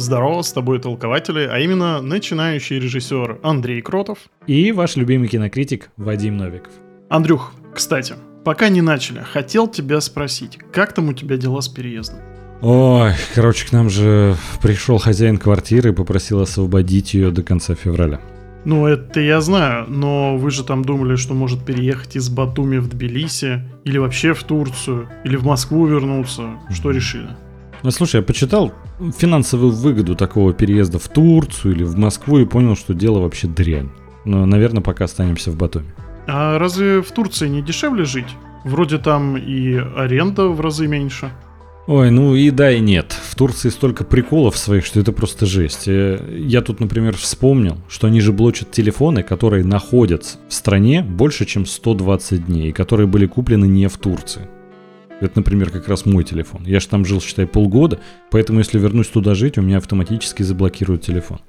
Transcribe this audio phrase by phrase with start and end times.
[0.00, 4.16] Здорово, с тобой толкователи, а именно начинающий режиссер Андрей Кротов.
[4.46, 6.72] И ваш любимый кинокритик Вадим Новиков.
[7.10, 12.20] Андрюх, кстати, пока не начали, хотел тебя спросить, как там у тебя дела с переездом?
[12.62, 18.22] Ой, короче, к нам же пришел хозяин квартиры и попросил освободить ее до конца февраля.
[18.64, 22.88] Ну, это я знаю, но вы же там думали, что может переехать из Батуми в
[22.88, 26.52] Тбилиси, или вообще в Турцию, или в Москву вернуться.
[26.70, 27.28] Что решили?
[27.82, 28.72] Ну, слушай, я почитал
[29.16, 33.90] финансовую выгоду такого переезда в Турцию или в Москву и понял, что дело вообще дрянь.
[34.24, 35.86] Но, наверное, пока останемся в Батуми.
[36.26, 38.28] А разве в Турции не дешевле жить?
[38.64, 41.30] Вроде там и аренда в разы меньше.
[41.86, 43.12] Ой, ну и да, и нет.
[43.12, 45.88] В Турции столько приколов своих, что это просто жесть.
[45.88, 51.46] Э, я тут, например, вспомнил, что они же блочат телефоны, которые находятся в стране больше,
[51.46, 54.42] чем 120 дней, и которые были куплены не в Турции.
[55.20, 56.62] Это, например, как раз мой телефон.
[56.64, 61.02] Я же там жил, считай, полгода, поэтому если вернусь туда жить, у меня автоматически заблокируют
[61.02, 61.40] телефон.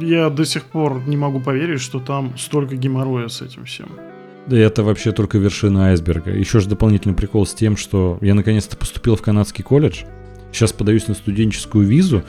[0.00, 3.88] Я до сих пор не могу поверить, что там столько геморроя с этим всем.
[4.46, 6.30] Да это вообще только вершина айсберга.
[6.30, 10.04] Еще же дополнительный прикол с тем, что я наконец-то поступил в канадский колледж.
[10.52, 12.22] Сейчас подаюсь на студенческую визу,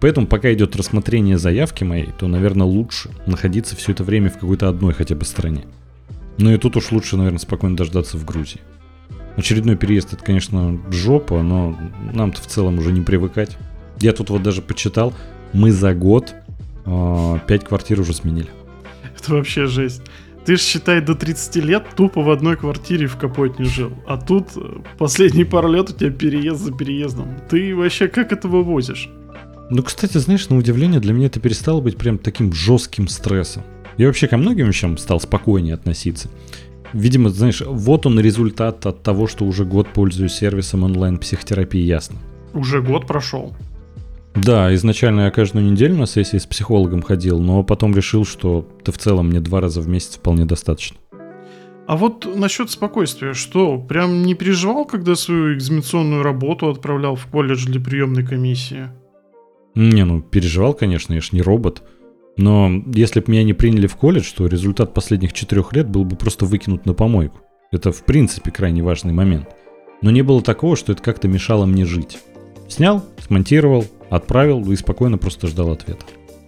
[0.00, 4.68] поэтому пока идет рассмотрение заявки моей, то, наверное, лучше находиться все это время в какой-то
[4.68, 5.64] одной хотя бы стране.
[6.38, 8.60] Ну и тут уж лучше, наверное, спокойно дождаться в Грузии.
[9.36, 11.78] Очередной переезд это, конечно, жопа, но
[12.12, 13.56] нам-то в целом уже не привыкать.
[14.00, 15.14] Я тут вот даже почитал,
[15.52, 16.34] мы за год
[16.84, 18.48] э, 5 квартир уже сменили.
[19.18, 20.02] Это вообще жесть.
[20.44, 23.92] Ты же, считай, до 30 лет тупо в одной квартире в Капотне жил.
[24.06, 24.60] А тут э,
[24.98, 27.28] последние пару лет у тебя переезд за переездом.
[27.48, 29.08] Ты вообще как это вывозишь?
[29.70, 33.62] Ну, кстати, знаешь, на удивление для меня это перестало быть прям таким жестким стрессом.
[33.96, 36.28] Я вообще ко многим вещам стал спокойнее относиться.
[36.92, 42.18] Видимо, знаешь, вот он результат от того, что уже год пользуюсь сервисом онлайн-психотерапии, ясно.
[42.54, 43.54] Уже год прошел.
[44.34, 48.92] Да, изначально я каждую неделю на сессии с психологом ходил, но потом решил, что ты
[48.92, 50.96] в целом мне два раза в месяц вполне достаточно.
[51.86, 57.66] А вот насчет спокойствия, что, прям не переживал, когда свою экзаменационную работу отправлял в колледж
[57.66, 58.88] для приемной комиссии?
[59.74, 61.82] Не, ну переживал, конечно, я ж не робот.
[62.36, 66.16] Но если бы меня не приняли в колледж, то результат последних четырех лет был бы
[66.16, 67.40] просто выкинут на помойку.
[67.70, 69.48] Это в принципе крайне важный момент.
[70.00, 72.18] Но не было такого, что это как-то мешало мне жить.
[72.68, 76.04] Снял, смонтировал, отправил и спокойно просто ждал ответа.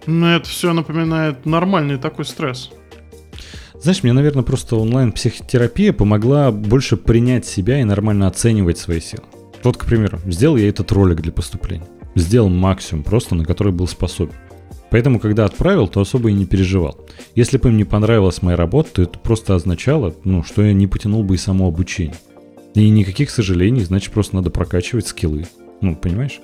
[0.07, 2.71] Но это все напоминает нормальный такой стресс.
[3.73, 9.23] Знаешь, мне, наверное, просто онлайн-психотерапия помогла больше принять себя и нормально оценивать свои силы.
[9.63, 11.87] Вот, к примеру, сделал я этот ролик для поступления.
[12.15, 14.35] Сделал максимум просто, на который был способен.
[14.91, 16.97] Поэтому, когда отправил, то особо и не переживал.
[17.33, 20.87] Если бы им не понравилась моя работа, то это просто означало, ну, что я не
[20.87, 22.15] потянул бы и само обучение.
[22.75, 25.47] И никаких сожалений, значит, просто надо прокачивать скиллы.
[25.81, 26.39] Ну, понимаешь?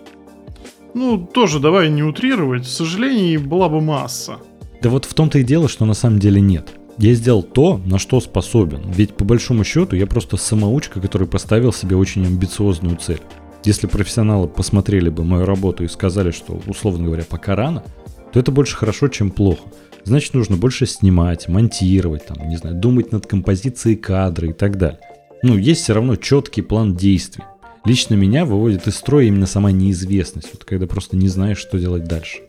[0.94, 2.66] Ну, тоже давай не утрировать.
[2.66, 4.38] Сожалений была бы масса.
[4.82, 6.70] Да вот в том-то и дело, что на самом деле нет.
[6.98, 8.82] Я сделал то, на что способен.
[8.92, 13.22] Ведь по большому счету я просто самоучка, который поставил себе очень амбициозную цель.
[13.64, 17.84] Если профессионалы посмотрели бы мою работу и сказали, что, условно говоря, пока рано,
[18.32, 19.70] то это больше хорошо, чем плохо.
[20.04, 25.00] Значит, нужно больше снимать, монтировать, там, не знаю, думать над композицией кадра и так далее.
[25.44, 27.44] Ну, есть все равно четкий план действий.
[27.86, 32.06] Лично меня выводит из строя именно сама неизвестность, вот когда просто не знаешь, что делать
[32.06, 32.40] дальше.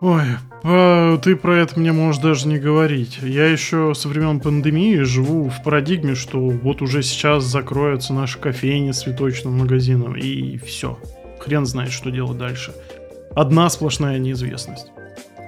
[0.00, 0.24] Ой,
[1.18, 3.18] ты про это мне можешь даже не говорить.
[3.22, 8.92] Я еще со времен пандемии живу в парадигме, что вот уже сейчас закроется наша кофейня
[8.92, 10.98] с цветочным магазином, и все.
[11.38, 12.72] Хрен знает, что делать дальше
[13.34, 14.86] одна сплошная неизвестность.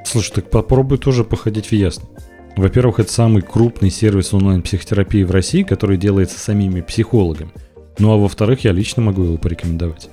[0.05, 2.09] Слушай, так попробуй тоже походить в ясно.
[2.57, 7.53] Во-первых, это самый крупный сервис онлайн-психотерапии в России, который делается самими психологами.
[7.99, 10.11] Ну а во-вторых, я лично могу его порекомендовать.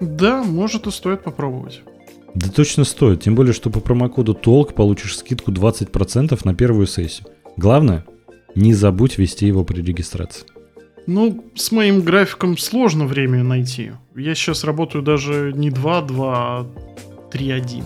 [0.00, 1.82] Да, может и стоит попробовать.
[2.34, 7.26] Да точно стоит, тем более, что по промокоду TOLK получишь скидку 20% на первую сессию.
[7.56, 8.04] Главное,
[8.54, 10.44] не забудь ввести его при регистрации.
[11.06, 13.92] Ну, с моим графиком сложно время найти.
[14.16, 16.66] Я сейчас работаю даже не 2-2, а
[17.30, 17.84] 3-1.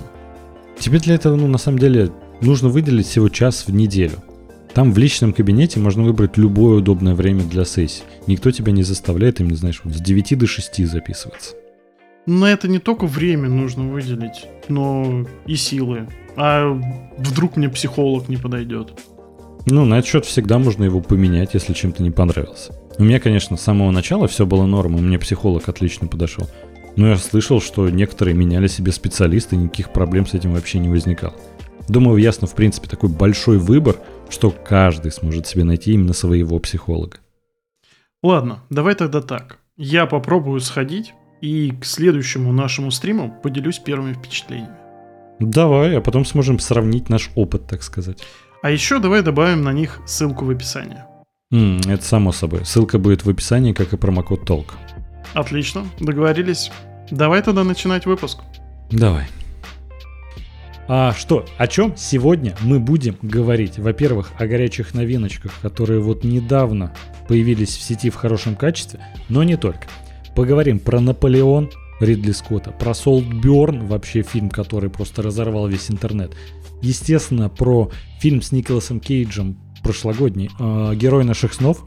[0.78, 2.10] Тебе для этого, ну, на самом деле,
[2.40, 4.22] нужно выделить всего час в неделю.
[4.72, 8.04] Там в личном кабинете можно выбрать любое удобное время для сессии.
[8.26, 11.54] Никто тебя не заставляет им, не знаешь, с 9 до 6 записываться.
[12.24, 16.08] На это не только время нужно выделить, но и силы.
[16.36, 16.70] А
[17.18, 18.92] вдруг мне психолог не подойдет?
[19.66, 22.79] Ну, на этот счет всегда можно его поменять, если чем-то не понравился.
[23.00, 26.46] У меня, конечно, с самого начала все было нормой, мне психолог отлично подошел.
[26.96, 31.34] Но я слышал, что некоторые меняли себе специалисты, никаких проблем с этим вообще не возникало.
[31.88, 33.96] Думаю, ясно, в принципе, такой большой выбор,
[34.28, 37.16] что каждый сможет себе найти именно своего психолога.
[38.22, 39.56] Ладно, давай тогда так.
[39.78, 44.76] Я попробую сходить, и к следующему нашему стриму поделюсь первыми впечатлениями.
[45.38, 48.18] Давай, а потом сможем сравнить наш опыт, так сказать.
[48.62, 51.09] А еще давай добавим на них ссылку в описании.
[51.52, 52.64] М, это само собой.
[52.64, 54.74] Ссылка будет в описании, как и промокод Толк.
[55.34, 56.70] Отлично, договорились.
[57.10, 58.38] Давай тогда начинать выпуск.
[58.90, 59.26] Давай.
[60.86, 63.78] А что, о чем сегодня мы будем говорить?
[63.78, 66.94] Во-первых, о горячих новиночках, которые вот недавно
[67.28, 69.86] появились в сети в хорошем качестве, но не только.
[70.34, 71.70] Поговорим про Наполеон
[72.00, 76.32] Ридли Скотта, про Солтберн, вообще фильм, который просто разорвал весь интернет.
[76.80, 81.84] Естественно, про фильм с Николасом Кейджем прошлогодний э, «Герой наших снов».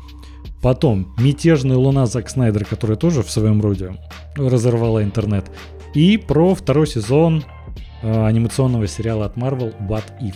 [0.62, 3.98] Потом «Мятежная луна» Зак Снайдер, который тоже в своем роде
[4.36, 5.52] разорвала интернет.
[5.94, 7.44] И про второй сезон
[8.02, 10.36] э, анимационного сериала от Marvel «What If».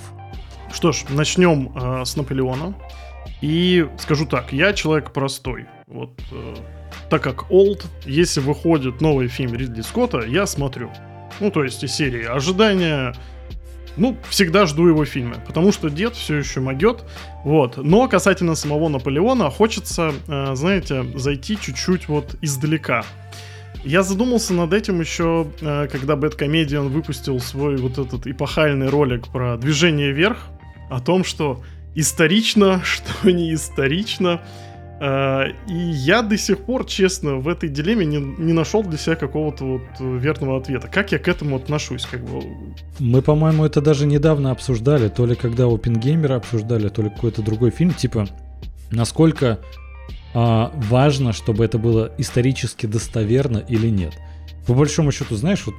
[0.71, 2.75] Что ж, начнем э, с Наполеона.
[3.41, 5.65] И скажу так, я человек простой.
[5.87, 6.55] Вот э,
[7.09, 10.91] так как Old, если выходит новый фильм Ридли Скотта, я смотрю.
[11.39, 13.13] Ну, то есть из серии ожидания,
[13.97, 17.03] ну, всегда жду его фильмы, потому что дед все еще могет,
[17.43, 17.77] вот.
[17.77, 23.03] Но касательно самого Наполеона, хочется, э, знаете, зайти чуть-чуть вот издалека.
[23.83, 29.57] Я задумался над этим еще, э, когда Бэткомедиан выпустил свой вот этот эпохальный ролик про
[29.57, 30.37] движение вверх,
[30.89, 31.61] о том, что
[31.95, 34.41] исторично, что не исторично.
[34.99, 39.15] Э, И я до сих пор, честно, в этой дилемме не, не нашел для себя
[39.15, 40.87] какого-то вот э, верного ответа.
[40.87, 42.05] Как я к этому отношусь?
[42.05, 42.43] Как бы...
[42.99, 47.71] Мы, по-моему, это даже недавно обсуждали, то ли когда Опенгеймера обсуждали, то ли какой-то другой
[47.71, 48.27] фильм, типа,
[48.91, 49.59] насколько
[50.33, 54.13] а, важно, чтобы это было исторически достоверно или нет.
[54.67, 55.75] По большому счету, знаешь, вот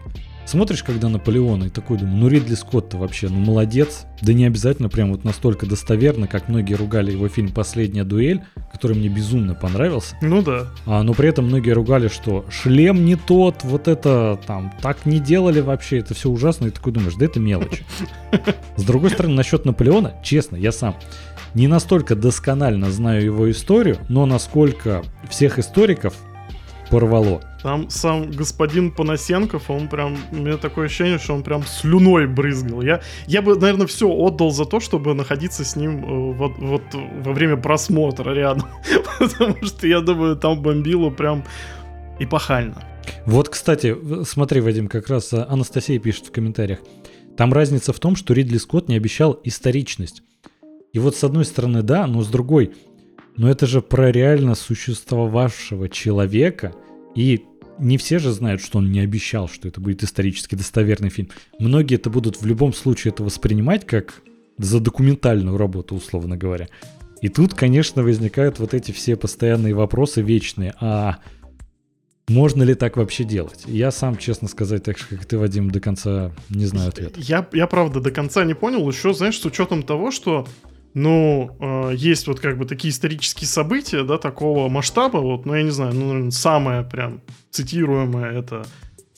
[0.46, 4.06] смотришь, когда Наполеона, и такой думаю, ну Ридли Скотт-то вообще, ну молодец.
[4.22, 8.42] Да не обязательно прям вот настолько достоверно, как многие ругали его фильм «Последняя дуэль»,
[8.72, 10.16] который мне безумно понравился.
[10.22, 10.68] Ну да.
[10.86, 15.20] А, но при этом многие ругали, что шлем не тот, вот это там так не
[15.20, 16.66] делали вообще, это все ужасно.
[16.66, 17.82] И такой думаешь, да это мелочь.
[18.76, 20.96] С другой стороны, насчет Наполеона, честно, я сам
[21.54, 26.14] не настолько досконально знаю его историю, но насколько всех историков
[26.90, 27.40] порвало.
[27.62, 32.82] Там сам господин Панасенков, он прям, у меня такое ощущение, что он прям слюной брызгал.
[32.82, 36.82] Я, я бы, наверное, все отдал за то, чтобы находиться с ним э, вот, вот
[36.92, 38.68] во время просмотра рядом.
[39.18, 41.44] Потому что, я думаю, там бомбило прям
[42.18, 42.82] эпохально.
[43.26, 46.80] Вот, кстати, смотри, Вадим, как раз а, Анастасия пишет в комментариях.
[47.36, 50.22] Там разница в том, что Ридли Скотт не обещал историчность.
[50.92, 52.72] И вот с одной стороны, да, но с другой,
[53.38, 56.74] но это же про реально существовавшего человека,
[57.14, 57.44] и
[57.78, 61.30] не все же знают, что он не обещал, что это будет исторически достоверный фильм.
[61.58, 64.22] Многие это будут в любом случае это воспринимать как
[64.58, 66.68] за документальную работу, условно говоря.
[67.22, 70.74] И тут, конечно, возникают вот эти все постоянные вопросы вечные.
[70.80, 71.18] А
[72.28, 73.62] можно ли так вообще делать?
[73.66, 77.20] Я сам, честно сказать, так же, как ты, Вадим, до конца не знаю ответа.
[77.20, 80.46] Я, я правда до конца не понял, еще, знаешь, с учетом того, что
[80.94, 85.62] ну, э, есть вот как бы такие исторические события, да, такого масштаба, вот, ну, я
[85.62, 87.20] не знаю, ну, наверное, самое прям
[87.50, 88.64] цитируемое это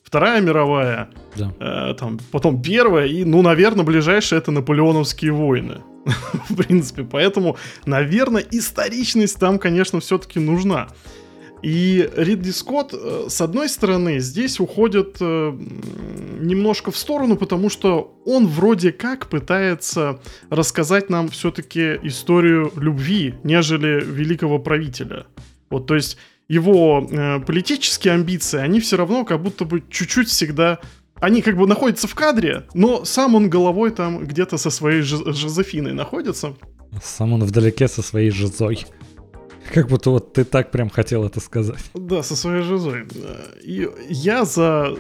[0.05, 1.53] Вторая мировая, Да.
[1.61, 5.83] э, там, потом Первая, и, ну, наверное, ближайшее это Наполеоновские войны.
[6.49, 7.57] В принципе, поэтому,
[7.87, 10.89] наверное, историчность там, конечно, все-таки нужна.
[11.63, 15.53] И Ридли Скотт, э, с одной стороны, здесь уходит э,
[16.41, 24.03] немножко в сторону, потому что он вроде как пытается рассказать нам все-таки историю любви, нежели
[24.03, 25.27] великого правителя.
[25.69, 26.17] Вот, то есть
[26.49, 30.79] его э, политические амбиции, они все равно как будто бы чуть-чуть всегда...
[31.21, 35.33] Они как бы находятся в кадре, но сам он головой там где-то со своей Жо-
[35.33, 36.55] Жозефиной находится.
[37.03, 38.87] Сам он вдалеке со своей жизой.
[39.73, 41.91] Как будто вот ты так прям хотел это сказать.
[41.95, 43.07] Да, со своей жизой.
[43.15, 44.97] Э, И я за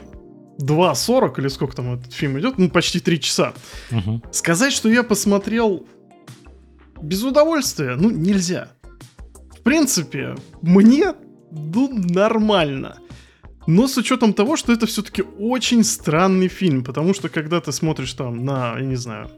[0.58, 3.52] 2.40 или сколько там этот фильм идет, ну почти 3 часа.
[3.90, 4.22] Мгм.
[4.30, 5.86] Сказать, что я посмотрел
[7.02, 8.68] без удовольствия, ну нельзя.
[9.58, 11.14] В принципе, мне
[11.50, 12.98] ну, нормально.
[13.66, 18.12] Но с учетом того, что это все-таки очень странный фильм, потому что когда ты смотришь
[18.14, 19.30] там на, я не знаю,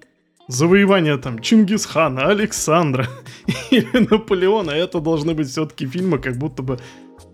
[0.48, 3.08] завоевание там Чингисхана, Александра
[3.70, 6.78] или Наполеона, это должны быть все-таки фильмы как будто бы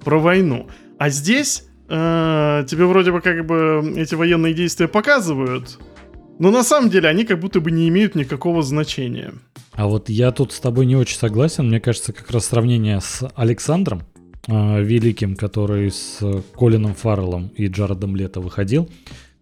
[0.04, 0.68] про войну.
[0.98, 5.78] А здесь э, тебе вроде бы как бы эти военные действия показывают,
[6.38, 9.32] но на самом деле они как будто бы не имеют никакого значения.
[9.72, 11.68] А вот я тут с тобой не очень согласен.
[11.68, 14.02] Мне кажется, как раз сравнение с Александром
[14.46, 16.20] э, Великим, который с
[16.56, 18.88] Колином Фарреллом и Джаредом Лето выходил.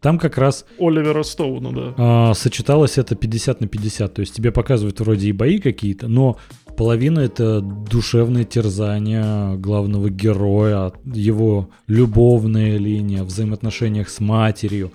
[0.07, 1.95] Там как раз Оливера Стоуна, да.
[1.99, 4.15] а, сочеталось это 50 на 50.
[4.15, 6.39] То есть тебе показывают вроде и бои какие-то, но
[6.77, 14.93] половина это душевное терзание главного героя, его любовная линия, взаимоотношениях с матерью.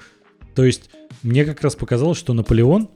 [0.55, 0.89] То есть
[1.23, 2.87] мне как раз показалось, что Наполеон,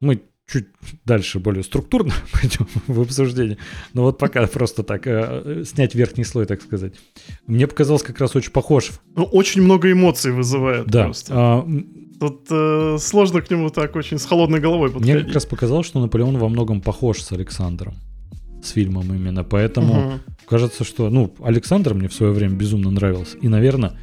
[0.00, 0.66] мы чуть
[1.04, 3.58] дальше более структурно пойдем в обсуждение,
[3.94, 6.94] но вот пока просто так, э, снять верхний слой, так сказать.
[7.46, 8.90] Мне показалось как раз очень похож.
[9.14, 11.32] Ну, очень много эмоций вызывает Да, просто.
[11.34, 11.68] а,
[12.18, 15.24] Тут э, сложно к нему так очень с холодной головой мне подходить.
[15.26, 17.94] как раз показалось, что Наполеон во многом похож с Александром,
[18.62, 19.94] с фильмом именно, поэтому...
[19.94, 20.20] Мгм.
[20.48, 23.36] Кажется, что, ну, Александр мне в свое время безумно нравился.
[23.38, 23.98] И, наверное,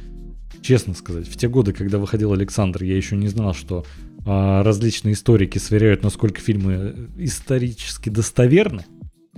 [0.64, 3.84] честно сказать, в те годы, когда выходил Александр, я еще не знал, что
[4.26, 8.86] а, различные историки сверяют, насколько фильмы исторически достоверны.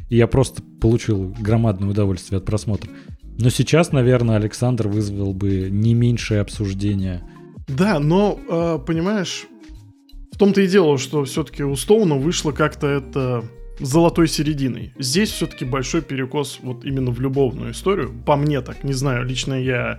[0.08, 2.90] И я просто получил громадное удовольствие от просмотра.
[3.38, 7.22] Но сейчас, наверное, Александр вызвал бы не меньшее обсуждение.
[7.66, 9.46] Да, но, э, понимаешь,
[10.32, 13.44] в том-то и дело, что все-таки у Стоуна вышло как-то это
[13.80, 14.92] золотой серединой.
[14.96, 18.14] Здесь все-таки большой перекос вот именно в любовную историю.
[18.24, 19.98] По мне так, не знаю, лично я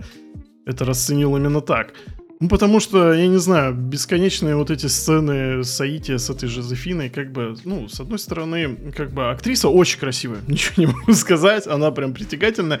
[0.68, 1.94] это расценил именно так.
[2.40, 7.32] Ну, потому что, я не знаю, бесконечные вот эти сцены Саити с этой Жозефиной, как
[7.32, 11.90] бы, ну, с одной стороны, как бы актриса очень красивая, ничего не могу сказать, она
[11.90, 12.80] прям притягательная,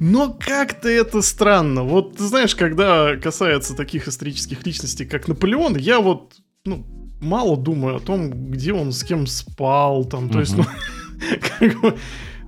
[0.00, 1.84] но как-то это странно.
[1.84, 6.84] Вот, ты знаешь, когда касается таких исторических личностей, как Наполеон, я вот, ну,
[7.20, 10.64] мало думаю о том, где он с кем спал, там, то есть, ну,
[11.58, 11.96] как бы,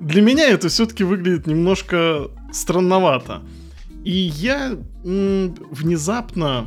[0.00, 3.42] для меня это все-таки выглядит немножко странновато.
[4.04, 6.66] И я внезапно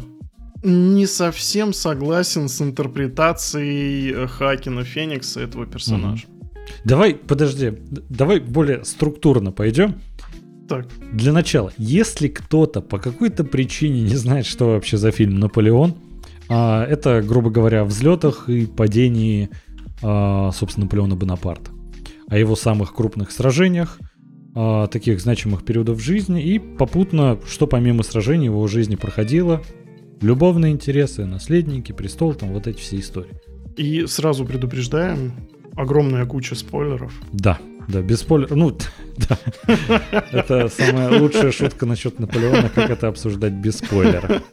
[0.64, 6.26] не совсем согласен с интерпретацией э, Хакина Феникса этого персонажа.
[6.86, 7.74] Давай, подожди,
[8.10, 9.96] давай более структурно пойдем.
[10.70, 15.96] Так, Для начала, если кто-то по какой-то причине не знает, что вообще за фильм «Наполеон»,
[16.50, 19.50] а, это, грубо говоря, о взлетах и падении,
[20.02, 21.72] а, собственно, Наполеона Бонапарта.
[22.28, 24.00] О его самых крупных сражениях,
[24.56, 29.62] а, таких значимых периодов жизни и попутно, что помимо сражений в его жизни проходило,
[30.22, 33.34] любовные интересы, наследники, престол, там вот эти все истории.
[33.78, 35.34] и сразу предупреждаем,
[35.76, 37.14] огромная куча спойлеров.
[37.32, 37.58] Да,
[37.88, 38.52] да, без спойлеров.
[38.56, 38.78] Ну,
[39.18, 39.40] да.
[40.32, 44.44] Это самая лучшая шутка насчет Наполеона, как это обсуждать без спойлеров.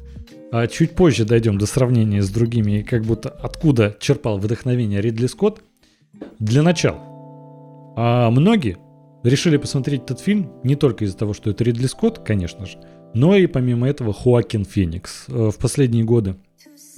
[0.52, 5.26] А чуть позже дойдем до сравнения с другими, и как будто откуда черпал вдохновение Ридли
[5.26, 5.62] Скотт.
[6.38, 6.98] Для начала.
[7.96, 8.78] А многие
[9.22, 12.78] решили посмотреть этот фильм не только из-за того, что это Ридли Скотт, конечно же,
[13.14, 15.26] но и помимо этого Хоакин Феникс.
[15.28, 16.36] Э, В последние годы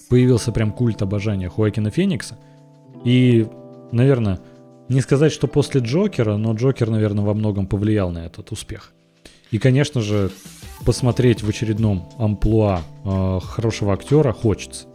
[0.09, 2.39] появился прям культ обожания Хоакина Феникса.
[3.05, 3.47] И,
[3.93, 4.41] наверное,
[4.89, 8.93] не сказать, что после Джокера, но Джокер, наверное, во многом повлиял на этот успех.
[9.51, 10.31] И, конечно же,
[10.85, 14.87] посмотреть в очередном амплуа э, хорошего актера хочется.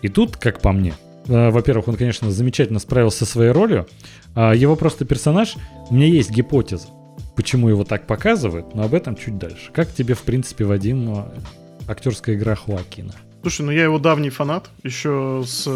[0.00, 0.94] И тут, как по мне,
[1.26, 3.86] э, во-первых, он, конечно, замечательно справился со своей ролью.
[4.34, 5.56] А его просто персонаж,
[5.90, 6.88] у меня есть гипотеза,
[7.36, 9.70] почему его так показывают, но об этом чуть дальше.
[9.72, 11.24] Как тебе, в принципе, Вадим, э,
[11.88, 13.14] актерская игра Хуакина?
[13.42, 15.68] Слушай, ну я его давний фанат, еще с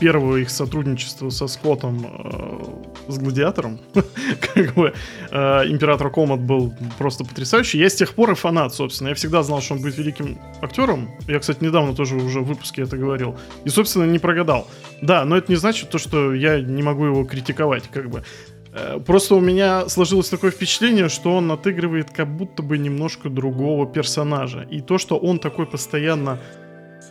[0.00, 3.78] первого их сотрудничества со Скоттом э, с Гладиатором.
[4.54, 4.94] как бы
[5.30, 5.36] э,
[5.68, 7.78] Император Комат был просто потрясающий.
[7.78, 9.08] Я с тех пор и фанат, собственно.
[9.08, 11.10] Я всегда знал, что он будет великим актером.
[11.28, 13.38] Я, кстати, недавно тоже уже в выпуске это говорил.
[13.64, 14.66] И, собственно, не прогадал.
[15.02, 18.24] Да, но это не значит то, что я не могу его критиковать, как бы.
[18.72, 23.86] Э, Просто у меня сложилось такое впечатление, что он отыгрывает как будто бы немножко другого
[23.86, 24.66] персонажа.
[24.70, 26.38] И то, что он такой постоянно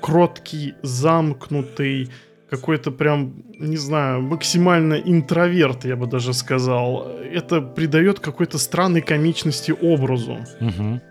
[0.01, 2.09] кроткий, замкнутый,
[2.49, 7.07] какой-то прям, не знаю, максимально интроверт, я бы даже сказал.
[7.33, 10.37] Это придает какой-то странной комичности образу.
[10.59, 11.01] Мгм.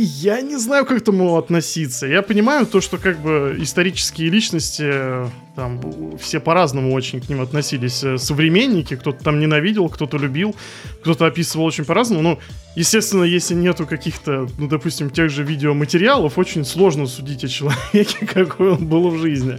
[0.00, 2.06] Я не знаю, как к этому относиться.
[2.06, 4.92] Я понимаю то, что как бы исторические личности,
[5.56, 5.80] там,
[6.18, 8.04] все по-разному очень к ним относились.
[8.04, 10.54] Э, Современники, кто-то там ненавидел, кто-то любил,
[11.00, 12.22] кто-то описывал очень по-разному.
[12.22, 12.38] Ну,
[12.76, 18.70] естественно, если нету каких-то, ну, допустим, тех же видеоматериалов, очень сложно судить о человеке, какой
[18.72, 19.58] он был в жизни.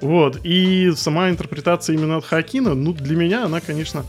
[0.00, 0.40] Вот.
[0.44, 4.04] И сама интерпретация именно от Хакина, ну, для меня она, конечно,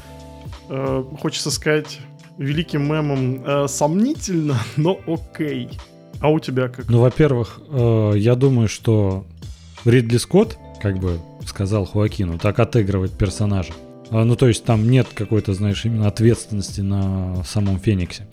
[0.70, 2.00] э, хочется сказать
[2.38, 5.70] великим мемом э, сомнительно, но окей.
[6.20, 6.88] А у тебя как?
[6.90, 9.26] Ну, во-первых, э, я думаю, что
[9.86, 13.74] Ридли Скотт, как бы сказал Хуакину, так отыгрывает персонажа.
[14.12, 18.28] А, ну, то есть там нет какой-то, знаешь, именно ответственности на самом Фениксе.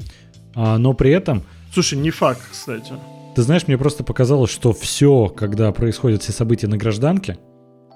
[0.54, 2.92] А, но при этом, Слушай, не факт, кстати.
[3.36, 7.38] ты знаешь, мне просто показалось, что все, когда происходят все события на гражданке,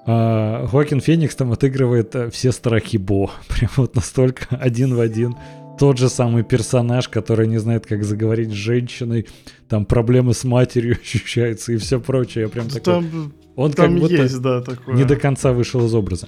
[0.05, 3.31] а, Хоакин Феникс там отыгрывает э, все страхи Бо.
[3.47, 5.35] Прям вот настолько один в один
[5.77, 9.27] тот же самый персонаж, который не знает, как заговорить с женщиной,
[9.67, 12.43] там проблемы с матерью ощущаются и все прочее.
[12.43, 12.81] Я прям такой...
[12.81, 14.95] Там, Он там как будто есть, да, такое.
[14.95, 16.27] не до конца вышел из образа.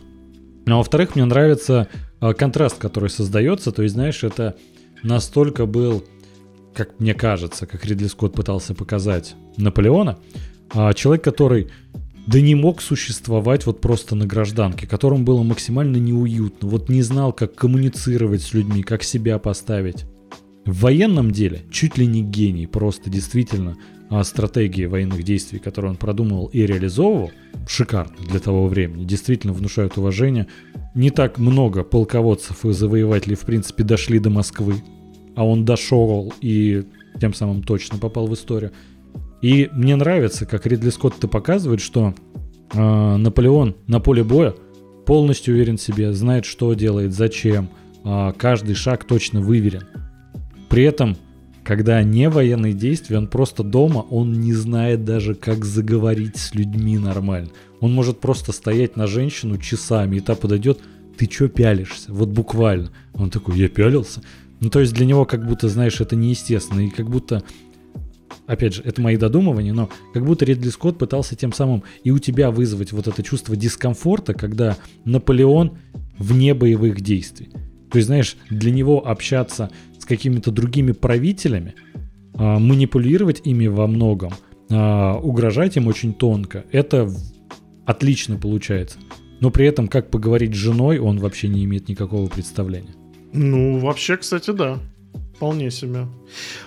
[0.68, 1.88] А во-вторых, мне нравится
[2.22, 3.72] э, контраст, который создается.
[3.72, 4.56] То есть, знаешь, это
[5.04, 6.04] настолько был,
[6.74, 10.18] как мне кажется, как Ридли Скотт пытался показать Наполеона,
[10.74, 11.70] а человек, который
[12.28, 17.34] да не мог существовать вот просто на гражданке, которому было максимально неуютно, вот не знал,
[17.34, 20.06] как коммуницировать с людьми, как себя поставить.
[20.66, 23.78] В военном деле чуть ли не гений, просто действительно
[24.10, 27.32] а стратегии военных действий, которые он продумывал и реализовывал,
[27.68, 30.48] шикарно для того времени, действительно внушают уважение.
[30.94, 34.84] Не так много полководцев и завоевателей, в принципе, дошли до Москвы,
[35.36, 36.86] а он дошел и
[37.20, 38.72] тем самым точно попал в историю.
[39.46, 42.16] И мне нравится, как Ридли Скотт это показывает, что
[42.74, 44.56] э, Наполеон на поле боя
[45.06, 47.70] полностью уверен в себе, знает, что делает, зачем,
[48.04, 49.84] э, каждый шаг точно выверен.
[50.68, 51.16] При этом
[51.64, 56.98] когда не военные действия, он просто дома, он не знает даже, как заговорить с людьми
[56.98, 57.52] нормально.
[57.82, 60.80] Он может просто стоять на женщину часами, и та подойдет,
[61.18, 62.12] ты чё пялишься?
[62.12, 62.90] Вот буквально.
[63.14, 64.24] Он такой, я пялился?
[64.60, 67.44] Ну, то есть для него как будто, знаешь, это неестественно, и как будто
[68.48, 72.20] опять же, это мои додумывания, но как будто Ридли Скотт пытался тем самым и у
[72.20, 75.78] тебя вызвать вот это чувство дискомфорта, когда Наполеон
[76.18, 77.50] вне боевых действий.
[77.92, 81.76] То есть, знаешь, для него общаться с какими-то другими правителями,
[82.34, 84.34] а, манипулировать ими во многом,
[84.70, 87.10] а, угрожать им очень тонко, это
[87.86, 88.98] отлично получается.
[89.40, 92.96] Но при этом, как поговорить с женой, он вообще не имеет никакого представления.
[93.34, 94.80] Ну, вообще, кстати, да.
[95.36, 96.08] Вполне себе.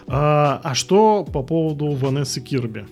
[0.06, 2.86] А, а что по поводу Ванессы Кирби?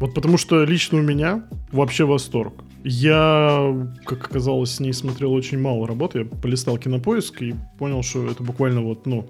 [0.00, 2.64] Вот потому что лично у меня вообще восторг.
[2.84, 6.20] Я, как оказалось, с ней смотрел очень мало работы.
[6.20, 9.28] Я полистал кинопоиск и понял, что это буквально вот, ну,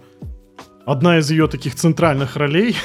[0.87, 2.77] одна из ее таких центральных ролей,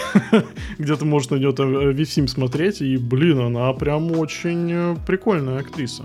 [0.78, 6.04] где ты можешь на нее Вивсим смотреть, и, блин, она прям очень э, прикольная актриса.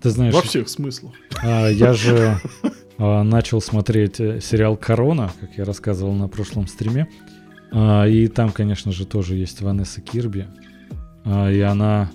[0.00, 0.34] Ты знаешь...
[0.34, 1.12] Во всех смыслах.
[1.42, 2.38] А, я же
[3.22, 7.08] начал смотреть э, сериал «Корона», как я рассказывал на прошлом стриме.
[7.72, 10.46] А, и там, конечно же, тоже есть Ванесса Кирби.
[11.24, 12.10] И она...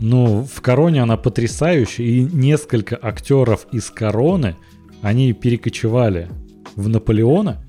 [0.00, 4.56] Ну, в «Короне» она потрясающая, и несколько актеров из «Короны»,
[5.02, 6.28] они перекочевали
[6.76, 7.64] в Наполеона,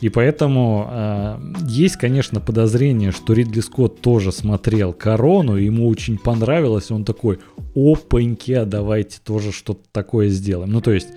[0.00, 6.90] и поэтому э, есть, конечно, подозрение, что Ридли Скотт тоже смотрел «Корону», ему очень понравилось,
[6.90, 7.40] он такой,
[7.74, 10.70] опаньки, а давайте тоже что-то такое сделаем.
[10.70, 11.08] Ну, то есть,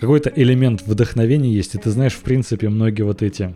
[0.00, 3.54] какой-то элемент вдохновения есть, и ты знаешь, в принципе, многие вот эти,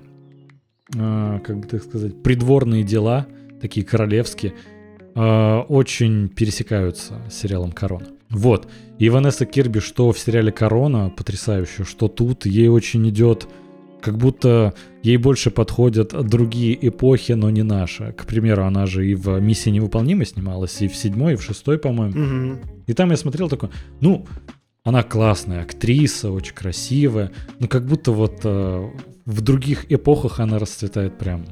[0.95, 3.27] э, как бы так сказать, придворные дела,
[3.61, 4.53] такие королевские,
[5.15, 8.07] э, очень пересекаются с сериалом «Корона».
[8.29, 8.69] Вот.
[8.99, 13.49] И Ванесса Кирби, что в сериале «Корона», потрясающе, что тут, ей очень идет
[14.05, 18.13] как будто ей больше подходят другие эпохи, но не наша.
[18.13, 21.79] К примеру, она же и в «Миссии невыполнимой» снималась, и в седьмой, и в шестой,
[21.79, 22.53] по-моему.
[22.53, 22.59] Угу.
[22.89, 24.27] И там я смотрел такой, ну,
[24.85, 28.91] она классная актриса, очень красивая, но как будто вот э,
[29.25, 31.47] в других эпохах она расцветает прям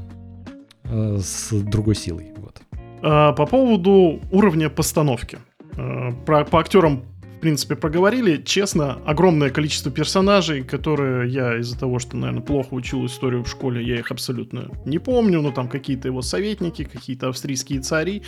[0.85, 2.33] э, с другой силой.
[2.37, 2.61] Вот.
[3.03, 5.38] А, по поводу уровня постановки.
[5.79, 7.05] А, про, по актерам
[7.42, 8.40] принципе, проговорили.
[8.42, 13.85] Честно, огромное количество персонажей, которые я из-за того, что, наверное, плохо учил историю в школе,
[13.85, 15.42] я их абсолютно не помню.
[15.42, 18.22] Ну, там какие-то его советники, какие-то австрийские цари.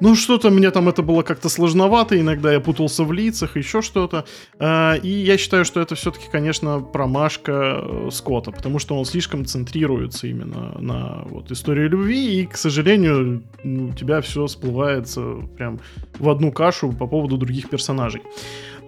[0.00, 2.20] Ну, что-то мне там это было как-то сложновато.
[2.20, 4.26] Иногда я путался в лицах, еще что-то.
[4.58, 9.46] А, и я считаю, что это все-таки, конечно, промашка э, Скотта, потому что он слишком
[9.46, 15.80] центрируется именно на вот истории любви, и, к сожалению, у тебя все сплывается прям
[16.18, 18.20] в одну кашу по поводу других персонажей.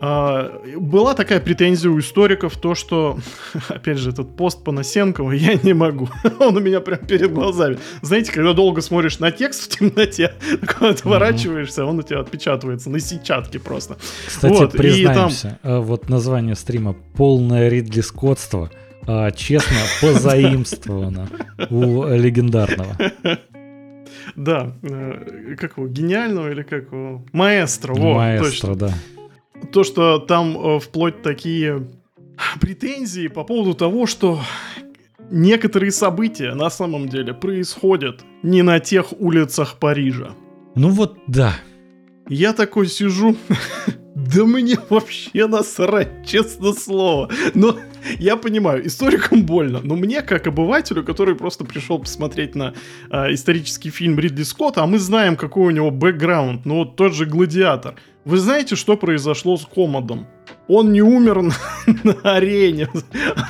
[0.04, 3.18] А, была такая претензия у историков, то, что,
[3.68, 6.08] опять же, этот пост Панасенкова я не могу.
[6.40, 7.78] Он у меня прям перед глазами.
[8.02, 10.34] Знаете, когда долго смотришь на текст в темноте,
[10.80, 13.96] отворачиваешься, он у тебя отпечатывается на сетчатке просто.
[14.26, 15.82] Кстати, вот, признаемся, там...
[15.82, 18.70] вот название стрима «Полное Ридли Скотство»
[19.06, 21.28] а, честно позаимствовано
[21.70, 22.96] у легендарного.
[24.34, 27.24] Да, э, как его, гениального или как его?
[27.32, 28.94] Маэстро, вот, Маэстро, да
[29.70, 31.88] то, что там э, вплоть такие
[32.61, 34.40] претензии по поводу того, что
[35.31, 40.35] некоторые события на самом деле происходят не на тех улицах Парижа.
[40.75, 41.55] Ну вот да.
[42.29, 43.37] Я такой сижу,
[44.14, 47.31] да мне вообще насрать, честно слово.
[47.55, 47.77] Но
[48.18, 52.75] я понимаю, историкам больно, но мне, как обывателю, который просто пришел посмотреть на
[53.11, 57.14] э, исторический фильм Ридли Скотта, а мы знаем, какой у него бэкграунд, ну вот тот
[57.14, 60.26] же «Гладиатор», Вы знаете, что произошло с Комодом?
[60.68, 61.54] Он не умер на,
[62.04, 62.88] на арене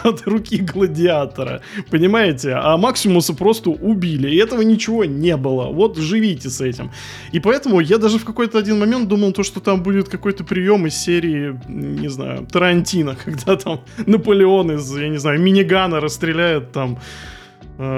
[0.02, 2.54] от руки гладиатора, понимаете?
[2.54, 5.66] А Максимуса просто убили, и этого ничего не было.
[5.66, 6.90] Вот живите с этим.
[7.32, 10.86] И поэтому я даже в какой-то один момент думал, то, что там будет какой-то прием
[10.86, 16.98] из серии, не знаю, Тарантино, когда там Наполеон из, я не знаю, минигана расстреляет там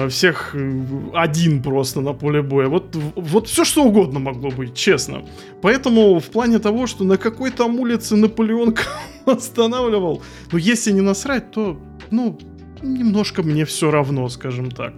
[0.09, 0.83] всех э,
[1.13, 2.67] один просто на поле боя.
[2.67, 5.25] Вот, вот все что угодно могло быть, честно.
[5.61, 8.75] Поэтому в плане того, что на какой там улице Наполеон
[9.25, 11.77] останавливал, ну если не насрать, то,
[12.11, 12.37] ну,
[12.81, 14.93] немножко мне все равно, скажем так.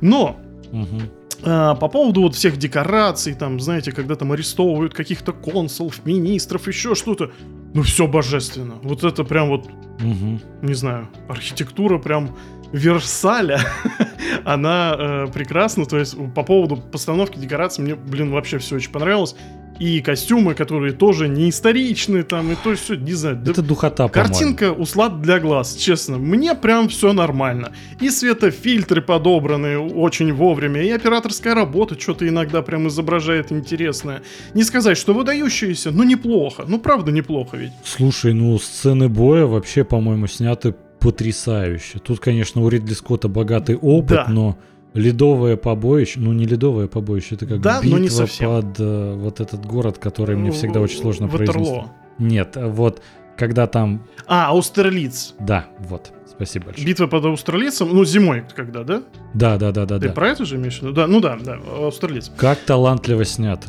[0.00, 0.40] Но
[0.72, 1.02] угу.
[1.46, 6.94] А, по поводу вот всех декораций, там, знаете, когда там арестовывают каких-то консулов, министров, еще
[6.94, 7.32] что-то,
[7.74, 8.76] ну все божественно.
[8.82, 10.40] Вот это прям вот, угу.
[10.62, 12.36] не знаю, архитектура прям
[12.72, 13.60] Версаля,
[14.44, 15.86] она э, прекрасна.
[15.86, 19.34] То есть по поводу постановки декораций мне, блин, вообще все очень понравилось.
[19.80, 23.40] И костюмы, которые тоже не историчные, там, и то есть все, не знаю.
[23.42, 26.16] Это да, духота, Картинка услад для глаз, честно.
[26.16, 27.72] Мне прям все нормально.
[28.00, 34.22] И светофильтры подобраны очень вовремя, и операторская работа что-то иногда прям изображает интересное.
[34.54, 36.64] Не сказать, что выдающиеся, но неплохо.
[36.68, 37.72] Ну, правда, неплохо ведь.
[37.82, 41.98] Слушай, ну, сцены боя вообще, по-моему, сняты потрясающе.
[41.98, 44.26] Тут, конечно, у Ридли Скотта богатый опыт, да.
[44.28, 44.58] но
[44.94, 48.48] ледовое побоище, ну не ледовое побоище, это как да, битва но не совсем.
[48.48, 51.52] под uh, вот этот город, который мне всегда очень сложно Ватерло.
[51.52, 51.90] произнести.
[52.18, 53.02] Нет, вот
[53.36, 54.06] когда там...
[54.26, 55.34] А, Аустерлиц.
[55.40, 56.12] Да, вот.
[56.26, 56.86] Спасибо большое.
[56.86, 59.02] Битва под Аустерлицем, ну, зимой когда, да?
[59.34, 59.98] Да, да, да, да.
[59.98, 60.14] Ты да.
[60.14, 60.92] про это же имеешь в виду?
[60.92, 62.30] Да, ну да, да, Аустерлиц.
[62.36, 63.68] Как талантливо снято.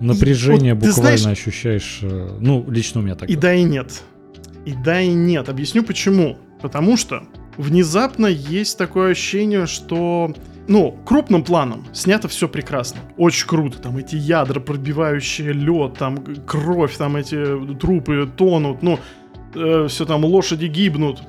[0.00, 3.28] Напряжение и, вот, буквально знаешь, ощущаешь, э, ну, лично у меня так.
[3.28, 4.02] И да, и нет.
[4.64, 5.48] И да, и нет.
[5.48, 6.38] Объясню почему.
[6.60, 7.24] Потому что
[7.56, 10.34] внезапно есть такое ощущение, что
[10.68, 13.00] ну, крупным планом снято все прекрасно.
[13.16, 13.78] Очень круто.
[13.78, 19.00] Там эти ядра, пробивающие лед, там кровь, там эти трупы тонут, ну,
[19.54, 21.22] э, все там лошади гибнут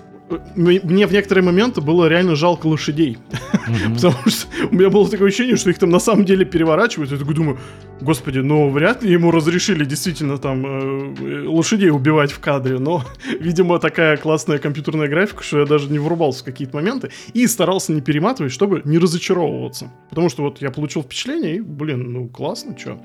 [0.56, 3.18] мне в некоторые моменты было реально жалко лошадей.
[3.96, 7.12] Потому что у меня было такое ощущение, что их там на самом деле переворачивают.
[7.12, 7.60] Я такой думаю,
[8.02, 12.80] господи, ну вряд ли ему разрешили действительно там э, лошадей убивать в кадре.
[12.80, 13.04] Но,
[13.40, 17.12] видимо, такая классная компьютерная графика, что я даже не врубался в какие-то моменты.
[17.34, 19.92] И старался не перематывать, чтобы не разочаровываться.
[20.10, 23.00] Потому что вот я получил впечатление, и, блин, ну классно, что.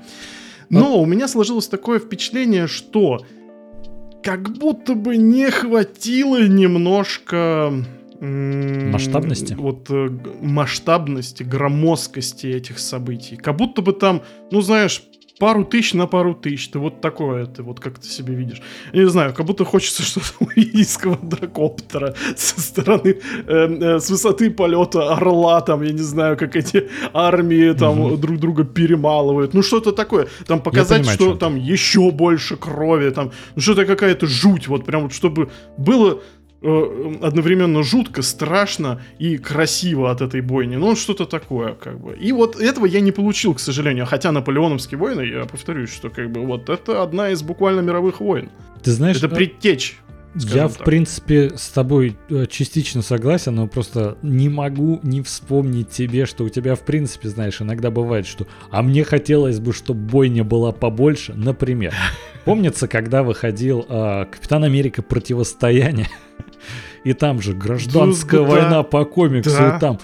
[0.69, 3.25] Но у меня сложилось такое впечатление, что
[4.27, 7.71] как будто бы не хватило немножко
[8.19, 9.53] масштабности.
[9.53, 10.09] Вот э,
[10.41, 13.37] масштабности, громоздкости этих событий.
[13.37, 15.01] Как будто бы там, ну знаешь,
[15.39, 16.69] пару тысяч на пару тысяч.
[16.69, 18.61] Ты вот такое, ты вот как ты себе видишь.
[18.93, 24.49] Я не знаю, как будто хочется что-то увидеть квадрокоптера со стороны, э, э, с высоты
[24.49, 28.17] полета орла, там, я не знаю, как эти армии там угу.
[28.17, 29.53] друг друга перемалывают.
[29.53, 30.27] Ну, что-то такое.
[30.45, 35.03] Там показать, понимаю, что там еще больше крови, там, ну, что-то какая-то жуть, вот прям
[35.03, 36.21] вот, чтобы было
[37.21, 40.75] одновременно жутко, страшно и красиво от этой бойни.
[40.75, 42.15] Ну, что-то такое, как бы.
[42.15, 44.05] И вот этого я не получил, к сожалению.
[44.05, 48.49] Хотя наполеоновские войны, я повторюсь, что как бы вот это одна из буквально мировых войн.
[48.83, 49.17] Ты знаешь...
[49.17, 49.97] Это предтечь
[50.35, 56.25] я, в принципе, с тобой э, частично согласен, но просто не могу не вспомнить тебе,
[56.25, 60.43] что у тебя, в принципе, знаешь, иногда бывает, что «а мне хотелось бы, чтобы бойня
[60.43, 61.93] была побольше», например.
[62.45, 65.01] Помнится, когда выходил э, «Капитан Америка.
[65.01, 66.07] Противостояние»,
[67.07, 69.77] и там же гражданская да, война по комиксу, да.
[69.77, 69.99] и там...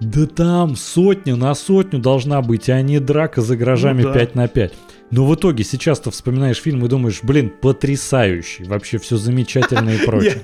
[0.00, 4.20] Да там сотня на сотню должна быть, а не драка за гаражами ну, да.
[4.20, 4.74] 5 на 5.
[5.10, 10.42] Но в итоге сейчас-то вспоминаешь фильм и думаешь, блин, потрясающий, вообще все замечательно и прочее.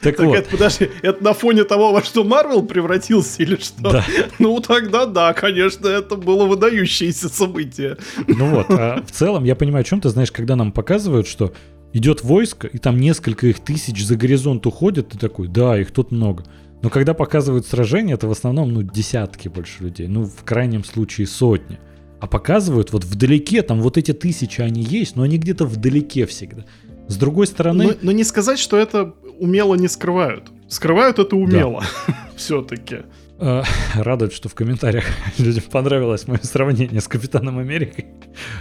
[0.00, 0.36] Так, так вот.
[0.36, 3.92] это, подожди, это на фоне того, во что Марвел превратился или что?
[3.92, 4.04] Да.
[4.38, 7.96] Ну тогда да, конечно, это было выдающееся событие.
[8.26, 11.52] Ну вот, а в целом я понимаю, о чем ты знаешь, когда нам показывают, что
[11.92, 16.10] идет войско, и там несколько их тысяч за горизонт уходят, ты такой, да, их тут
[16.10, 16.44] много.
[16.82, 21.26] Но когда показывают сражение, это в основном, ну, десятки больше людей, ну, в крайнем случае
[21.26, 21.78] сотни.
[22.20, 26.64] А показывают вот вдалеке, там вот эти тысячи, они есть, но они где-то вдалеке всегда.
[27.08, 27.84] С другой стороны...
[27.84, 30.50] Но, но не сказать, что это умело не скрывают.
[30.68, 32.14] Скрывают это умело, да.
[32.36, 32.98] все-таки.
[33.38, 35.04] А, радует, что в комментариях
[35.38, 38.06] людям понравилось мое сравнение с Капитаном Америкой.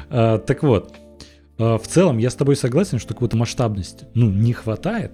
[0.09, 0.93] А, так вот,
[1.59, 5.11] в целом я с тобой согласен, что какой-то масштабности, ну, не хватает.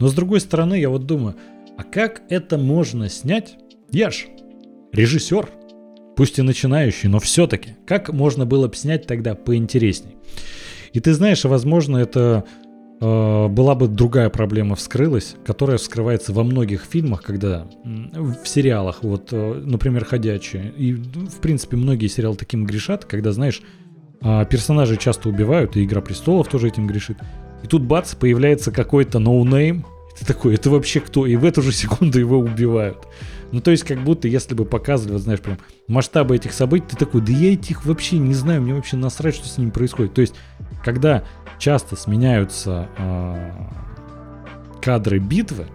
[0.00, 1.36] Но с другой стороны, я вот думаю,
[1.76, 3.56] а как это можно снять?
[3.90, 4.26] Я ж
[4.92, 5.48] режиссер,
[6.16, 7.76] пусть и начинающий, но все-таки.
[7.86, 10.16] Как можно было бы снять тогда поинтересней?
[10.92, 12.44] И ты знаешь, возможно, это
[13.00, 19.28] э, была бы другая проблема вскрылась, которая вскрывается во многих фильмах, когда в сериалах, вот,
[19.32, 23.62] э, например, «Ходячие», и, в принципе, многие сериалы таким грешат, когда, знаешь,
[24.22, 27.18] а, персонажей часто убивают, и Игра Престолов тоже этим грешит.
[27.62, 29.84] И тут бац, появляется какой-то no name,
[30.18, 31.26] ты такой, это вообще кто?
[31.26, 33.08] И в эту же секунду его убивают.
[33.50, 36.96] Ну, то есть, как будто, если бы показывали, вот, знаешь, прям масштабы этих событий, ты
[36.96, 40.14] такой, да я этих вообще не знаю, мне вообще насрать, что с ними происходит.
[40.14, 40.34] То есть,
[40.84, 41.24] когда
[41.58, 43.52] часто сменяются э,
[44.80, 45.66] кадры битвы,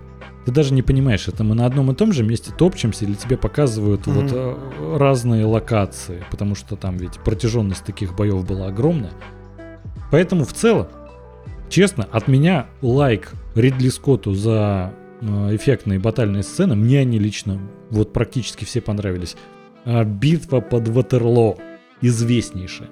[0.47, 3.35] ты даже не понимаешь, это мы на одном и том же месте топчемся, или тебе
[3.35, 4.13] показывают mm-hmm.
[4.13, 9.11] вот э, разные локации, потому что там ведь протяженность таких боев была огромная.
[10.09, 10.87] Поэтому в целом,
[11.67, 16.77] честно, от меня лайк Ридли Скотту за э, эффектные батальные сцены.
[16.77, 19.35] Мне они лично вот практически все понравились.
[19.83, 21.57] А битва под Ватерло
[21.99, 22.87] известнейшая.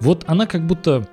[0.00, 1.08] Вот она как будто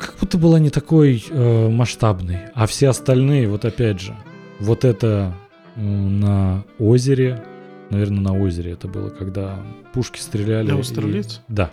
[0.00, 4.16] как будто была не такой э, масштабной, а все остальные, вот опять же,
[4.62, 5.34] вот это
[5.76, 7.44] на озере,
[7.90, 9.58] наверное, на озере это было, когда
[9.92, 10.66] пушки стреляли.
[10.66, 11.40] Для австралийцев?
[11.48, 11.52] И...
[11.52, 11.70] Да,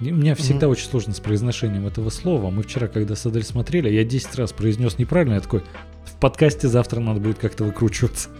[0.00, 0.72] и у меня всегда угу.
[0.72, 2.50] очень сложно с произношением этого слова.
[2.50, 5.34] Мы вчера, когда с Адель смотрели, я 10 раз произнес неправильно.
[5.34, 5.62] Я такой,
[6.04, 8.30] в подкасте завтра надо будет как-то выкручиваться.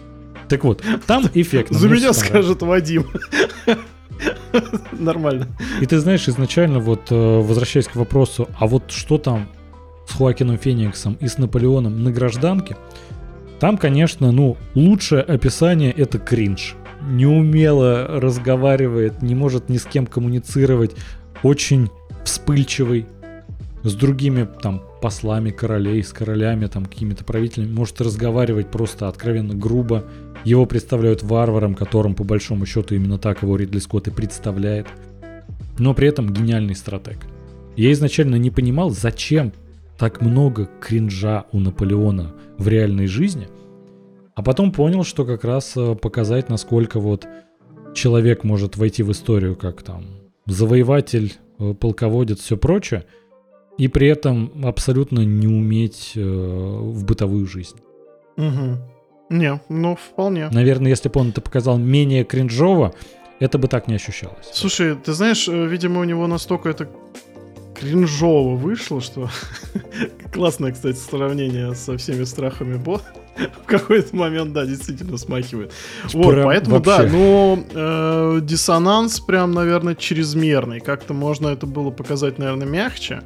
[0.49, 1.71] Так вот, там эффект.
[1.71, 3.05] За меня скажет Вадим.
[4.91, 5.47] Нормально.
[5.79, 9.47] И ты знаешь, изначально вот, э, возвращаясь к вопросу, а вот что там
[10.07, 12.75] с Хуакином Фениксом и с Наполеоном на гражданке,
[13.61, 16.75] там, конечно, ну, лучшее описание это кринж.
[17.07, 20.95] Неумело разговаривает, не может ни с кем коммуницировать,
[21.43, 21.91] очень
[22.23, 23.05] вспыльчивый,
[23.83, 30.05] с другими там послами королей, с королями, там какими-то правителями, может разговаривать просто откровенно грубо.
[30.43, 34.87] Его представляют варваром, которым по большому счету именно так его Ридли Скотт и представляет.
[35.77, 37.19] Но при этом гениальный стратег.
[37.75, 39.53] Я изначально не понимал, зачем
[40.01, 43.49] так много кринжа у Наполеона в реальной жизни,
[44.33, 47.27] а потом понял, что как раз э, показать, насколько вот
[47.93, 50.05] человек может войти в историю как там
[50.47, 53.05] завоеватель, э, полководец, все прочее,
[53.77, 57.77] и при этом абсолютно не уметь э, в бытовую жизнь.
[58.37, 58.77] Угу.
[59.29, 60.49] Не, ну вполне.
[60.49, 62.95] Наверное, если бы он это показал менее кринжово,
[63.39, 64.49] это бы так не ощущалось.
[64.51, 66.89] Слушай, ты знаешь, э, видимо, у него настолько это
[67.81, 69.29] кринжово вышло, что
[70.31, 73.01] классное, кстати, сравнение со всеми страхами Бо.
[73.63, 75.71] В какой-то момент, да, действительно смахивает.
[76.13, 77.03] Вот, прям поэтому, вообще.
[77.03, 80.79] да, но э, диссонанс прям, наверное, чрезмерный.
[80.79, 83.23] Как-то можно это было показать, наверное, мягче.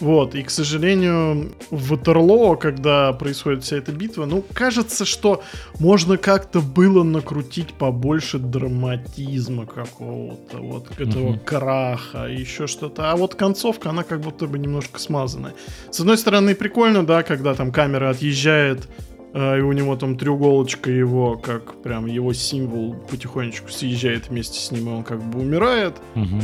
[0.00, 5.42] Вот, и, к сожалению, в Ватерлоо, когда происходит вся эта битва, ну, кажется, что
[5.78, 11.44] можно как-то было накрутить побольше драматизма какого-то, вот этого uh-huh.
[11.44, 13.10] краха, еще что-то.
[13.10, 15.54] А вот концовка, она как будто бы немножко смазанная.
[15.90, 18.88] С одной стороны, прикольно, да, когда там камера отъезжает,
[19.32, 24.70] э, и у него там треуголочка его, как прям его символ потихонечку съезжает вместе с
[24.70, 25.94] ним, и он как бы умирает.
[26.14, 26.42] Uh-huh.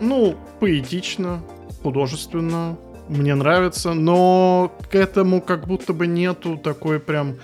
[0.00, 1.42] Ну, поэтично,
[1.82, 2.76] художественно,
[3.08, 7.36] мне нравится, но к этому как будто бы нету такой прям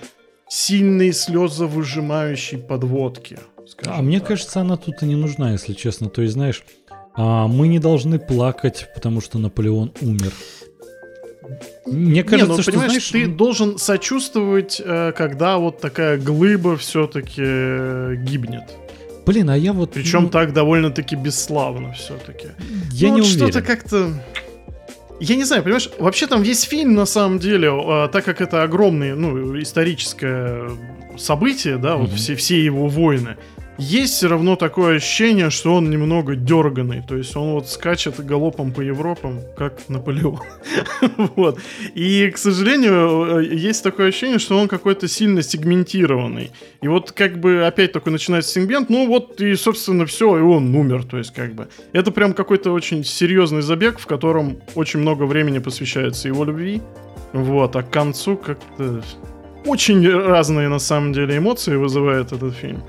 [0.49, 3.39] сильной слезовыжимающей подводки.
[3.85, 6.09] А мне кажется, она тут и не нужна, если честно.
[6.09, 6.63] То есть, знаешь,
[7.13, 10.33] а, мы не должны плакать, потому что Наполеон умер.
[11.85, 16.77] Мне кажется, не, ну, что понимаешь, знаешь, ты должен сочувствовать, э, когда вот такая глыба
[16.77, 18.63] все-таки э, гибнет.
[19.25, 19.93] Блин, а я вот...
[19.93, 20.29] Причем ну...
[20.29, 22.49] так довольно-таки бесславно все-таки.
[22.91, 23.51] Я ну, не вот уверен.
[23.51, 24.13] Что-то как-то...
[25.19, 28.63] Я не знаю, понимаешь, вообще там весь фильм, на самом деле, а, так как это
[28.63, 30.71] огромное, ну, историческое
[31.17, 31.97] событие, да, mm-hmm.
[31.97, 33.37] вот все, все его войны,
[33.77, 37.01] есть все равно такое ощущение, что он немного дерганый.
[37.07, 40.39] То есть он вот скачет галопом по Европам, как Наполеон.
[41.35, 41.59] вот.
[41.95, 46.51] И, к сожалению, э, есть такое ощущение, что он какой-то сильно сегментированный.
[46.81, 50.75] И вот как бы опять такой начинается сегмент, ну вот и, собственно, все, и он
[50.75, 51.05] умер.
[51.05, 55.59] То есть как бы это прям какой-то очень серьезный забег, в котором очень много времени
[55.59, 56.81] посвящается его любви.
[57.33, 59.01] Вот, а к концу как-то
[59.65, 62.83] очень разные на самом деле эмоции вызывает этот фильм.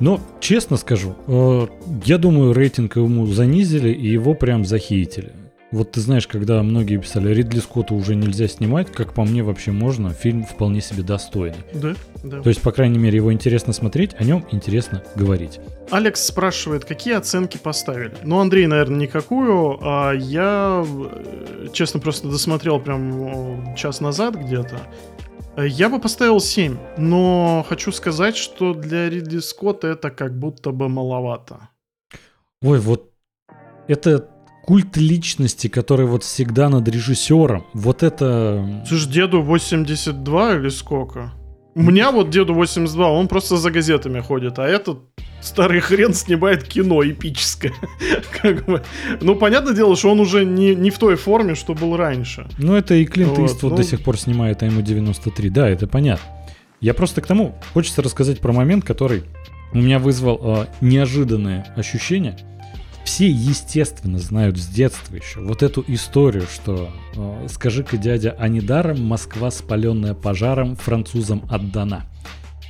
[0.00, 1.66] Но, честно скажу, э,
[2.04, 5.32] я думаю, рейтинг ему занизили и его прям захейтили.
[5.70, 9.70] Вот ты знаешь, когда многие писали, Ридли Скотту уже нельзя снимать, как по мне вообще
[9.70, 11.58] можно, фильм вполне себе достойный.
[11.74, 12.40] Да, да.
[12.40, 15.60] То есть, по крайней мере, его интересно смотреть, о нем интересно говорить.
[15.90, 18.14] Алекс спрашивает, какие оценки поставили?
[18.22, 24.80] Ну, Андрей, наверное, никакую, а я, э, честно, просто досмотрел прям час назад где-то.
[25.58, 30.70] Э, я бы поставил 7, но хочу сказать, что для Ридли Скотта это как будто
[30.70, 31.68] бы маловато.
[32.62, 33.10] Ой, вот
[33.88, 34.28] это
[34.64, 37.66] культ личности, который вот всегда над режиссером.
[37.74, 38.84] Вот это...
[38.86, 41.32] Слушай, деду 82 или сколько?
[41.74, 44.98] У меня вот деду 82, он просто за газетами ходит, а этот
[45.40, 47.72] старый хрен снимает кино эпическое.
[48.42, 48.82] как бы.
[49.20, 52.48] Ну, понятное дело, что он уже не, не в той форме, что был раньше.
[52.58, 53.76] Ну, это и Клинт Вот, Иствуд ну.
[53.76, 55.50] до сих пор снимает, а ему 93.
[55.50, 56.24] Да, это понятно.
[56.80, 59.24] Я просто к тому хочется рассказать про момент, который
[59.72, 62.36] у меня вызвал э, неожиданное ощущение.
[63.04, 69.02] Все, естественно, знают с детства еще вот эту историю, что э, скажи-ка, дядя, а недаром
[69.02, 72.04] Москва, спаленная пожаром, французам отдана.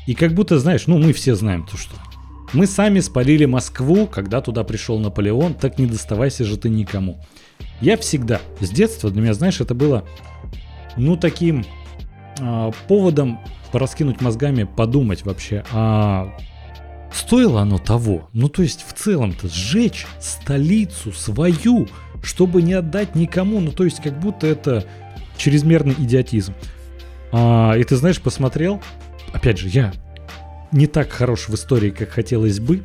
[0.06, 1.94] И как будто, знаешь, ну мы все знаем то, что
[2.52, 7.20] мы сами спалили Москву, когда туда пришел Наполеон, так не доставайся же ты никому.
[7.80, 10.04] Я всегда, с детства для меня, знаешь, это было,
[10.96, 11.64] ну, таким
[12.40, 16.34] а, поводом пораскинуть мозгами, подумать вообще, а
[17.12, 18.28] стоило оно того?
[18.32, 21.86] Ну, то есть, в целом-то, сжечь столицу свою,
[22.22, 24.84] чтобы не отдать никому, ну, то есть, как будто это
[25.36, 26.54] чрезмерный идиотизм.
[27.30, 28.80] А, и ты знаешь, посмотрел,
[29.32, 29.92] опять же, я
[30.72, 32.82] не так хорош в истории, как хотелось бы,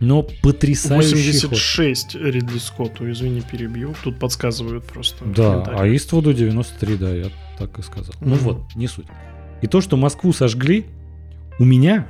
[0.00, 1.52] но потрясающий ход.
[1.52, 3.94] 86 Ридли Скотту, извини, перебью.
[4.02, 5.24] Тут подсказывают просто.
[5.24, 5.86] Да, а.
[5.86, 7.26] Иствуду 93, да, я
[7.58, 8.14] так и сказал.
[8.20, 8.44] Ну Мгм.
[8.44, 9.06] вот, не суть.
[9.60, 10.86] И то, что Москву сожгли,
[11.58, 12.08] у меня,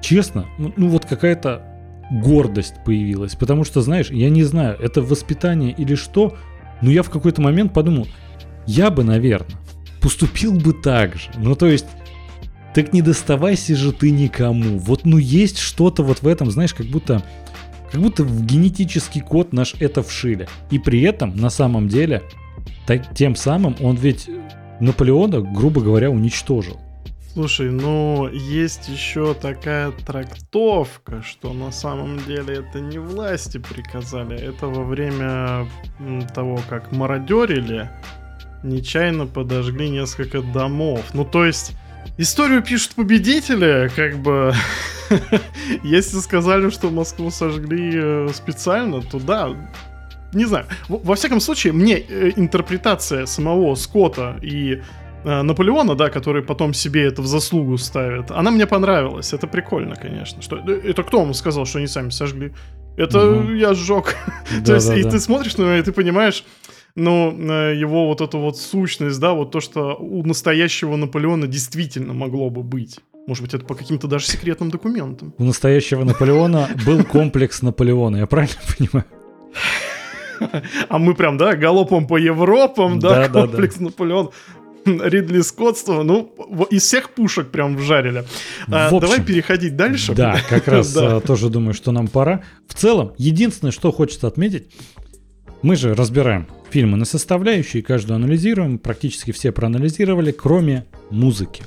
[0.00, 1.62] честно, ну, ну вот какая-то
[2.10, 3.34] гордость появилась.
[3.34, 6.36] Потому что, знаешь, я не знаю, это воспитание или что,
[6.80, 8.08] но я в какой-то момент подумал,
[8.66, 9.58] я бы, наверное,
[10.00, 11.28] поступил бы так же.
[11.36, 11.86] Ну, то есть,
[12.74, 14.78] так не доставайся же ты никому.
[14.78, 17.22] Вот, ну, есть что-то вот в этом, знаешь, как будто...
[17.90, 20.46] Как будто в генетический код наш это вшили.
[20.70, 22.22] И при этом, на самом деле,
[22.86, 24.28] так- тем самым он ведь
[24.80, 26.78] Наполеона, грубо говоря, уничтожил.
[27.32, 34.66] Слушай, ну есть еще такая трактовка, что на самом деле это не власти приказали, это
[34.66, 35.68] во время
[36.34, 37.90] того, как мародерили,
[38.64, 41.04] нечаянно подожгли несколько домов.
[41.14, 41.76] Ну то есть
[42.16, 44.52] историю пишут победители, как бы.
[45.82, 49.50] Если сказали, что Москву сожгли э, специально, то да,
[50.32, 50.66] не знаю.
[50.88, 54.82] Во, всяком случае, мне э, интерпретация самого Скотта и
[55.24, 59.32] э, Наполеона, да, который потом себе это в заслугу ставит, она мне понравилась.
[59.32, 60.42] Это прикольно, конечно.
[60.42, 62.52] Что, это кто вам сказал, что они сами сожгли?
[62.98, 63.54] Это Мгм.
[63.56, 64.14] я сжег.
[64.66, 65.10] То есть, и Да-да-да.
[65.10, 66.44] ты смотришь на него, и ты понимаешь,
[66.94, 72.12] ну, э, его вот эту вот сущность, да, вот то, что у настоящего Наполеона действительно
[72.14, 72.98] могло бы быть.
[73.26, 75.34] Может быть, это по каким-то даже секретным документам.
[75.38, 79.04] У настоящего Наполеона был комплекс Наполеона, я правильно понимаю?
[80.88, 83.40] А мы прям, да, галопом по Европам, да, Да-да-да.
[83.42, 84.30] комплекс Наполеон.
[84.86, 86.32] Ридли Скоттство, ну,
[86.70, 88.24] из всех пушек прям вжарили.
[88.70, 90.14] А, общем, давай переходить дальше.
[90.14, 91.16] Да, как раз Да.
[91.16, 92.42] а, тоже думаю, что нам пора.
[92.66, 94.68] В целом, единственное, что хочется отметить,
[95.62, 101.62] мы же разбираем фильмы на составляющие, каждую анализируем, практически все проанализировали, кроме музыки.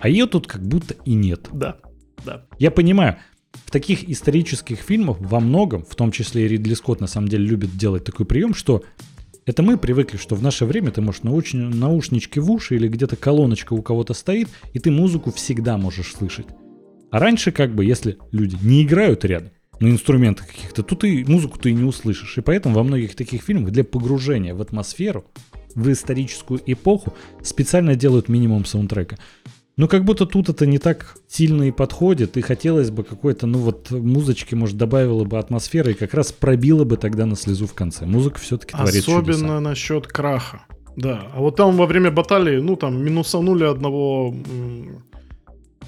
[0.00, 1.48] А ее тут как будто и нет.
[1.52, 1.78] Да,
[2.24, 2.46] да.
[2.58, 3.16] Я понимаю,
[3.52, 7.44] в таких исторических фильмах во многом, в том числе и Ридли Скотт на самом деле
[7.46, 8.84] любит делать такой прием, что
[9.44, 13.16] это мы привыкли, что в наше время ты можешь науч- наушнички в уши или где-то
[13.16, 16.46] колоночка у кого-то стоит, и ты музыку всегда можешь слышать.
[17.10, 19.50] А раньше как бы, если люди не играют рядом
[19.82, 22.38] на инструментах каких-то, то ты музыку ты и не услышишь.
[22.38, 25.24] И поэтому во многих таких фильмах для погружения в атмосферу,
[25.74, 29.18] в историческую эпоху специально делают минимум саундтрека.
[29.76, 33.58] Ну, как будто тут это не так сильно и подходит, и хотелось бы какой-то, ну
[33.58, 37.74] вот, музычки, может, добавила бы атмосферы и как раз пробила бы тогда на слезу в
[37.74, 38.04] конце.
[38.04, 39.60] Музыка все-таки творит Особенно чудеса.
[39.60, 40.66] насчет краха.
[40.94, 44.34] Да, а вот там во время баталии, ну, там, минусанули одного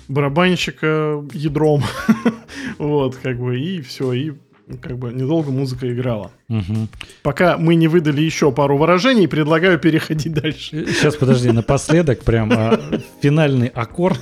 [0.08, 1.82] барабанщика ядром.
[2.78, 4.32] вот, как бы, и все, и
[4.80, 6.30] как бы недолго музыка играла.
[6.48, 6.88] Мгм.
[7.22, 10.86] Пока мы не выдали еще пару выражений, предлагаю переходить дальше.
[10.86, 12.80] Сейчас, подожди, напоследок прям а,
[13.20, 14.20] финальный аккорд.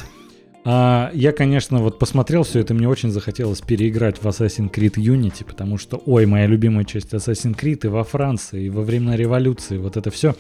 [0.65, 5.45] А, я, конечно, вот посмотрел все это, мне очень захотелось переиграть в Assassin's Creed Unity,
[5.45, 9.77] потому что, ой, моя любимая часть Assassin's Creed и во Франции, и во времена революции,
[9.77, 10.37] вот это все.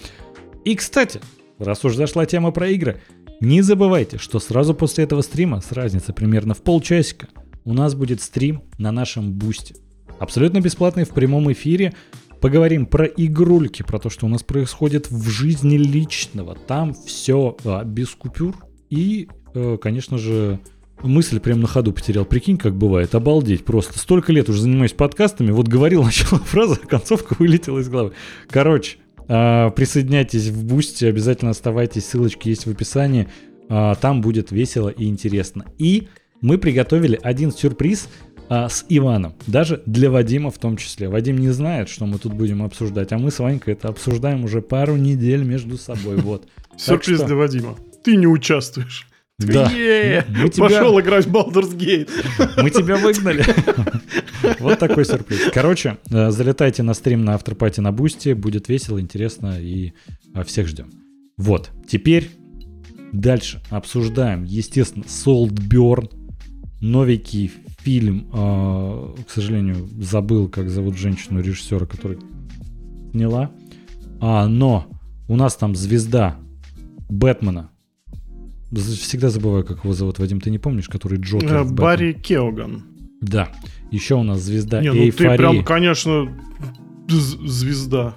[0.64, 1.20] И, кстати,
[1.59, 3.01] раз уж зашла тема про игры,
[3.40, 7.27] не забывайте, что сразу после этого стрима, с разницей примерно в полчасика,
[7.64, 9.75] у нас будет стрим на нашем бусте.
[10.18, 11.94] Абсолютно бесплатный в прямом эфире.
[12.40, 16.57] Поговорим про игрульки, про то, что у нас происходит в жизни личного.
[16.57, 18.57] Там все без купюр.
[18.90, 20.59] И, э, конечно же,
[21.03, 22.25] мысль прям на ходу потерял.
[22.25, 23.14] Прикинь, как бывает.
[23.14, 23.98] Обалдеть просто.
[23.98, 25.51] Столько лет уже занимаюсь подкастами.
[25.51, 28.12] Вот говорил начало фразы, а концовка вылетела из головы.
[28.48, 28.98] Короче,
[29.29, 32.07] а, присоединяйтесь в бусте, обязательно оставайтесь.
[32.07, 33.29] Ссылочки есть в описании.
[33.68, 35.66] А, Там будет весело и интересно.
[35.79, 36.09] И
[36.43, 38.09] мы приготовили один сюрприз
[38.49, 39.35] а, с Иваном.
[39.47, 41.09] Даже для Вадима в том числе.
[41.09, 44.61] Вадим не знает, что мы тут будем обсуждать, а мы с Ванькой это обсуждаем уже
[44.61, 46.17] пару недель между собой.
[46.17, 46.47] Вот.
[46.77, 47.77] Сюрприз что- для Вадима.
[48.05, 49.07] Ты не участвуешь.
[49.38, 49.65] Да.
[49.71, 52.11] Мы тебя- Пошел играть в Baldur's Gate.
[52.63, 53.45] Мы тебя выгнали.
[54.61, 55.51] Вот такой сюрприз.
[55.55, 58.33] Короче, э, залетайте на стрим на Afterparty на Бусти.
[58.35, 59.93] Будет весело, интересно и
[60.35, 60.90] э, всех ждем.
[61.37, 61.71] Вот.
[61.88, 62.31] Теперь
[63.13, 66.11] дальше обсуждаем, естественно, Saltburn.
[66.83, 68.27] Новенький фильм.
[68.33, 72.19] э, К сожалению, забыл, как зовут женщину режиссера, который
[73.13, 73.51] сняла.
[74.21, 74.87] А, но
[75.29, 76.37] у нас там звезда
[77.09, 77.71] Бэтмена.
[78.73, 81.65] Всегда забываю, как его зовут, Вадим, ты не помнишь, который Джокер Э?
[81.65, 82.83] Барри Кеоган.
[83.21, 83.49] Да.
[83.91, 85.37] Еще у нас звезда Не, ну ты эйфории.
[85.37, 86.33] прям, конечно,
[87.09, 88.17] звезда.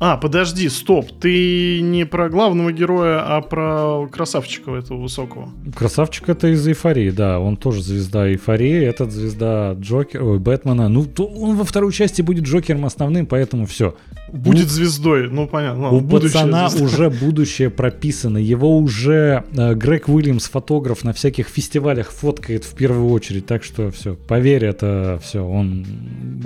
[0.00, 1.06] А, подожди, стоп.
[1.20, 5.48] Ты не про главного героя, а про красавчика этого высокого.
[5.74, 7.40] Красавчик это из эйфории, да.
[7.40, 8.84] Он тоже звезда эйфории.
[8.84, 10.88] Этот звезда Джокер, ой, Бэтмена.
[10.88, 13.96] Ну, то он во второй части будет Джокером основным, поэтому все.
[14.32, 15.28] Будет звездой.
[15.30, 15.88] Ну, понятно.
[15.90, 16.84] У ладно, будущая пацана звезда.
[16.86, 18.38] уже будущее прописано.
[18.38, 23.46] Его уже э, Грег Уильямс, фотограф, на всяких фестивалях фоткает в первую очередь.
[23.46, 25.40] Так что все, поверь, это все.
[25.44, 25.84] Он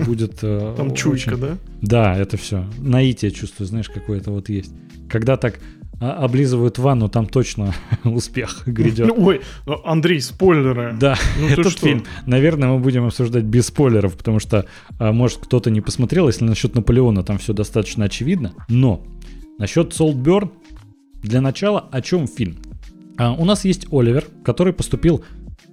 [0.06, 0.38] будет...
[0.42, 1.48] э, Там чуйка, очень- да?
[1.82, 2.64] Да, это все.
[2.78, 4.72] Наитие чувствую, знаешь, какое-то вот есть.
[5.10, 5.58] Когда так
[6.00, 7.74] а, облизывают ванну, там точно
[8.04, 9.08] успех грядет.
[9.08, 10.96] Ну, ой, ну, Андрей, спойлеры.
[10.98, 11.86] Да, Ну этот что?
[11.86, 14.66] фильм, наверное, мы будем обсуждать без спойлеров, потому что,
[15.00, 18.52] а, может, кто-то не посмотрел, если насчет Наполеона там все достаточно очевидно.
[18.68, 19.04] Но
[19.58, 20.52] насчет Солтберн,
[21.22, 22.58] для начала, о чем фильм?
[23.18, 25.24] А, у нас есть Оливер, который поступил,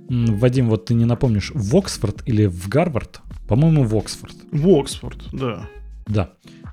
[0.10, 3.22] Вадим, вот ты не напомнишь, в Оксфорд или в Гарвард?
[3.48, 4.36] По-моему, в Оксфорд.
[4.52, 5.68] В Оксфорд, да.
[6.08, 6.32] Да.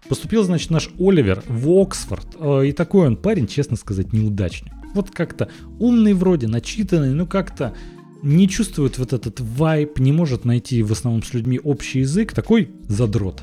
[0.08, 2.26] Поступил, значит, наш Оливер в Оксфорд.
[2.38, 4.72] Э, И такой он парень, честно сказать, неудачник.
[4.94, 5.48] Вот как-то
[5.78, 7.74] умный вроде, начитанный, но как-то
[8.22, 12.32] не чувствует вот этот вайп, не может найти в основном с людьми общий язык.
[12.32, 13.42] Такой задрот.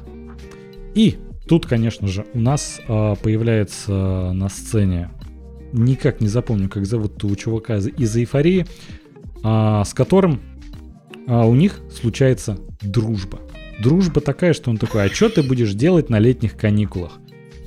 [0.96, 5.12] И тут, конечно же, у нас э, появляется на сцене,
[5.74, 8.66] никак не запомню, как зовут того чувака из- эйфории,
[9.44, 10.40] а, с которым
[11.28, 13.40] а, у них случается дружба.
[13.84, 17.20] Дружба такая, что он такой, а что ты будешь делать на летних каникулах?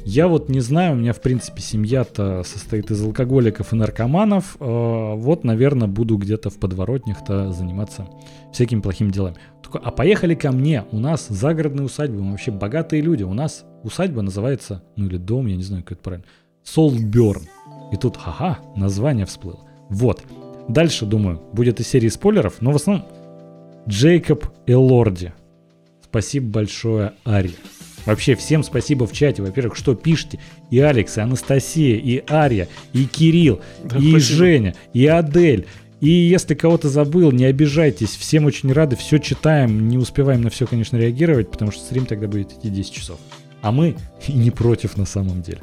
[0.03, 4.57] Я вот не знаю, у меня в принципе семья-то состоит из алкоголиков и наркоманов.
[4.59, 8.09] э, Вот, наверное, буду где-то в подворотнях-то заниматься
[8.51, 9.37] всякими плохими делами.
[9.63, 13.25] Такой, а поехали ко мне, у нас загородные усадьбы, мы вообще богатые люди.
[13.25, 16.27] У нас усадьба называется, ну или дом, я не знаю, как это правильно,
[16.63, 17.43] Солтберн.
[17.93, 19.61] И тут, ха-ха, название всплыло.
[19.91, 20.23] Вот.
[20.69, 23.07] Дальше, думаю, будет из серии спойлеров, но в основном
[23.89, 25.35] Джейкоб Элорди.
[26.17, 27.53] Спасибо большое, Ари.
[28.07, 29.43] Вообще всем спасибо в чате.
[29.43, 30.39] Во-первых, что пишете.
[30.71, 34.21] И Алекс, и Анастасия, и Ария, и Кирилл, Да, и спасибо.
[34.21, 35.67] Женя, и Адель.
[36.01, 38.17] И если кого-то забыл, не обижайтесь.
[38.17, 39.91] Всем очень рады, все читаем.
[39.91, 43.19] Не успеваем на все, конечно, реагировать, потому что стрим тогда будет идти 10 часов.
[43.61, 43.95] А мы
[44.27, 45.61] и не против на самом деле.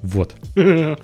[0.00, 0.34] Вот.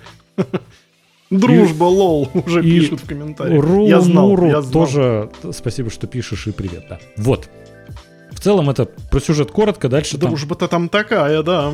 [1.29, 3.63] Дружба, лол, уже и пишут в комментариях.
[3.63, 4.71] Рулу я знал, Нуру я знал.
[4.71, 6.99] тоже спасибо, что пишешь и привет, да.
[7.17, 7.47] Вот.
[8.37, 10.29] В целом это про сюжет коротко, дальше там...
[10.29, 11.73] Дружба-то там такая, да.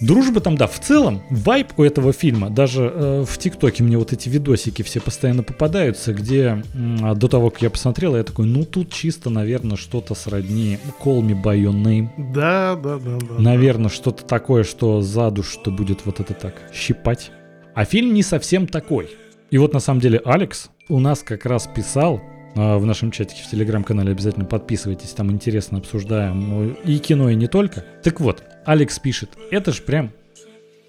[0.00, 4.12] Дружба там, да, в целом, вайп у этого фильма, даже э, в ТикТоке мне вот
[4.12, 6.62] эти видосики все постоянно попадаются, где
[7.02, 11.20] а до того, как я посмотрел, я такой, ну тут чисто, наверное, что-то сродни Call
[11.20, 12.32] Me By Your Name.
[12.32, 13.42] Да, да, да, да.
[13.42, 17.32] Наверное, что-то такое, что за душ, что будет вот это так щипать.
[17.74, 19.10] А фильм не совсем такой.
[19.50, 22.20] И вот на самом деле Алекс у нас как раз писал
[22.54, 27.48] в нашем чатике в телеграм-канале, обязательно подписывайтесь, там интересно обсуждаем э, и кино, и не
[27.48, 27.84] только.
[28.02, 30.12] Так вот, Алекс пишет, это же прям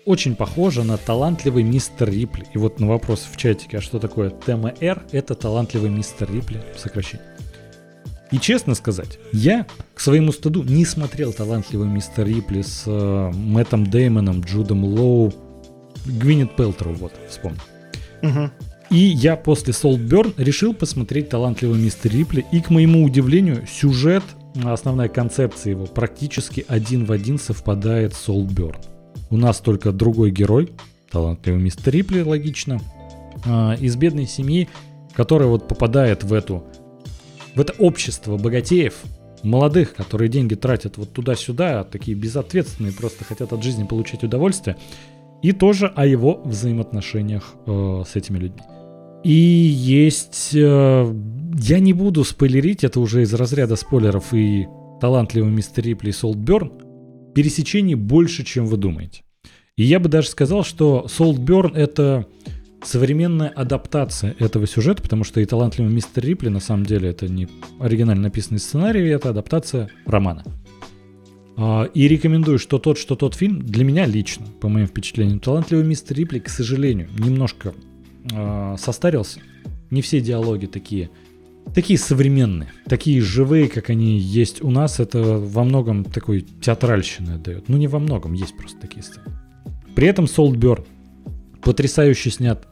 [0.06, 2.46] очень похоже на талантливый мистер Рипли.
[2.54, 7.26] И вот на вопрос в чатике, а что такое ТМР, это талантливый мистер Рипли, сокращение.
[8.32, 13.88] И честно сказать, я к своему стыду не смотрел талантливый мистер Рипли с э, Мэттом
[13.88, 15.34] Деймоном, Джудом Лоу,
[16.06, 17.62] Гвинет Пелтроу, вот, вспомнил.
[18.22, 18.52] Мгм.
[18.90, 22.46] И я после Солтберн решил посмотреть талантливый мистер Рипли.
[22.52, 24.24] И, к моему удивлению, сюжет,
[24.64, 28.80] основная концепция его практически один в один совпадает с Солтберн.
[29.30, 30.72] У нас только другой герой,
[31.12, 32.80] талантливый мистер Рипли, логично,
[33.46, 34.70] а, из бедной семьи,
[35.14, 36.64] которая вот попадает в эту
[37.56, 38.96] в это общество богатеев,
[39.42, 44.76] молодых, которые деньги тратят вот туда-сюда, а такие безответственные, просто хотят от жизни получать удовольствие,
[45.42, 48.62] и тоже о его взаимоотношениях э, с этими людьми.
[49.26, 50.52] И есть...
[50.54, 51.16] э,
[51.60, 54.68] я не буду спойлерить, это уже из разряда спойлеров и
[55.02, 56.72] талантливый мистер Рипли и Солтберн,
[57.34, 59.24] пересечений больше, чем вы думаете.
[59.78, 62.28] И я бы даже сказал, что Солтберн это
[62.84, 67.48] современная адаптация этого сюжета, потому что и талантливый мистер Рипли на самом деле это не
[67.80, 70.44] оригинально написанный сценарий, это адаптация романа.
[71.58, 75.84] А, И рекомендую, что тот, что тот фильм, для меня лично, по моим впечатлениям, талантливый
[75.84, 77.74] мистер Рипли, к сожалению, немножко
[78.34, 79.40] а, состарился.
[79.90, 81.10] не все диалоги такие,
[81.74, 85.00] такие современные, такие живые, как они есть у нас.
[85.00, 87.70] Это во многом такой театральщины отдает.
[87.70, 89.26] Ну, не во многом, есть просто такие сцены.
[89.96, 90.86] При этом Солтберн
[91.62, 92.68] потрясающе снят.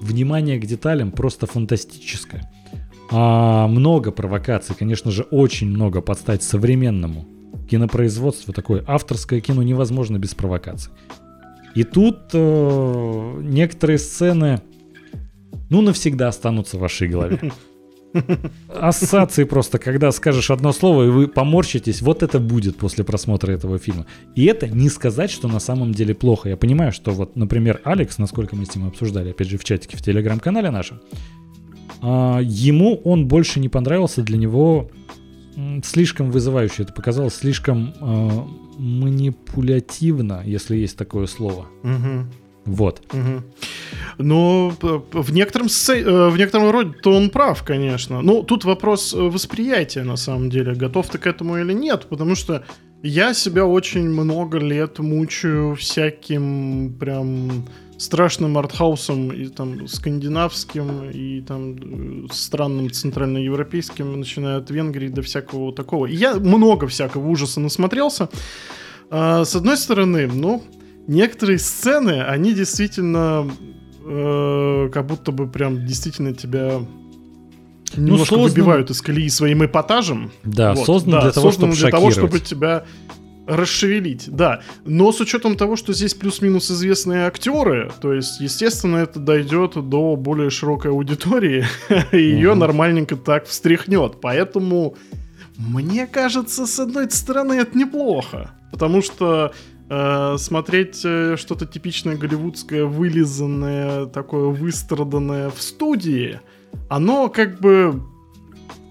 [0.00, 2.50] Внимание к деталям просто фантастическое.
[3.10, 7.26] А много провокаций, конечно же, очень много подстать современному
[7.68, 8.52] кинопроизводству.
[8.52, 10.92] Такое авторское кино невозможно без провокаций.
[11.74, 14.60] И тут э, некоторые сцены,
[15.72, 17.40] ну, навсегда останутся в вашей голове.
[18.68, 23.78] Ассоциации просто, когда скажешь одно слово, и вы поморщитесь, вот это будет после просмотра этого
[23.78, 24.06] фильма.
[24.36, 26.50] И это не сказать, что на самом деле плохо.
[26.50, 29.96] Я понимаю, что вот, например, Алекс, насколько мы с ним обсуждали, опять же, в чатике,
[29.96, 31.00] в телеграм-канале нашем,
[32.02, 34.90] а, ему он больше не понравился, для него
[35.84, 38.30] слишком вызывающе это показалось, слишком э,
[38.78, 41.66] манипулятивно, если есть такое слово.
[41.82, 42.30] Мгм.
[42.64, 43.02] Вот.
[44.18, 48.22] Но э, в некотором, э, в некотором роде то он прав, конечно.
[48.22, 50.74] Ну, тут вопрос э, восприятия, на самом деле.
[50.74, 52.06] Готов ты к этому или нет?
[52.08, 52.62] Потому что
[53.02, 57.66] я себя очень много лет мучаю всяким прям
[58.02, 65.72] страшным артхаусом и там скандинавским и там э, странным центральноевропейским, начиная от Венгрии до всякого
[65.72, 66.06] такого.
[66.06, 68.28] И я много всякого ужаса насмотрелся.
[69.10, 70.62] А, с одной стороны, ну,
[71.06, 73.50] некоторые сцены, они действительно
[74.04, 76.80] э, как будто бы прям действительно тебя
[77.96, 80.32] немножко созданы- выбивают из колеи своим эпатажем.
[80.44, 82.84] Да, Вот, создан да, для того, создан чтобы для того, чтобы тебя
[83.46, 84.60] расшевелить, да.
[84.84, 90.16] Но с учетом того, что здесь плюс-минус известные актеры, то есть, естественно, это дойдет до
[90.16, 91.64] более широкой аудитории,
[92.12, 94.20] и ее нормальненько так встряхнет.
[94.20, 94.96] Поэтому,
[95.56, 98.52] мне кажется, с одной стороны, это неплохо.
[98.70, 99.52] Потому что
[100.38, 106.40] смотреть э, что-то типичное голливудское, вылизанное, такое выстраданное в студии,
[106.88, 108.02] оно как бы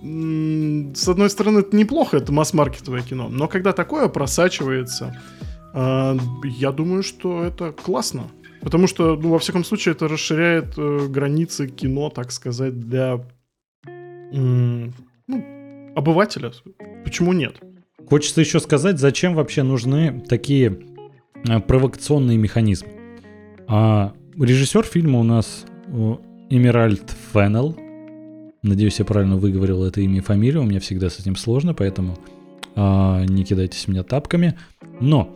[0.03, 5.15] с одной стороны, это неплохо, это масс-маркетовое кино, но когда такое просачивается,
[5.73, 8.23] э, я думаю, что это классно.
[8.61, 13.23] Потому что, ну, во всяком случае, это расширяет э, границы кино, так сказать, для
[14.33, 14.93] ну,
[15.95, 16.53] обывателя.
[17.03, 17.61] Почему нет?
[18.07, 20.79] Хочется еще сказать, зачем вообще нужны такие
[21.47, 22.89] э, провокационные механизмы.
[23.67, 26.15] А, режиссер фильма у нас э,
[26.49, 27.77] Эмеральд Феннелл.
[28.63, 30.61] Надеюсь, я правильно выговорил это имя и фамилию.
[30.61, 32.17] У меня всегда с этим сложно, поэтому
[32.75, 34.57] а, не кидайтесь меня тапками.
[34.99, 35.35] Но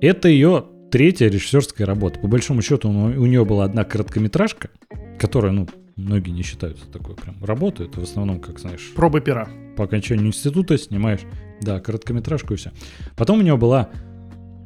[0.00, 2.18] это ее третья режиссерская работа.
[2.20, 4.70] По большому счету у, нее была одна короткометражка,
[5.18, 7.86] которая, ну, многие не считают такой прям работой.
[7.86, 9.48] Это в основном, как знаешь, Пробы пера.
[9.76, 11.20] по окончанию института снимаешь,
[11.62, 12.72] да, короткометражку и все.
[13.16, 13.88] Потом у него была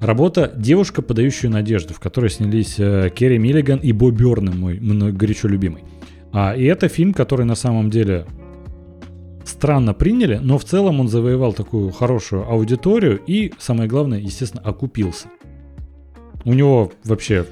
[0.01, 5.12] работа «Девушка, подающая надежду», в которой снялись э, Керри Миллиган и Бо Бёрнем, мой мной
[5.12, 5.84] горячо любимый.
[6.32, 8.26] А, и это фильм, который на самом деле
[9.44, 15.28] странно приняли, но в целом он завоевал такую хорошую аудиторию и, самое главное, естественно, окупился.
[16.44, 17.47] У него вообще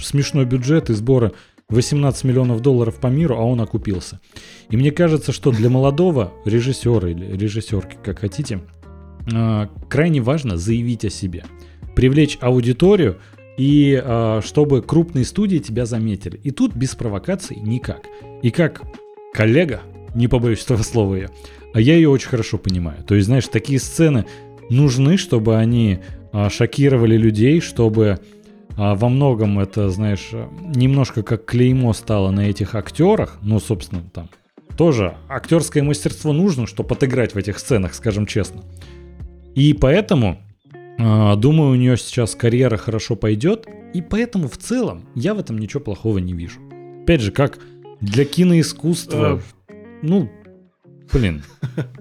[0.00, 1.32] смешной бюджет и сборы
[1.70, 4.20] 18 миллионов долларов по миру, а он окупился.
[4.70, 8.62] И мне кажется, что для молодого режиссера или режиссерки, как хотите,
[9.34, 11.44] а, крайне важно заявить о себе,
[11.94, 13.18] привлечь аудиторию
[13.58, 16.40] и а, чтобы крупные студии тебя заметили.
[16.42, 18.06] И тут без провокаций никак.
[18.42, 18.80] И как
[19.34, 19.82] коллега,
[20.14, 21.28] не побоюсь этого слова я,
[21.74, 23.04] а я ее очень хорошо понимаю.
[23.04, 24.24] То есть, знаешь, такие сцены
[24.70, 25.98] нужны, чтобы они
[26.32, 28.20] а, шокировали людей, чтобы
[28.78, 33.38] а, во многом это, знаешь, а, немножко как клеймо стало на этих актерах.
[33.42, 34.30] Ну, собственно, там
[34.76, 38.62] тоже актерское мастерство нужно, чтобы отыграть в этих сценах, скажем честно.
[39.56, 40.38] И поэтому,
[40.96, 43.66] а, думаю, у нее сейчас карьера хорошо пойдет.
[43.94, 46.60] И поэтому в целом я в этом ничего плохого не вижу.
[47.02, 47.58] Опять же, как
[48.00, 49.42] для киноискусства,
[50.02, 50.30] ну,
[51.12, 51.42] блин,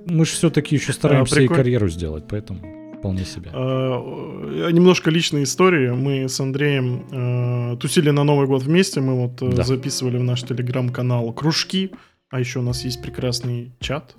[0.05, 1.63] мы же все-таки еще стараемся и прикольно.
[1.63, 3.51] карьеру сделать, поэтому вполне себе.
[3.53, 5.89] Э, Немножко личной истории.
[5.91, 9.01] Мы с Андреем э, тусили на Новый год вместе.
[9.01, 9.63] Мы вот э, Да.
[9.63, 11.91] записывали в наш телеграм-канал кружки.
[12.29, 14.15] А еще у нас есть прекрасный чат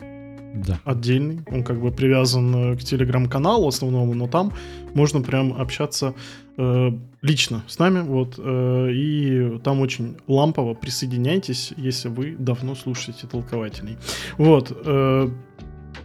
[0.66, 0.79] Да.
[0.85, 1.41] отдельный.
[1.51, 4.53] Он как бы привязан к телеграм-каналу основному, но там
[4.95, 6.14] можно прям общаться
[6.57, 6.91] э,
[7.22, 8.01] лично с нами.
[8.01, 10.74] Вот, э, и там очень лампово.
[10.74, 13.97] Присоединяйтесь, если вы давно слушаете толкователей.
[14.39, 14.72] Вот.
[14.87, 15.29] э,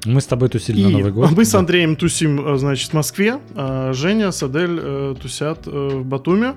[0.05, 1.31] Мы с тобой тусили и на Новый год.
[1.35, 1.59] мы с Да.
[1.59, 6.55] Андреем тусим, э, значит, в Москве, а Женя с Адель э, тусят э, в Батуме,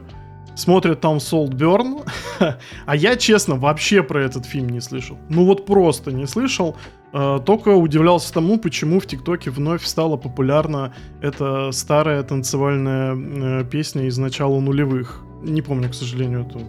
[0.57, 2.01] смотрят там Солтберн,
[2.87, 5.19] а я, честно, вообще про этот фильм не слышал.
[5.29, 6.77] Ну вот просто не слышал,
[7.13, 14.07] э, только удивлялся тому, почему в ТикТоке вновь стала популярна эта старая танцевальная э, песня
[14.07, 15.23] из начала нулевых.
[15.43, 16.61] Не помню, к сожалению, эту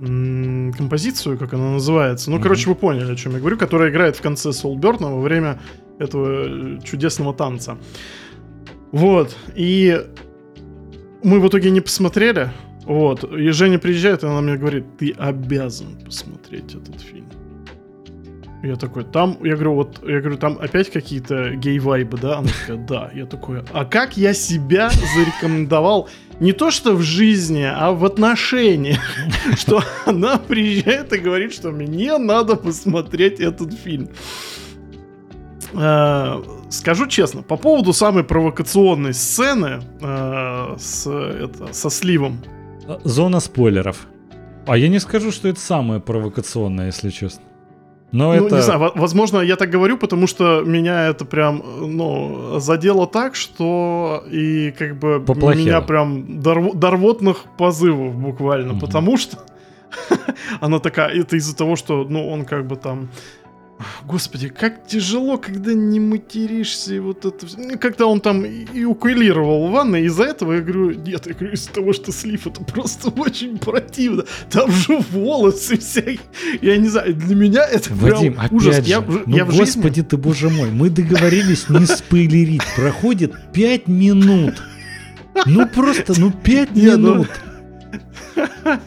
[0.00, 2.30] композицию, как она называется.
[2.30, 2.42] Ну, Мгм.
[2.42, 5.60] короче, вы поняли, о чем я говорю, которая играет в конце Солберна во время
[5.98, 7.76] этого э, чудесного танца.
[8.92, 9.36] Вот.
[9.54, 10.00] И
[11.22, 12.50] мы в итоге не посмотрели.
[12.86, 13.24] Вот.
[13.24, 17.26] И Женя приезжает, и она мне говорит, ты обязан посмотреть этот фильм.
[18.62, 22.38] Я такой, там, я говорю, вот, я говорю, там опять какие-то гей-вайбы, да?
[22.38, 23.10] Она такая, да.
[23.14, 26.08] Я такой, а как я себя зарекомендовал
[26.40, 29.00] не то что в жизни, а в отношениях,
[29.56, 34.08] что она приезжает и говорит, что мне надо посмотреть этот фильм.
[35.72, 42.38] Э, Скажу честно, по поводу самой провокационной сцены э, с, это, со сливом.
[43.02, 44.06] Зона спойлеров.
[44.66, 47.42] А я не скажу, что это самое провокационное, если честно.
[48.12, 48.56] Но Ну, это...
[48.56, 53.36] не знаю, во- возможно, я так говорю, потому что меня это прям, ну, задело так,
[53.36, 55.60] что и как бы Поплохело.
[55.62, 58.80] меня прям до, рво- до рвотных позывов буквально, Мгм.
[58.80, 59.38] потому что
[60.60, 63.08] она такая, это из-за того, что, ну, он как бы там...
[64.04, 67.46] Господи, как тяжело, когда не материшься, и вот это...
[67.78, 71.70] Как-то он там и укулировал в ванной, из-за этого я говорю, нет, я говорю, из-за
[71.70, 74.24] того, что слив, это просто очень противно.
[74.50, 76.20] Там же волосы всякие.
[76.60, 78.76] Я не знаю, для меня это Вадим, прям ужас.
[78.76, 79.64] же, я, ну я в жизни...
[79.64, 82.62] господи ты, боже мой, мы договорились не спойлерить.
[82.76, 84.62] Проходит 5 минут.
[85.46, 87.28] Ну просто, ну 5 Не, ну- минут.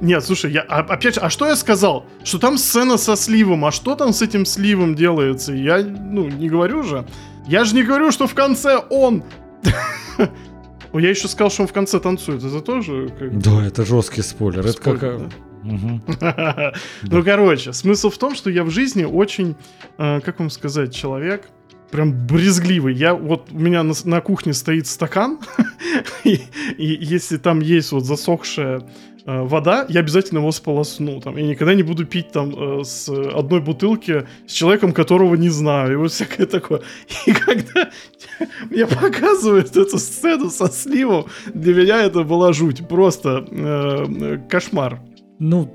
[0.00, 2.06] Нет, слушай, я, а- опять же, а что я сказал?
[2.24, 5.52] Что там сцена со сливом, а что там с этим сливом делается?
[5.52, 7.06] Я, ну, не говорю же.
[7.46, 9.22] Я же не говорю, что в конце он...
[10.92, 12.44] Я еще сказал, что он в конце танцует.
[12.44, 13.12] Это тоже...
[13.18, 14.66] как Да, это жесткий спойлер.
[14.66, 15.20] Это как...
[17.02, 19.56] Ну, короче, смысл в том, что я в жизни очень,
[19.96, 21.48] э, как вам сказать, человек
[21.90, 22.92] прям брезгливый.
[22.92, 25.38] Я вот у меня на, на кухне стоит стакан,
[26.24, 26.40] и,
[26.76, 28.82] и если там есть вот засохшая
[29.26, 31.20] э, вода, я обязательно его сполосну.
[31.20, 35.48] Там, я никогда не буду пить там э, с одной бутылки с человеком, которого не
[35.50, 35.92] знаю.
[35.92, 36.80] И вот всякое такое.
[37.26, 37.90] И когда
[38.70, 42.86] мне показывают эту сцену со сливом, для меня это была жуть.
[42.88, 45.00] Просто э, кошмар.
[45.38, 45.68] Ну,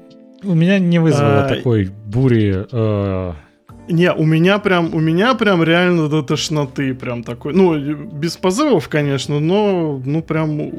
[0.43, 2.66] у меня не вызвало А, такой бури.
[2.72, 3.34] э,
[3.89, 7.54] Не, у меня прям, у меня прям реально до тошноты прям такой.
[7.54, 10.72] Ну, без позывов, конечно, но, ну, прям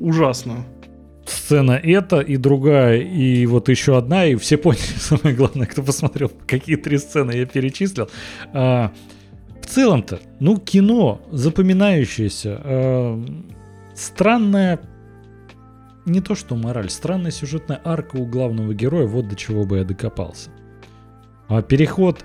[0.00, 0.64] ужасно.
[1.30, 6.30] Сцена эта и другая, и вот еще одна, и все поняли, самое главное, кто посмотрел,
[6.46, 8.08] какие три сцены я перечислил.
[8.52, 8.92] А,
[9.62, 13.24] в целом-то, ну, кино запоминающееся, а,
[13.94, 14.80] странная,
[16.04, 19.84] не то что мораль, странная сюжетная арка у главного героя, вот до чего бы я
[19.84, 20.50] докопался.
[21.48, 22.24] А переход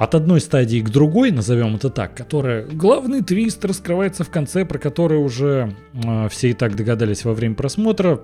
[0.00, 4.78] от одной стадии к другой, назовем это так, которая главный твист раскрывается в конце, про
[4.78, 8.22] который уже э, все и так догадались во время просмотра,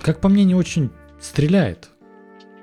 [0.00, 0.88] как по мне, не очень
[1.20, 1.90] стреляет.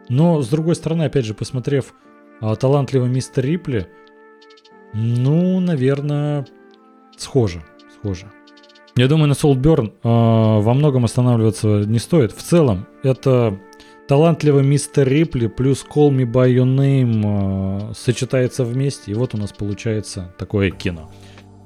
[0.09, 1.93] Но, с другой стороны, опять же, посмотрев
[2.41, 3.87] а, талантливый мистер Рипли,
[4.93, 6.47] ну, наверное,
[7.17, 7.61] схоже,
[7.99, 8.31] схоже.
[8.95, 12.31] Я думаю, на Солтберн во многом останавливаться не стоит.
[12.31, 13.57] В целом, это
[14.07, 19.37] талантливый мистер Рипли плюс Call Me By Your Name э, сочетается вместе, и вот у
[19.37, 21.09] нас получается такое кино.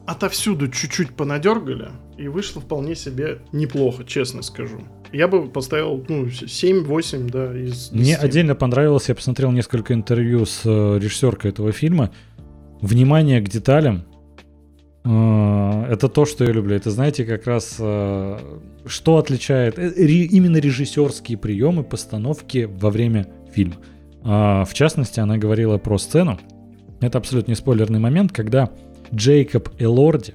[0.05, 4.81] Отовсюду чуть-чуть понадергали, и вышло вполне себе неплохо, честно скажу.
[5.11, 7.91] Я бы поставил, ну, 7-8, да, из 10.
[7.93, 12.11] Мне отдельно понравилось, я посмотрел несколько интервью с э, режиссеркой этого фильма.
[12.81, 14.05] Внимание к деталям.
[15.05, 16.75] Э, Это то, что я люблю.
[16.75, 18.39] Это, знаете, как раз э,
[18.85, 23.75] что отличает э, именно режиссерские приемы постановки во время фильма.
[24.23, 26.39] А, В частности, она говорила про сцену.
[27.01, 28.69] Это абсолютно не спойлерный момент, когда
[29.13, 30.33] Джейкоб Элорди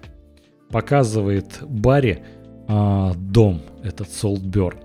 [0.70, 2.22] показывает Барри
[2.68, 4.78] а, дом, этот Солтберн.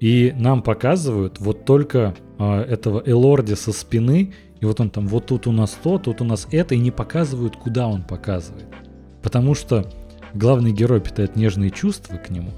[0.00, 5.26] И нам показывают вот только а, этого Элорди со спины, и вот он там, вот
[5.26, 8.66] тут у нас то, тут у нас это, и не показывают, куда он показывает.
[9.20, 9.90] Потому что
[10.34, 12.52] главный герой питает нежные чувства к нему.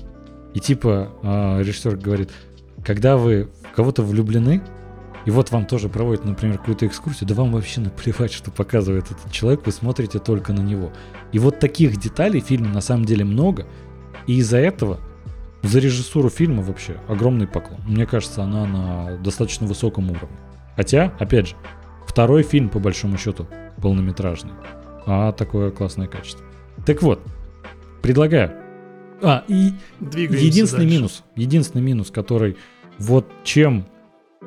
[0.52, 2.30] И типа а, режиссер говорит,
[2.84, 4.62] когда вы в кого-то влюблены,
[5.24, 9.32] и вот вам тоже проводят, например, какую-то экскурсию, да вам вообще наплевать, что показывает этот
[9.32, 10.92] человек, вы смотрите только на него.
[11.32, 13.66] И вот таких деталей в фильме на самом деле много,
[14.26, 15.00] и из-за этого
[15.62, 17.80] за режиссуру фильма вообще огромный поклон.
[17.86, 20.36] Мне кажется, она на достаточно высоком уровне.
[20.76, 21.56] Хотя, опять же,
[22.06, 23.46] второй фильм, по большому счету,
[23.80, 24.52] полнометражный.
[25.06, 26.44] А такое классное качество.
[26.86, 27.20] Так вот,
[28.02, 28.52] предлагаю.
[29.22, 30.96] А, и Двигаемся единственный дальше.
[30.96, 32.56] минус, единственный минус, который
[32.98, 33.86] вот чем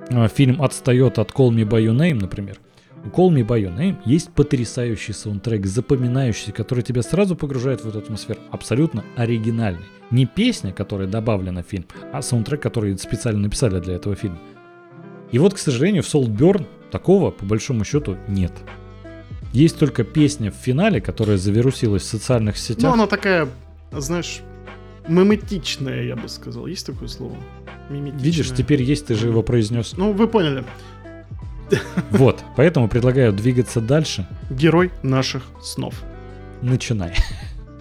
[0.10, 2.60] а, фильм отстает от Call Me By Your Name, например,
[3.06, 7.88] у Call Me By Your Name есть потрясающий саундтрек, запоминающийся, который тебя сразу погружает в
[7.88, 8.40] эту атмосферу.
[8.52, 9.86] Абсолютно оригинальный.
[10.12, 14.40] Не песня, которая добавлена в фильм, а саундтрек, который специально написали для этого фильма.
[15.32, 18.54] И вот, к сожалению, в Saltburn такого, по большому счету, нет.
[19.54, 22.84] Есть только песня в финале, которая завирусилась в социальных сетях.
[22.84, 23.48] Ну, она такая,
[23.92, 24.42] знаешь,
[25.08, 26.68] меметичная, я бы сказал.
[26.68, 27.36] Есть такое слово?
[27.90, 28.24] Миметичная.
[28.24, 29.94] Видишь, теперь есть, ты же его произнес.
[29.98, 30.64] Ну, вы поняли.
[32.12, 34.28] Вот, поэтому предлагаю двигаться дальше.
[34.50, 35.96] Герой наших снов.
[36.62, 37.14] Начинай.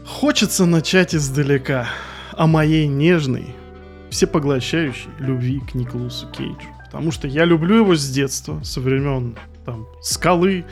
[0.04, 1.88] Хочется начать издалека.
[2.32, 3.46] О моей нежной,
[4.10, 6.68] всепоглощающей любви к Николасу Кейджу.
[6.96, 10.64] Потому что я люблю его с детства, со времен там скалы,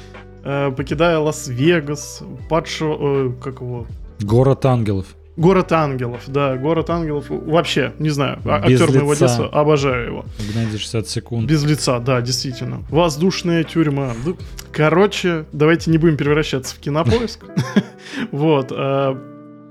[0.45, 3.87] э, покидая Лас-Вегас, падшего, э, как его,
[4.20, 5.07] Город ангелов.
[5.37, 7.25] Город ангелов, да, город ангелов.
[7.29, 9.27] Вообще, не знаю, а- Без актер моего лица.
[9.27, 10.25] детства, обожаю его.
[10.53, 11.49] Гнадий 60 секунд.
[11.51, 12.85] Без лица, да, действительно.
[12.89, 14.12] Воздушная тюрьма.
[14.25, 14.37] Ну,
[14.72, 17.41] Короче, давайте не будем превращаться в кинопоиск.
[18.31, 18.70] Вот.
[18.70, 19.14] э,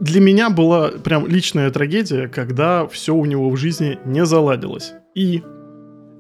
[0.01, 4.91] Для меня была прям личная трагедия, когда все у него в жизни не заладилось.
[5.16, 5.43] И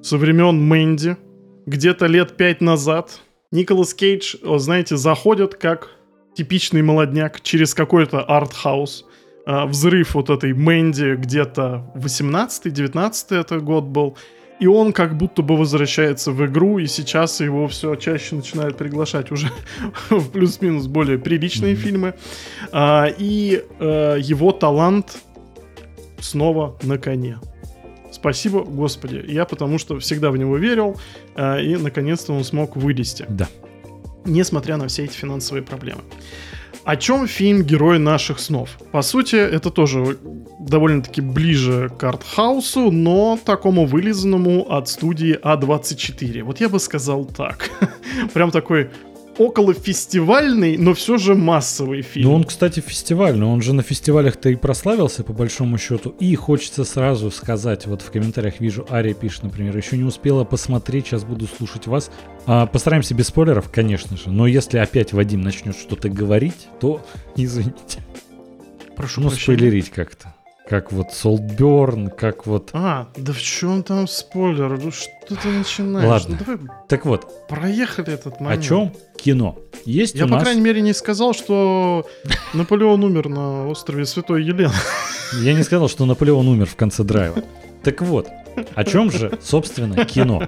[0.03, 1.17] со времен Мэнди,
[1.65, 5.89] где-то лет пять назад, Николас Кейдж, знаете, заходит как
[6.35, 9.05] типичный молодняк через какой-то арт-хаус.
[9.45, 14.17] А, Взрыв вот этой Мэнди где-то 18-19 это год был.
[14.59, 19.31] И он как будто бы возвращается в игру, и сейчас его все чаще начинают приглашать
[19.31, 19.49] уже
[20.09, 21.81] в плюс-минус более приличные Мгм.
[21.81, 22.13] фильмы.
[22.71, 25.17] А, и э, его талант
[26.19, 27.37] снова на коне.
[28.23, 29.21] Спасибо, Господи.
[29.27, 30.95] Я потому что всегда в него верил,
[31.35, 33.49] а, и наконец-то он смог вылезти Да.
[34.23, 35.99] несмотря на все эти финансовые проблемы.
[36.85, 38.69] О чем фильм «Герой наших снов»?
[38.93, 40.17] По сути, это тоже
[40.57, 46.43] довольно-таки ближе к артхаусу, но такому вылизанному от студии А24.
[46.43, 47.69] Вот я бы сказал так.
[48.33, 48.89] Прям такой
[49.37, 52.29] около фестивальный, но все же массовый фильм.
[52.29, 53.45] Ну, он, кстати, фестивальный.
[53.45, 56.15] Он же на фестивалях-то и прославился, по большому счету.
[56.19, 61.07] И хочется сразу сказать, вот в комментариях вижу, Ария пишет, например, еще не успела посмотреть,
[61.07, 62.11] сейчас буду слушать вас.
[62.45, 64.29] А, постараемся без спойлеров, конечно же.
[64.29, 67.05] Но если опять Вадим начнет что-то говорить, то
[67.35, 68.03] извините.
[68.95, 69.57] Прошу Ну, прощения.
[69.57, 70.35] спойлерить как-то.
[70.67, 72.69] Как вот Солдберн, как вот...
[72.73, 74.79] А, да в чем там спойлер?
[74.81, 76.07] Ну что ты начинаешь?
[76.07, 76.37] Ладно.
[76.39, 78.63] Ну, давай Так вот, проехали этот о момент.
[78.63, 79.57] чем кино?
[79.83, 80.43] Есть Я, у по нас...
[80.43, 82.05] крайней мере, не сказал, что
[82.53, 84.73] Наполеон умер на острове Святой Елены.
[85.41, 87.43] Я не сказал, что Наполеон умер в конце драйва.
[87.83, 88.29] Так вот,
[88.73, 90.43] о чем же, собственно, кино?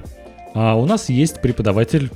[0.53, 2.09] А, у нас есть преподаватель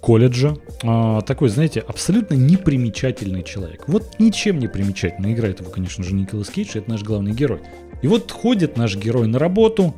[0.00, 3.84] колледжа, а, такой, знаете, абсолютно непримечательный человек.
[3.86, 5.32] Вот ничем не примечательный.
[5.32, 7.60] Играет его, конечно же, Николас Кейдж, это наш главный герой.
[8.02, 9.94] И вот ходит наш герой на работу,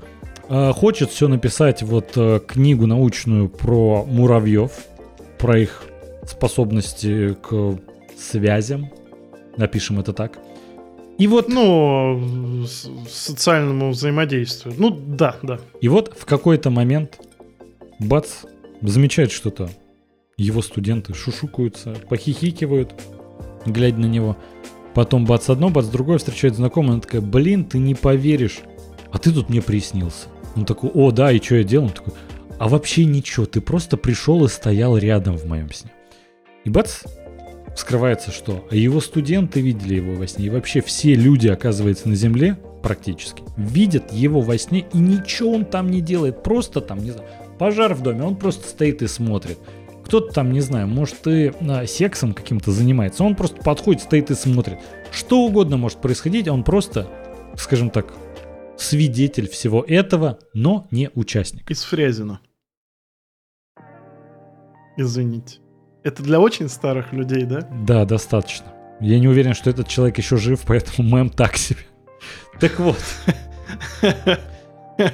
[0.49, 4.72] а, хочет все написать, вот э, книгу научную про муравьев,
[5.39, 5.85] про их
[6.26, 7.78] способности к
[8.16, 8.91] связям,
[9.57, 10.39] напишем это так.
[11.18, 12.66] И вот Ну,
[13.11, 14.74] социальному взаимодействию.
[14.78, 15.61] Ну, да, да.
[15.81, 17.20] И вот в какой-то момент
[17.99, 18.45] бац,
[18.83, 19.70] замечает что-то.
[20.37, 22.95] Его студенты шушукаются, похихикивают,
[23.66, 24.37] глядя на него.
[24.95, 28.61] Потом бац одно, бац другое, встречает знакомая, она такая, блин, ты не поверишь,
[29.12, 30.28] а ты тут мне приснился.
[30.57, 31.87] Он такой, о, да, и что я делал?
[31.87, 32.14] Он такой,
[32.59, 35.93] а вообще ничего, ты просто пришел и стоял рядом в моем сне.
[36.64, 37.05] И бац,
[37.74, 38.66] вскрывается что?
[38.70, 40.47] А его студенты видели его во сне.
[40.47, 45.64] И вообще все люди, оказывается, на Земле практически видят его во сне, и ничего он
[45.64, 46.43] там не делает.
[46.43, 47.28] Просто там, не знаю,
[47.61, 49.58] пожар в доме, он просто стоит и смотрит.
[50.06, 53.22] Кто-то там, не знаю, может и а, сексом каким-то занимается.
[53.22, 54.78] Он просто подходит, стоит и смотрит.
[55.12, 57.06] Что угодно может происходить, он просто,
[57.58, 58.14] скажем так,
[58.78, 61.70] свидетель всего этого, но не участник.
[61.70, 62.40] Из Фрязина.
[64.96, 65.58] Извините.
[66.02, 67.68] Это для очень старых людей, да?
[67.86, 68.72] Да, достаточно.
[69.00, 71.80] Я не уверен, что этот человек еще жив, поэтому мем так себе.
[72.58, 72.98] Так вот.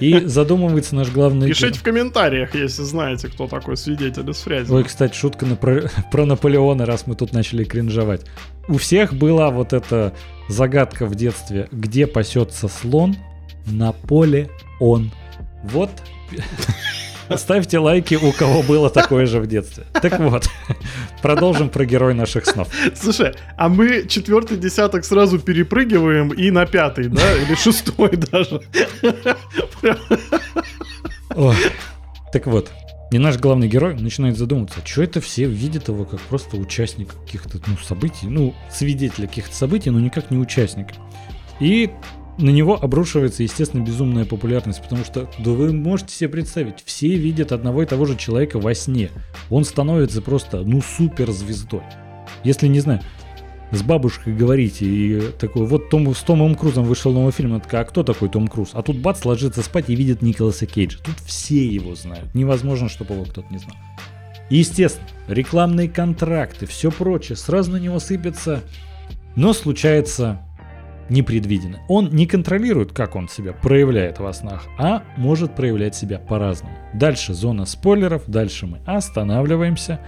[0.00, 1.48] И задумывается наш главный...
[1.48, 4.76] Пишите в комментариях, если знаете, кто такой свидетель из Фрязина.
[4.78, 8.22] Ой, кстати, шутка на про, про Наполеона, раз мы тут начали кринжовать.
[8.68, 10.12] У всех была вот эта
[10.48, 13.16] загадка в детстве, где пасется слон,
[13.66, 15.10] на поле он.
[15.64, 15.90] Вот.
[17.34, 19.84] Ставьте лайки, у кого было такое же в детстве.
[19.92, 20.48] Так вот,
[21.22, 22.68] продолжим про герой наших снов.
[22.94, 27.22] Слушай, а мы четвертый десяток сразу перепрыгиваем и на пятый, да?
[27.36, 28.60] Или шестой даже.
[31.34, 31.56] Ой.
[32.32, 32.70] Так вот,
[33.10, 37.58] и наш главный герой начинает задумываться, что это все видят его как просто участника каких-то
[37.66, 40.94] ну, событий, ну, свидетеля каких-то событий, но никак не участника.
[41.60, 41.90] И
[42.38, 47.52] на него обрушивается, естественно, безумная популярность, потому что, да вы можете себе представить, все видят
[47.52, 49.10] одного и того же человека во сне.
[49.50, 51.82] Он становится просто, ну, суперзвездой.
[52.44, 53.00] Если, не знаю,
[53.72, 57.82] с бабушкой говорите, и такой, вот Том, с Томом Крузом вышел новый фильм, она такая,
[57.82, 58.70] а кто такой Том Круз?
[58.72, 60.98] А тут бац, ложится спать и видит Николаса Кейджа.
[60.98, 62.34] Тут все его знают.
[62.34, 63.76] Невозможно, чтобы его кто-то не знал.
[64.50, 68.62] Естественно, рекламные контракты, все прочее, сразу на него сыпется.
[69.34, 70.40] Но случается
[71.08, 71.80] непредвиденно.
[71.88, 76.76] Он не контролирует, как он себя проявляет во снах, а может проявлять себя по-разному.
[76.94, 80.00] Дальше зона спойлеров, дальше мы останавливаемся.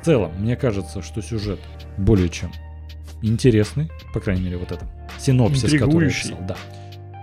[0.00, 1.60] В целом, мне кажется, что сюжет
[1.96, 2.50] более чем
[3.22, 4.86] интересный, по крайней мере, вот это
[5.18, 6.56] синопсис, который я писал, да.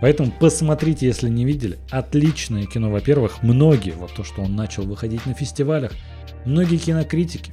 [0.02, 1.78] Поэтому посмотрите, если не видели.
[1.91, 3.43] Отличное кино, во-первых.
[3.43, 5.91] Многие, вот то, что он начал выходить на фестивалях,
[6.45, 7.52] многие кинокритики,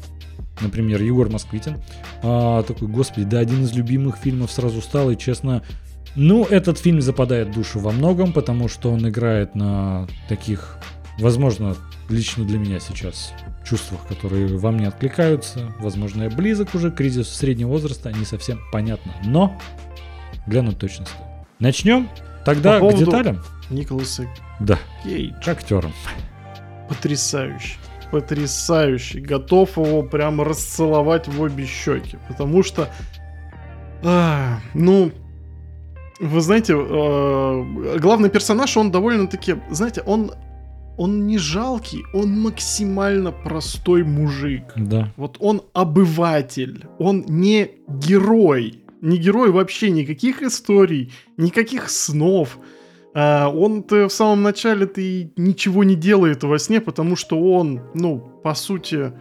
[0.60, 1.78] например, Егор Москвитин,
[2.22, 5.62] а, такой, господи, да, один из любимых фильмов сразу стал, и честно,
[6.14, 10.78] ну, этот фильм западает душу во многом, потому что он играет на таких,
[11.18, 11.76] возможно,
[12.08, 13.32] лично для меня сейчас
[13.66, 15.72] чувствах, которые вам не откликаются.
[15.78, 19.12] Возможно, я близок уже к кризису среднего возраста, не совсем понятно.
[19.24, 19.58] Но
[20.46, 21.20] глянуть точно стоит.
[21.58, 22.08] Начнем
[22.44, 23.42] тогда По к деталям.
[23.70, 24.26] Николаса
[24.60, 25.34] Да, Кейдж.
[25.44, 25.92] к актерам.
[26.88, 27.76] Потрясающий.
[28.10, 29.20] Потрясающий.
[29.20, 32.18] Готов его прям расцеловать в обе щеки.
[32.28, 32.88] Потому что...
[34.04, 35.10] а, ну...
[36.18, 39.56] Вы знаете, э, главный персонаж, он довольно-таки...
[39.70, 40.32] Знаете, он...
[40.98, 44.62] Он не жалкий, он максимально простой мужик.
[44.76, 45.12] Да.
[45.18, 48.82] Вот он обыватель, он не герой.
[49.02, 52.58] Не герой вообще никаких историй, никаких снов.
[53.18, 58.18] А, он-то в самом начале-то и ничего не делает во сне, потому что он, ну,
[58.44, 59.12] по сути,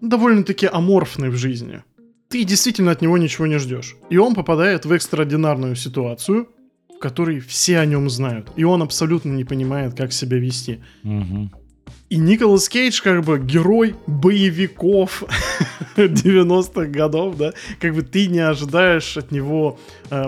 [0.00, 1.82] довольно-таки аморфный в жизни.
[2.30, 3.96] Ты действительно от него ничего не ждешь.
[4.08, 6.48] И он попадает в экстраординарную ситуацию,
[6.88, 8.50] в которой все о нем знают.
[8.56, 10.82] И он абсолютно не понимает, как себя вести.
[11.02, 11.52] Мгм.
[12.08, 15.24] И Николас Кейдж как бы герой боевиков
[15.96, 19.78] 90-х годов, да, как бы ты не ожидаешь от него
[20.10, 20.26] э,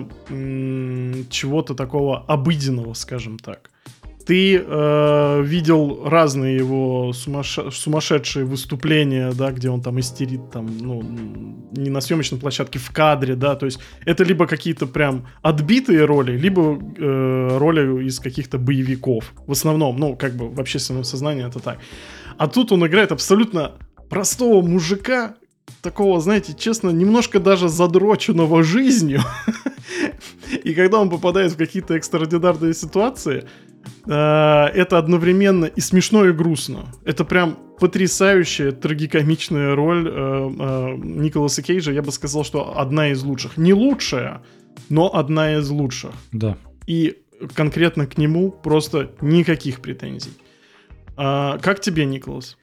[1.30, 3.70] чего-то такого обыденного, скажем так.
[4.28, 11.02] Ты э, видел разные его сумасше- сумасшедшие выступления, да, где он там истерит, там, ну,
[11.72, 16.36] не на съемочной площадке, в кадре, да, то есть это либо какие-то прям отбитые роли,
[16.36, 19.32] либо э, роли из каких-то боевиков.
[19.46, 21.78] В основном, ну, как бы в общественном сознании это так.
[22.36, 23.72] А тут он играет абсолютно
[24.10, 25.36] простого мужика,
[25.80, 29.22] такого, знаете, честно, немножко даже задроченного жизнью.
[30.64, 33.44] И когда он попадает в какие-то экстраординарные ситуации,
[34.04, 36.86] это одновременно и смешно, и грустно.
[37.04, 41.92] Это прям потрясающая трагикомичная роль э, э, Николаса Кейджа.
[41.92, 43.56] Я бы сказал, что одна из лучших.
[43.56, 44.42] Не лучшая,
[44.88, 46.12] но одна из лучших.
[46.32, 46.56] Да.
[46.86, 47.18] И
[47.54, 50.32] конкретно к нему просто никаких претензий.
[51.16, 52.56] А, как тебе, Николас?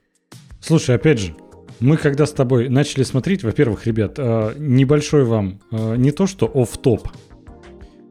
[0.59, 1.35] Слушай, опять же,
[1.79, 6.49] мы когда с тобой начали смотреть, во-первых, ребят, э, небольшой вам, э, не то что
[6.53, 7.07] оф топ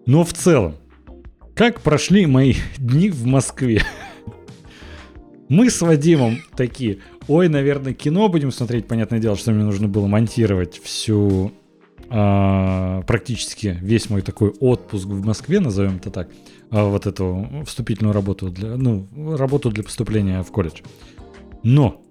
[0.07, 0.75] но в целом,
[1.55, 3.83] как прошли мои дни в Москве?
[5.49, 6.99] Мы с Вадимом такие,
[7.29, 11.53] ой, наверное, кино будем смотреть, понятное дело, что мне нужно было монтировать всю,
[12.09, 16.31] а, практически весь мой такой отпуск в Москве, назовем это так,
[16.71, 20.81] а, вот эту вступительную работу для, ну, работу для поступления в колледж.
[21.63, 22.03] Но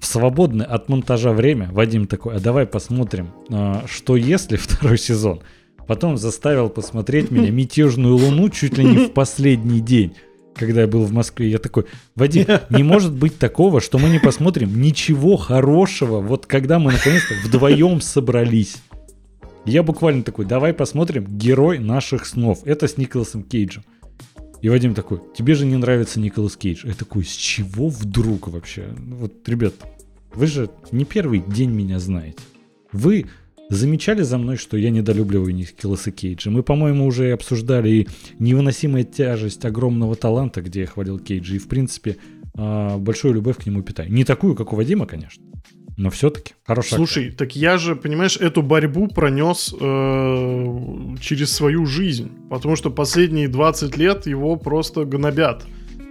[0.00, 5.42] в свободное от монтажа время Вадим такой, а давай посмотрим, а, что если второй сезон.
[5.88, 10.12] Потом заставил посмотреть меня «Мятежную луну» чуть ли не в последний день,
[10.54, 11.48] когда я был в Москве.
[11.48, 16.78] Я такой, Вадим, не может быть такого, что мы не посмотрим ничего хорошего, вот когда
[16.78, 18.76] мы наконец-то вдвоем собрались.
[19.64, 22.66] Я буквально такой, давай посмотрим «Герой наших снов».
[22.66, 23.82] Это с Николасом Кейджем.
[24.60, 26.86] И Вадим такой, тебе же не нравится Николас Кейдж.
[26.86, 28.88] Я такой, с чего вдруг вообще?
[28.94, 29.72] Ну Вот, ребят,
[30.34, 32.40] вы же не первый день меня знаете.
[32.92, 33.26] Вы
[33.70, 36.50] замечали за мной, что я недолюбливаю Николаса Кейджа.
[36.50, 38.08] Мы, по-моему, уже обсуждали и
[38.38, 42.16] невыносимая тяжесть огромного таланта, где я хвалил Кейджа, и, в принципе,
[42.56, 44.12] а, большую любовь к нему питаю.
[44.12, 45.44] Не такую, как у Вадима, конечно,
[45.98, 46.96] но все-таки хороший актер.
[46.96, 52.30] Слушай, так я же, понимаешь, эту борьбу пронес э, через свою жизнь.
[52.48, 55.66] Потому что последние 20 лет его просто гнобят.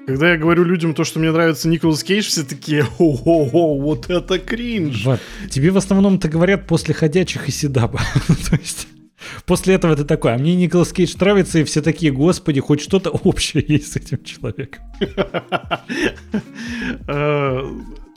[0.08, 4.39] Когда я говорю людям то, что мне нравится Николас Кейдж, все такие, о-о-о, вот это
[4.39, 5.03] кринж.
[5.03, 5.20] Вот.
[5.49, 7.99] Тебе в основном это говорят после ходячих и седаба.
[8.49, 8.88] То есть
[9.45, 13.10] после этого ты такой, а мне Николас Кейдж нравится, и все такие, господи, хоть что-то
[13.10, 14.86] общее есть с этим человеком.
[17.08, 17.64] Э,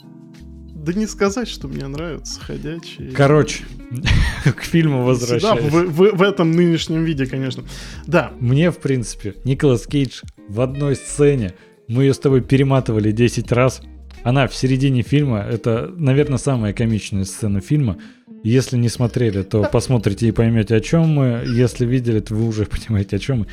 [0.81, 3.11] Да не сказать, что мне нравятся ходячие.
[3.11, 3.65] Короче,
[4.43, 5.43] к фильму возвращаюсь.
[5.43, 7.63] Да, в, в, в этом нынешнем виде, конечно.
[8.07, 8.31] Да.
[8.39, 11.53] Мне, в принципе, Николас Кейдж в одной сцене,
[11.91, 13.81] мы ее с тобой перематывали 10 раз,
[14.23, 17.97] она в середине фильма, это, наверное, самая комичная сцена фильма.
[18.43, 21.43] Если не смотрели, то посмотрите и поймете, о чем мы.
[21.45, 23.47] Если видели, то вы уже понимаете, о чем мы.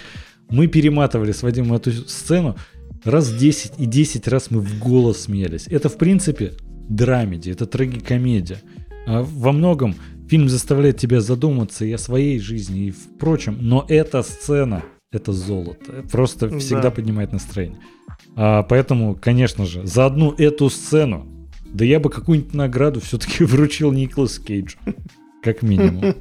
[0.51, 2.57] Мы перематывали с Вадимом эту сцену
[3.05, 5.66] раз 10, и 10 раз мы в голос смеялись.
[5.68, 6.55] Это, в принципе,
[6.89, 8.61] драмеди, это трагикомедия.
[9.07, 9.95] А во многом
[10.28, 16.05] фильм заставляет тебя задуматься и о своей жизни, и впрочем, но эта сцена, это золото.
[16.11, 16.91] Просто всегда да.
[16.91, 17.78] поднимает настроение.
[18.36, 21.26] А, поэтому, конечно же, за одну эту сцену,
[21.66, 24.78] да я бы какую-нибудь награду все-таки вручил Николас Кейджу.
[25.42, 26.16] Как минимум.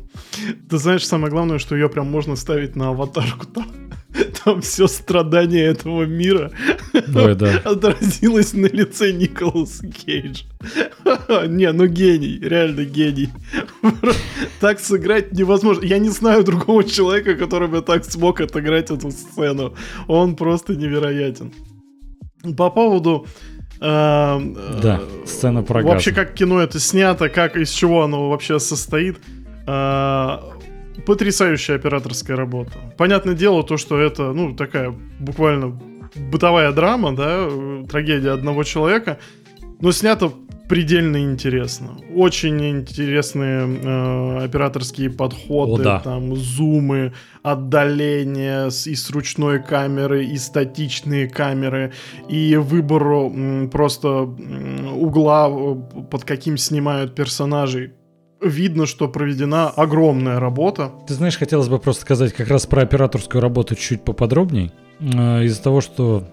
[0.69, 3.65] Ты знаешь, самое главное, что ее прям можно ставить на аватарку там.
[4.43, 6.51] Там все страдание этого мира
[6.93, 7.57] Ой, да.
[7.65, 10.45] отразилось на лице Николаса Кейджа.
[11.47, 13.29] Не, ну гений, реально гений.
[14.59, 15.85] Так сыграть невозможно.
[15.85, 19.75] Я не знаю другого человека, который бы так смог отыграть эту сцену.
[20.07, 21.53] Он просто невероятен.
[22.55, 23.25] По поводу
[23.79, 24.39] э,
[24.81, 29.17] да, сцена про Вообще, как кино это снято, как из чего оно вообще состоит.
[29.65, 30.37] Э,
[31.05, 32.73] потрясающая операторская работа.
[32.97, 35.79] Понятное дело, то, что это, ну, такая буквально
[36.15, 37.47] бытовая драма, да,
[37.87, 39.19] трагедия одного человека,
[39.79, 40.33] но снято
[40.67, 41.97] предельно интересно.
[42.13, 45.99] Очень интересные э, операторские подходы, О, да.
[45.99, 47.13] там зумы,
[47.43, 51.93] отдаления и с ручной камеры, и статичные камеры,
[52.29, 55.75] и выбору м, просто м, угла, э,
[56.09, 57.93] под каким снимают персонажей.
[58.41, 60.91] Видно, что проведена огромная работа.
[61.07, 64.71] Ты знаешь, хотелось бы просто сказать как раз про операторскую работу чуть поподробней.
[64.99, 66.27] Э, из-за того, что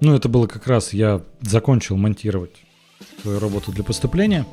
[0.00, 2.52] ну, это было как раз, я закончил монтировать
[3.22, 4.46] свою работу для поступления,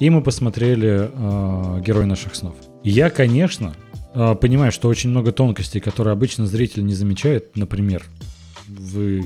[0.00, 2.54] и мы посмотрели э, «Герой наших снов».
[2.82, 3.74] И я, конечно,
[4.14, 7.56] э, понимаю, что очень много тонкостей, которые обычно зритель не замечает.
[7.56, 8.04] Например,
[8.66, 9.24] вы,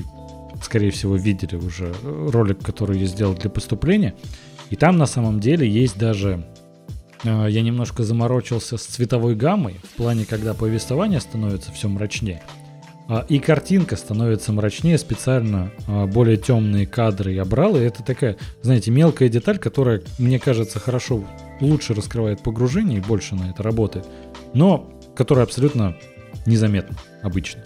[0.61, 4.15] скорее всего, видели уже ролик, который я сделал для поступления,
[4.69, 6.45] и там на самом деле есть даже
[7.23, 12.43] э, я немножко заморочился с цветовой гаммой в плане, когда повествование становится все мрачнее.
[13.09, 18.35] А, и картинка становится мрачнее, специально а, более темные кадры я брал, и это такая,
[18.61, 21.23] знаете, мелкая деталь, которая, мне кажется, хорошо,
[21.61, 24.05] лучше раскрывает погружение и больше на это работает,
[24.53, 25.95] но которая абсолютно
[26.45, 27.63] незаметна обычно.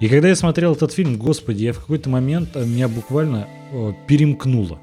[0.00, 3.94] И когда я смотрел этот фильм, господи, я в какой-то момент а, меня буквально о,
[4.08, 4.80] перемкнуло.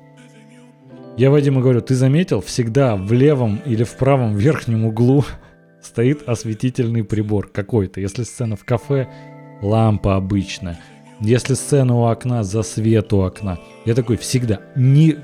[1.17, 5.25] Я Вадиму говорю, ты заметил, всегда в левом или в правом верхнем углу
[5.81, 7.99] стоит осветительный прибор какой-то.
[7.99, 9.09] Если сцена в кафе,
[9.61, 10.79] лампа обычная.
[11.19, 13.59] Если сцена у окна, за свет у окна.
[13.85, 14.59] Я такой всегда.
[14.75, 15.15] Не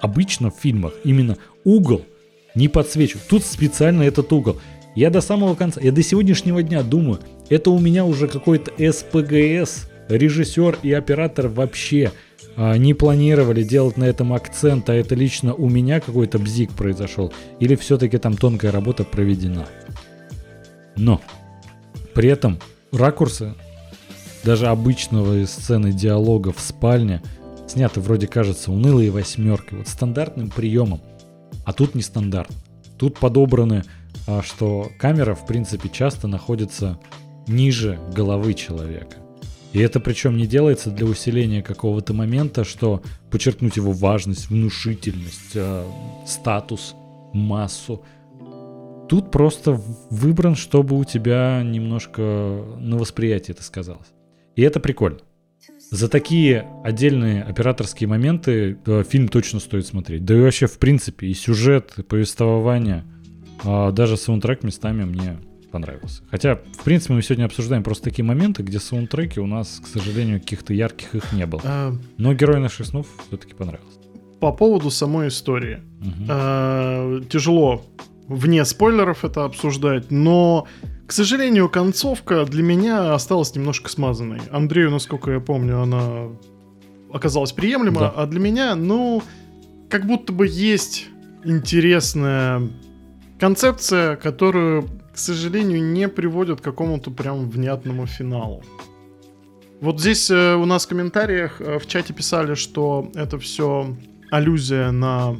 [0.00, 2.02] обычно в фильмах именно угол
[2.54, 3.18] не подсвечу.
[3.28, 4.58] Тут специально этот угол.
[4.94, 7.20] Я до самого конца, я до сегодняшнего дня думаю,
[7.50, 12.12] это у меня уже какой-то СПГС, режиссер и оператор вообще
[12.56, 17.30] а, не планировали делать на этом акцент, а это лично у меня какой-то бзик произошел,
[17.60, 19.66] или все-таки там тонкая работа проведена.
[20.96, 21.20] Но
[22.14, 22.58] при этом
[22.90, 23.54] ракурсы
[24.46, 27.20] даже обычного сцены диалога в спальне
[27.66, 31.00] сняты вроде кажется унылые восьмеркой, вот стандартным приемом.
[31.64, 32.52] А тут не стандарт.
[32.96, 33.82] Тут подобраны,
[34.28, 37.00] а, что камера в принципе часто находится
[37.48, 39.16] ниже головы человека.
[39.72, 45.84] И это причем не делается для усиления какого-то момента, что подчеркнуть его важность, внушительность, э,
[46.24, 46.94] статус,
[47.32, 48.04] массу.
[49.08, 49.72] Тут просто
[50.10, 52.22] выбран, чтобы у тебя немножко
[52.78, 54.06] на восприятие это сказалось.
[54.56, 55.18] И это прикольно.
[55.90, 60.24] За такие отдельные операторские моменты да, фильм точно стоит смотреть.
[60.24, 63.04] Да и вообще, в принципе, и сюжет, и повествование,
[63.62, 65.38] а даже саундтрек местами мне
[65.70, 66.22] понравился.
[66.30, 70.40] Хотя, в принципе, мы сегодня обсуждаем просто такие моменты, где саундтреки у нас, к сожалению,
[70.40, 71.60] каких-то ярких их не было.
[71.64, 71.94] А...
[72.16, 73.98] Но Герой наших снов все-таки понравился.
[74.40, 75.82] По поводу самой истории.
[76.00, 77.24] Угу.
[77.26, 77.84] Тяжело
[78.28, 80.66] вне спойлеров это обсуждать, но
[81.06, 84.40] к сожалению, концовка для меня осталась немножко смазанной.
[84.50, 86.28] Андрею, насколько я помню, она
[87.12, 88.08] оказалась приемлема, да.
[88.10, 89.22] а для меня, ну,
[89.88, 91.06] как будто бы есть
[91.44, 92.68] интересная
[93.38, 98.64] концепция, которую, к сожалению, не приводит к какому-то прям внятному финалу.
[99.80, 103.94] Вот здесь э, у нас в комментариях э, в чате писали, что это все
[104.30, 105.36] аллюзия на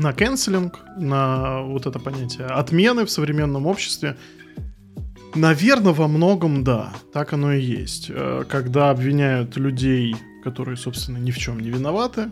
[0.00, 4.16] на канцелинг, на вот это понятие отмены в современном обществе.
[5.34, 8.06] Наверное, во многом да, так оно и есть.
[8.08, 12.30] Э, когда обвиняют людей, которые, собственно, ни в чем не виноваты,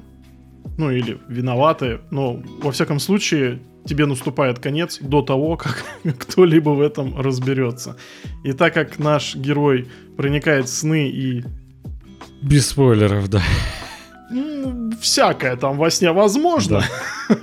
[0.79, 5.85] ну или виноваты, но во всяком случае тебе наступает конец до того, как
[6.19, 7.97] кто-либо в этом разберется.
[8.45, 11.45] И так как наш герой проникает в сны и
[12.43, 13.43] Без спойлеров, да.
[15.01, 16.83] Всякое там во сне возможно,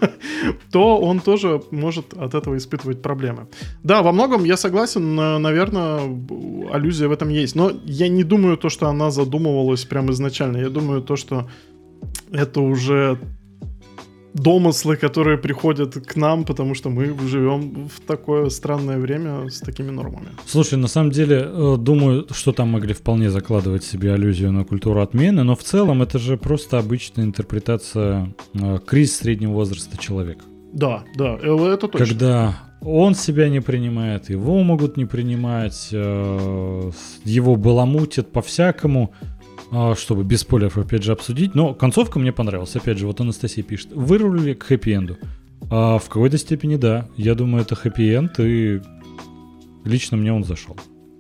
[0.72, 3.48] то он тоже может от этого испытывать проблемы.
[3.84, 6.02] Да, во многом я согласен, на- наверное,
[6.72, 7.56] аллюзия в этом есть.
[7.56, 10.58] Но я не думаю то, что она задумывалась прямо изначально.
[10.58, 11.50] Я думаю то, что
[12.32, 13.18] это уже
[14.36, 19.92] домыслы, которые приходят к нам, потому что мы живем в такое странное время с такими
[19.92, 20.28] нормами.
[20.46, 25.02] Слушай, на самом деле, э, думаю, что там могли вполне закладывать себе аллюзию на культуру
[25.02, 30.44] отмены, но в целом это же просто обычная интерпретация э, кризис среднего возраста человека.
[30.74, 32.06] Да, да, э, это точно.
[32.06, 39.12] Когда он себя не принимает, его могут не принимать, его баламутят по-всякому,
[39.96, 41.56] чтобы без спойлеров опять же обсудить.
[41.56, 42.76] Но концовка мне понравилась.
[42.76, 43.92] Опять же, вот Анастасия пишет.
[43.94, 45.18] Вырулили к хэппи-энду.
[45.70, 47.08] А в какой-то степени да.
[47.18, 48.82] Я думаю, это хэппи-энд, и
[49.84, 50.78] лично мне он зашел.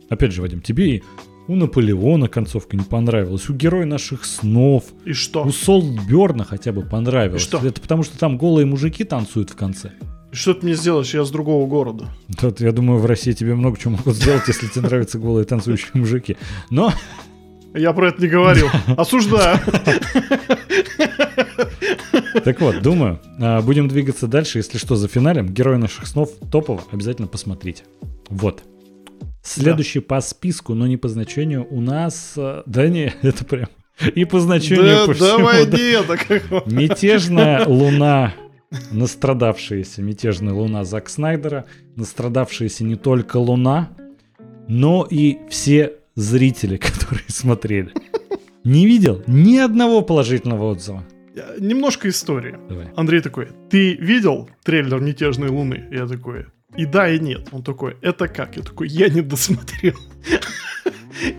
[0.09, 1.03] Опять же, Вадим, тебе и
[1.47, 5.43] у Наполеона концовка не понравилась, у героя наших снов, И что?
[5.43, 7.41] у Солберна хотя бы понравилось.
[7.41, 7.59] И что?
[7.65, 9.91] Это потому, что там голые мужики танцуют в конце.
[10.31, 11.13] Что ты мне сделаешь?
[11.13, 12.07] Я с другого города.
[12.39, 15.91] Тут, я думаю, в России тебе много чего могут сделать, если тебе нравятся голые танцующие
[15.93, 16.35] мужики.
[16.69, 16.91] Но
[17.75, 18.67] Я про это не говорил.
[18.97, 19.59] Осуждаю.
[22.43, 24.59] Так вот, думаю, а, будем двигаться дальше.
[24.59, 27.83] Если что, за финалем Герой наших снов топово, обязательно посмотрите.
[28.29, 28.63] Вот.
[29.43, 32.33] Следующий по списку, но не по значению, у нас...
[32.37, 33.67] а, Да не, это прям...
[34.13, 35.37] И по значению, Да, по всему.
[35.37, 35.77] давай да.
[35.77, 36.17] не это.
[36.17, 38.33] как- Мятежная луна,
[38.91, 41.65] настрадавшаяся мятежная луна Зак Снайдера,
[41.95, 43.89] настрадавшаяся не только луна,
[44.67, 47.93] но и все зрители, которые смотрели.
[48.63, 51.05] Не видел ни одного положительного отзыва.
[51.59, 52.57] Немножко истории.
[52.69, 52.87] Давай.
[52.95, 55.85] Андрей такой, ты видел трейлер «Мятежной луны»?
[55.91, 56.45] Я такой,
[56.77, 57.49] и да, и нет.
[57.51, 58.57] Он такой, это как?
[58.57, 59.95] Я такой, я не досмотрел.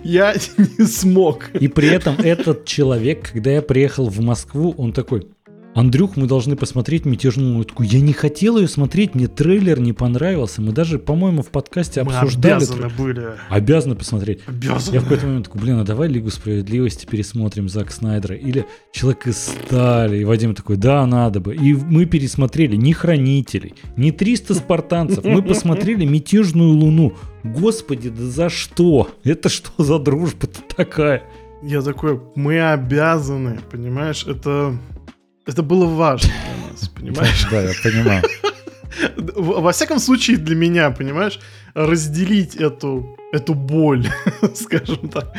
[0.03, 1.51] Я не смог.
[1.53, 5.29] И при этом этот человек, когда я приехал в Москву, он такой,
[5.77, 7.67] Андрюх, мы должны посмотреть «Мятежную луну».
[7.81, 10.63] Я не хотел ее смотреть, мне трейлер не понравился.
[10.63, 12.55] Мы даже, по-моему, в подкасте Мы обсуждали.
[12.55, 12.97] обязаны трейлер.
[12.97, 13.27] были.
[13.51, 14.41] Обязаны посмотреть.
[14.47, 15.01] Я в Обязаны.
[15.01, 18.35] какой-то момент такой, блин, а давай Лигу Справедливости пересмотрим Зак Снайдера.
[18.35, 20.17] Или Человек из Стали.
[20.21, 21.55] И Вадим такой, да, надо бы.
[21.55, 25.25] И мы пересмотрели не Хранителей, не 300 спартанцев.
[25.25, 27.13] Мы посмотрели Мятежную Луну.
[27.45, 29.11] Господи, да за что?
[29.25, 31.25] Это что за дружба-то такая?
[31.63, 34.25] Я такой, мы обязаны, понимаешь?
[34.27, 34.75] Это...
[35.47, 37.47] Это было важно для нас, понимаешь?
[37.51, 38.23] Да, я понимаю.
[39.37, 41.39] Во всяком случае, для меня, понимаешь,
[41.75, 44.07] разделить эту, эту боль,
[44.55, 45.33] скажем так.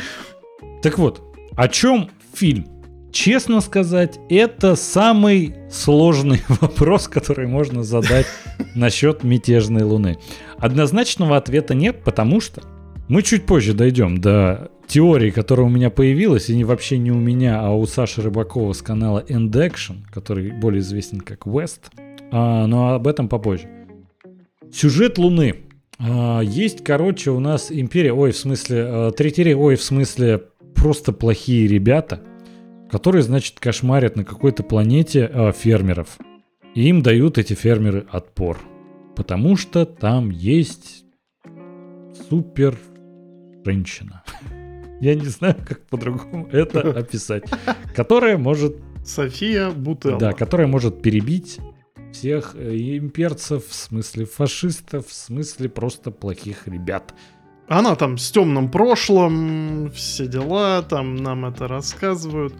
[0.82, 1.22] Так вот,
[1.56, 2.66] о чем фильм?
[3.10, 8.26] Честно сказать, это самый сложный вопрос, который можно задать
[8.74, 10.18] насчет мятежной луны.
[10.58, 12.62] Однозначного ответа нет, потому что
[13.08, 17.18] мы чуть позже дойдем до теории, которая у меня появилась, и не вообще не у
[17.18, 19.72] меня, а у Саши Рыбакова с канала End
[20.10, 21.92] который более известен как West.
[22.30, 23.68] А, но об этом попозже.
[24.72, 25.56] Сюжет Луны.
[25.98, 31.12] А, есть, короче, у нас империя, ой, в смысле, э, третий ой, в смысле, просто
[31.12, 32.22] плохие ребята,
[32.90, 36.18] которые, значит, кошмарят на какой-то планете э, фермеров.
[36.74, 38.58] И им дают эти фермеры отпор.
[39.16, 41.04] Потому что там есть
[42.28, 42.78] супер
[43.64, 44.22] женщина.
[45.00, 47.44] Я не знаю, как по-другому это описать.
[47.94, 50.18] Которая может София Бутелла.
[50.18, 51.58] да, которая может перебить
[52.12, 57.14] всех э, имперцев, в смысле фашистов, в смысле просто плохих ребят.
[57.68, 62.54] Она там с темным прошлым, все дела, там нам это рассказывают.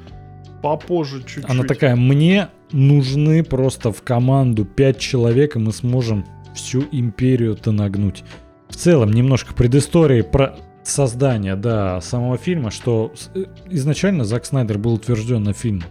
[0.63, 1.49] Попозже чуть-чуть.
[1.49, 8.25] Она такая, мне нужны просто в команду 5 человек, и мы сможем всю империю-то нагнуть.
[8.69, 14.95] В целом, немножко предыстории про создание, да, самого фильма, что э, изначально Зак Снайдер был
[14.95, 15.83] утвержден на фильм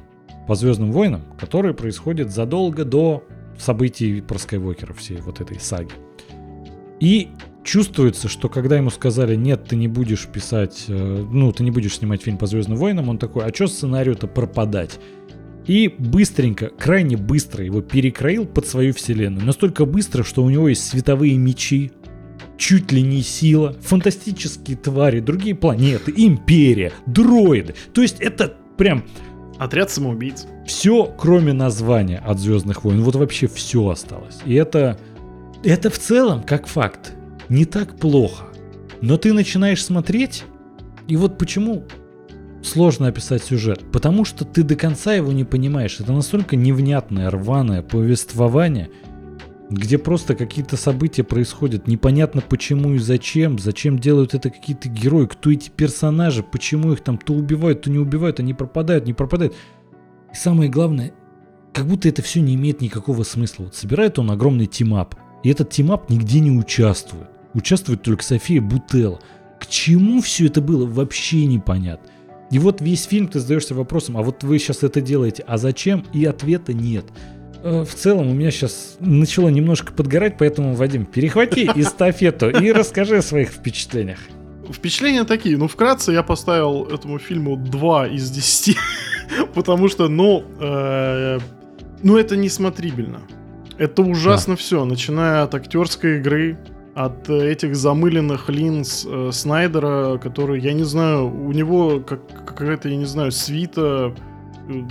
[0.48, 3.24] по Звездным войнам, который происходит задолго до
[3.58, 5.92] событий про Скайуокера, всей вот этой саги.
[7.00, 7.30] И
[7.64, 11.98] чувствуется, что когда ему сказали, нет, ты не будешь писать, э, ну, ты не будешь
[11.98, 15.00] снимать фильм по Звездным войнам, он такой, а что сценарию-то пропадать?
[15.68, 19.46] И быстренько, крайне быстро его перекроил под свою вселенную.
[19.46, 21.92] Настолько быстро, что у него есть световые мечи,
[22.58, 27.75] чуть ли не сила, фантастические твари, другие планеты, империя, дроиды.
[27.93, 29.04] То есть это прям
[29.58, 30.46] Отряд самоубийц.
[30.66, 33.01] все, кроме названия от Звездных войн.
[33.01, 34.39] Вот вообще все осталось.
[34.46, 35.00] И это,
[35.63, 37.13] это в целом, как факт,
[37.50, 38.46] не так плохо.
[39.01, 40.43] Но ты начинаешь смотреть,
[41.08, 41.86] и вот почему
[42.62, 43.84] сложно описать сюжет?
[43.92, 46.00] Потому что ты до конца его не понимаешь.
[46.00, 48.89] Это настолько невнятное, рваное повествование,
[49.70, 55.52] где просто какие-то события происходят, непонятно почему и зачем, зачем делают это какие-то герои, кто
[55.52, 59.56] эти персонажи, почему их там то убивают, то не убивают, они пропадают, не пропадают.
[60.32, 61.14] И самое главное,
[61.74, 63.66] как будто это все не имеет никакого смысла.
[63.66, 67.28] Вот собирает он огромный team-up, и этот team-up нигде не участвует.
[67.54, 69.20] Участвует только София Бутелла.
[69.60, 72.10] К чему все это было, вообще непонятно.
[72.52, 76.06] И вот весь фильм ты задаешься вопросом, а вот вы сейчас это делаете, а зачем?
[76.14, 77.06] И ответа нет.
[77.63, 83.17] Э, в целом у меня сейчас начало немножко подгорать, поэтому, Вадим, перехвати эстафету и расскажи
[83.17, 84.20] о своих впечатлениях.
[84.71, 85.58] Впечатления такие.
[85.58, 88.78] Ну, вкратце я поставил этому фильму 2 из 10.
[89.54, 91.39] потому что, ну, э,
[92.04, 93.21] ну, это несмотрибельно.
[93.78, 94.58] Это ужасно да.
[94.58, 96.58] все, начиная от актерской игры,
[96.96, 102.96] от этих замыленных линз э, Снайдера, который, я не знаю, у него как, какая-то, я
[102.96, 104.13] не знаю, свита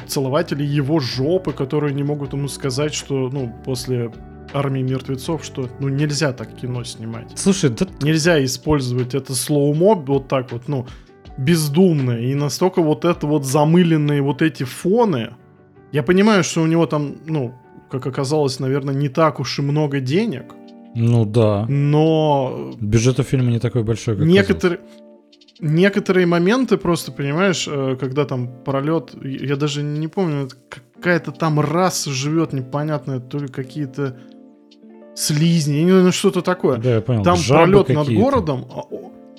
[0.06, 4.10] целователи его жопы, которые не могут ему сказать, что, ну, после
[4.52, 7.32] армии мертвецов, что, ну, нельзя так кино снимать.
[7.34, 7.86] Слушай, да...
[8.00, 10.86] Нельзя использовать это слоумо вот так вот, ну,
[11.36, 12.12] бездумно.
[12.12, 15.34] И настолько вот это вот замыленные вот эти фоны.
[15.92, 17.54] Я понимаю, что у него там, ну,
[17.90, 20.54] как оказалось, наверное, не так уж и много денег.
[20.94, 21.66] Ну да.
[21.68, 22.72] Но...
[22.80, 24.78] Бюджет у фильма не такой большой, как Некоторые...
[24.78, 25.05] Казалось
[25.60, 30.48] некоторые моменты просто, понимаешь, э, когда там пролет, я даже не помню,
[30.94, 34.18] какая-то там раса живет непонятная, то ли какие-то
[35.14, 36.78] слизни, не знаю, что-то такое.
[36.78, 37.22] Да, я понял.
[37.22, 38.82] Там Жабы пролет над городом, а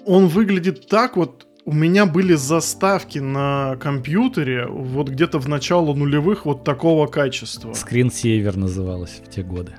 [0.06, 6.46] он выглядит так вот, у меня были заставки на компьютере вот где-то в начало нулевых
[6.46, 7.74] вот такого качества.
[7.74, 9.74] Скринсейвер называлось в те годы.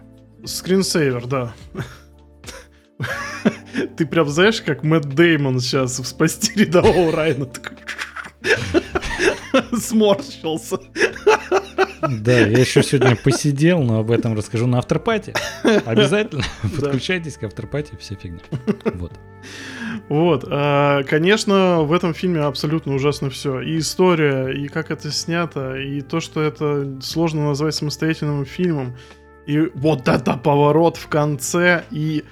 [0.44, 1.54] Скринсейвер, да.
[3.96, 7.48] Ты прям знаешь, как Мэтт Деймон сейчас в «Спасти рядового Райна».
[9.78, 10.78] Сморщился.
[12.00, 15.34] Да, я еще сегодня посидел, но об этом расскажу на авторпате.
[15.84, 18.40] Обязательно подключайтесь к авторпате, вся фигня.
[18.94, 19.12] Вот.
[20.08, 23.60] Вот, а, конечно, в этом фильме абсолютно ужасно все.
[23.60, 28.96] И история, и как это снято, и то, что это сложно назвать самостоятельным фильмом.
[29.46, 32.24] И вот это поворот в конце, и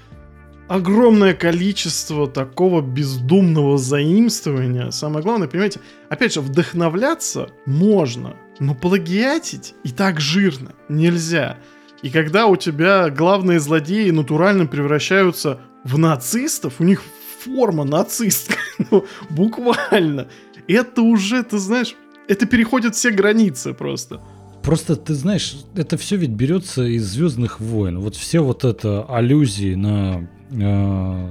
[0.69, 4.91] огромное количество такого бездумного заимствования.
[4.91, 11.59] Самое главное, понимаете, опять же, вдохновляться можно, но плагиатить и так жирно нельзя.
[12.03, 17.03] И когда у тебя главные злодеи натурально превращаются в нацистов, у них
[17.45, 18.59] форма нацистская,
[18.91, 20.29] ну, буквально.
[20.69, 21.95] Это уже, ты знаешь,
[22.29, 24.21] это переходит все границы просто.
[24.63, 28.01] Просто ты знаешь, это все ведь берется из Звездных войн.
[28.01, 31.29] Вот все вот это аллюзии на э,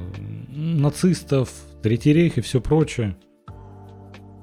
[0.55, 1.49] нацистов,
[1.85, 3.15] Третий рейх и все прочее.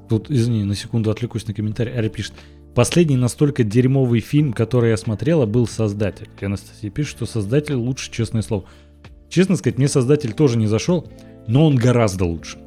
[0.09, 1.93] Тут, извини, на секунду отвлекусь на комментарий.
[1.93, 2.35] Ари пишет.
[2.73, 6.29] Последний настолько дерьмовый фильм, который я смотрела, был «Создатель».
[6.41, 8.67] И Анастасия пишет, что «Создатель» лучше, честное слово.
[9.29, 11.11] Честно сказать, мне «Создатель» тоже не зашел,
[11.49, 12.59] но он гораздо лучше.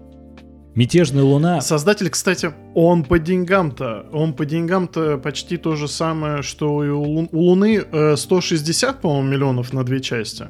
[0.76, 1.61] Мятежная луна.
[1.61, 7.30] Создатель, кстати, он по деньгам-то, он по деньгам-то почти то же самое, что и у,
[7.32, 7.82] Луны
[8.18, 10.48] 160, э, по-моему, миллионов на две части.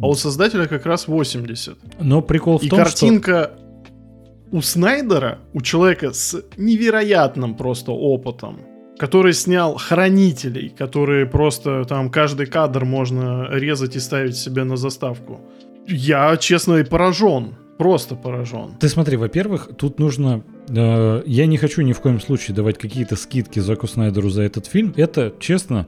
[0.00, 1.76] А у создателя как раз 80.
[2.00, 4.56] Но прикол в и том, картинка что...
[4.56, 8.60] у Снайдера, у человека с невероятным просто опытом,
[8.98, 15.40] который снял хранителей, которые просто там каждый кадр можно резать и ставить себе на заставку.
[15.86, 17.54] Я, честно, и поражен.
[17.78, 18.76] Просто поражен.
[18.80, 20.42] Ты смотри, во-первых, тут нужно...
[20.68, 24.66] Э, я не хочу ни в коем случае давать какие-то скидки Заку Снайдеру за этот
[24.66, 24.94] фильм.
[24.96, 25.86] Это, честно,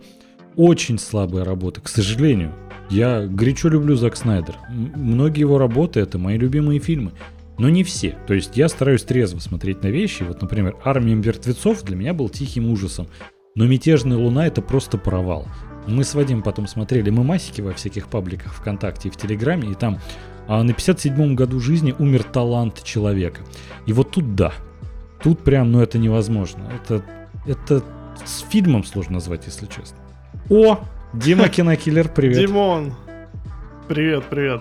[0.54, 2.52] очень слабая работа, к сожалению.
[2.90, 4.56] Я горячо люблю Зак Снайдер.
[4.68, 7.12] Многие его работы— это мои любимые фильмы.
[7.58, 8.16] Но не все.
[8.26, 10.22] То есть я стараюсь трезво смотреть на вещи.
[10.22, 13.08] Вот, например, «Армия мертвецов» для меня был тихим ужасом.
[13.54, 15.46] Но «Мятежная луна»— это просто провал.
[15.86, 19.98] Мы с Вадим потом смотрели мемасики во всяких пабликах ВКонтакте и в Телеграме, и там
[20.46, 23.42] а на 57-м году жизни умер талант человека.
[23.84, 24.52] И вот тут да.
[25.22, 26.70] Тут прям, ну это невозможно.
[26.74, 27.02] Это,
[27.46, 27.82] это
[28.24, 29.98] с фильмом сложно назвать, если честно.
[30.48, 30.80] О,
[31.14, 32.38] Дима Кинокиллер, привет.
[32.38, 32.92] Димон,
[33.88, 34.60] привет, привет.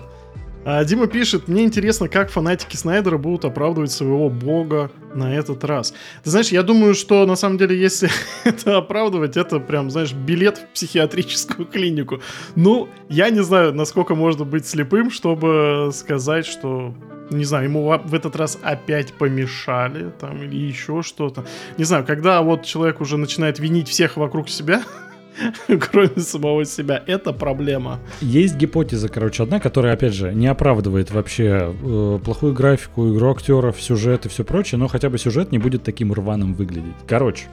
[0.64, 5.92] А, Дима пишет, мне интересно, как фанатики Снайдера будут оправдывать своего бога на этот раз.
[6.24, 8.08] Ты знаешь, я думаю, что на самом деле, если
[8.44, 12.22] это оправдывать, это прям, знаешь, билет в психиатрическую клинику.
[12.56, 16.94] Ну, я не знаю, насколько можно быть слепым, чтобы сказать, что
[17.30, 21.44] не знаю, ему в этот раз опять помешали, там, или еще что-то.
[21.76, 24.82] Не знаю, когда вот человек уже начинает винить всех вокруг себя,
[25.80, 27.02] кроме самого себя.
[27.06, 28.00] Это проблема.
[28.20, 33.80] Есть гипотеза, короче, одна, которая, опять же, не оправдывает вообще э, плохую графику, игру актеров,
[33.80, 36.94] сюжет и все прочее, но хотя бы сюжет не будет таким рваным выглядеть.
[37.06, 37.46] Короче,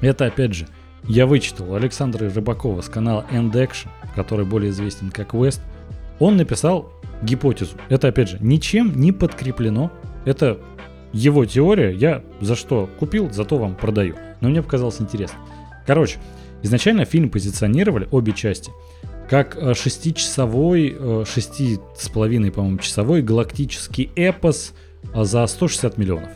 [0.00, 0.66] это, опять же,
[1.04, 5.60] я вычитал Александра Рыбакова с канала End Action, который более известен как West.
[6.18, 6.92] Он написал
[7.22, 7.76] гипотезу.
[7.88, 9.92] Это, опять же, ничем не подкреплено.
[10.24, 10.58] Это
[11.12, 11.92] его теория.
[11.92, 14.16] Я за что купил, зато вам продаю.
[14.40, 15.38] Но мне показалось интересно.
[15.86, 16.18] Короче,
[16.62, 18.70] изначально фильм позиционировали, обе части,
[19.28, 24.72] как э, шестичасовой, э, шести с половиной, по-моему, часовой галактический эпос
[25.14, 26.30] э, за 160 миллионов.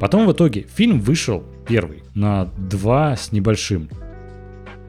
[0.00, 3.88] Потом в итоге фильм вышел первый на два с небольшим.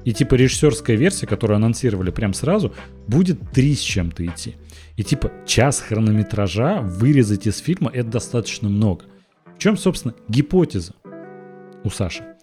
[0.04, 2.74] И типа режиссерская версия, которую анонсировали прям сразу,
[3.08, 4.56] будет три с чем-то идти.
[4.98, 9.06] И типа час хронометража вырезать из фильма это достаточно много.
[9.56, 10.94] В чем, собственно, гипотеза
[11.84, 12.35] у Саши?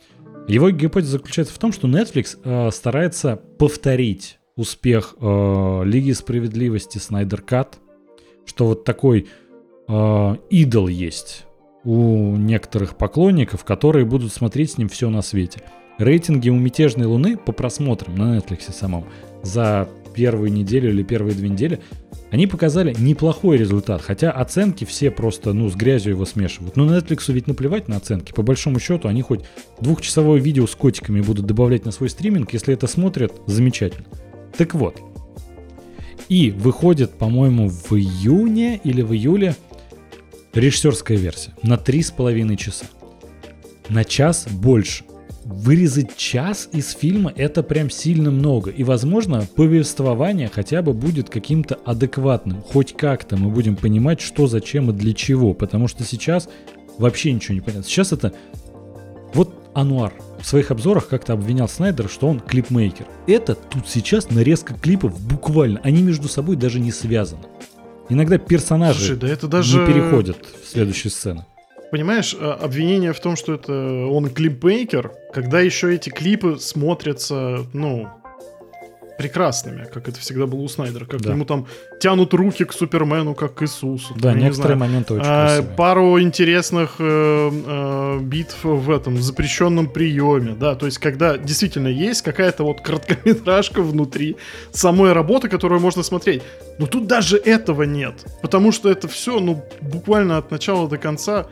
[0.48, 7.42] Его гипотеза заключается в том, что Netflix э, старается повторить успех э, Лиги справедливости Снайдер
[7.42, 7.78] Кат,
[8.44, 9.28] что вот такой
[9.88, 11.46] э, идол есть
[11.84, 15.62] у некоторых поклонников, которые будут смотреть с ним все на свете.
[15.98, 19.06] Рейтинги у «Мятежной Луны» по просмотрам на Netflix самом
[19.42, 21.80] за первую неделю или первые две недели,
[22.30, 26.76] они показали неплохой результат, хотя оценки все просто, ну, с грязью его смешивают.
[26.76, 28.32] Но Netflix ведь наплевать на оценки.
[28.32, 29.40] По большому счету, они хоть
[29.80, 34.06] двухчасовое видео с котиками будут добавлять на свой стриминг, если это смотрят, замечательно.
[34.56, 35.00] Так вот.
[36.28, 39.54] И выходит, по-моему, в июне или в июле
[40.54, 42.86] режиссерская версия на 3,5 часа.
[43.88, 45.04] На час больше
[45.44, 48.70] вырезать час из фильма это прям сильно много.
[48.70, 52.62] И, возможно, повествование хотя бы будет каким-то адекватным.
[52.62, 55.54] Хоть как-то мы будем понимать, что, зачем и для чего.
[55.54, 56.48] Потому что сейчас
[56.98, 57.84] вообще ничего не понятно.
[57.84, 58.32] Сейчас это...
[59.34, 63.06] Вот Ануар в своих обзорах как-то обвинял Снайдера, что он клипмейкер.
[63.26, 65.80] Это тут сейчас нарезка клипов буквально.
[65.82, 67.44] Они между собой даже не связаны.
[68.08, 69.78] Иногда персонажи Слушай, да это даже...
[69.78, 71.46] не переходят в следующую сцену
[71.92, 78.08] понимаешь, а, обвинение в том, что это он клипмейкер, когда еще эти клипы смотрятся, ну,
[79.18, 81.32] прекрасными, как это всегда было у Снайдера, как да.
[81.32, 81.66] ему там
[82.00, 84.14] тянут руки к Супермену, как к Иисусу.
[84.16, 85.76] Да, там, некоторые не моменты очень а, красивые.
[85.76, 91.88] Пару интересных э, э, битв в этом в запрещенном приеме, да, то есть когда действительно
[91.88, 94.36] есть какая-то вот короткометражка внутри
[94.72, 96.42] самой работы, которую можно смотреть.
[96.78, 101.46] Но тут даже этого нет, потому что это все, ну, буквально от начала до конца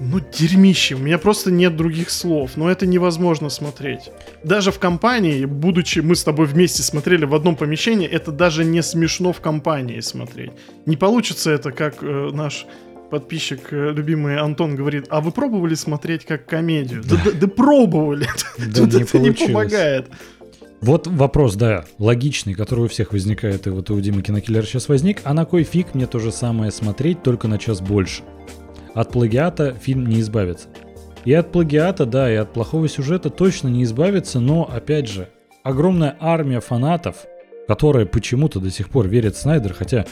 [0.00, 0.94] ну, дерьмище.
[0.94, 2.52] У меня просто нет других слов.
[2.56, 4.10] Но это невозможно смотреть.
[4.44, 8.82] Даже в компании, будучи мы с тобой вместе смотрели в одном помещении, это даже не
[8.82, 10.52] смешно в компании смотреть.
[10.84, 12.66] Не получится это, как э, наш
[13.10, 17.02] подписчик, э, любимый Антон, говорит, а вы пробовали смотреть как комедию?
[17.02, 18.28] Да, да, да пробовали.
[18.74, 20.08] Тут это не помогает.
[20.82, 25.22] Вот вопрос, да, логичный, который у всех возникает, и вот у Димы Кинокиллера сейчас возник.
[25.24, 28.22] А на кой фиг мне то же самое смотреть, только на час больше?
[28.96, 30.68] От плагиата фильм не избавится.
[31.26, 35.28] И от плагиата, да, и от плохого сюжета точно не избавится, но, опять же,
[35.62, 37.26] огромная армия фанатов,
[37.68, 40.06] которые почему-то до сих пор верят Снайдер, хотя,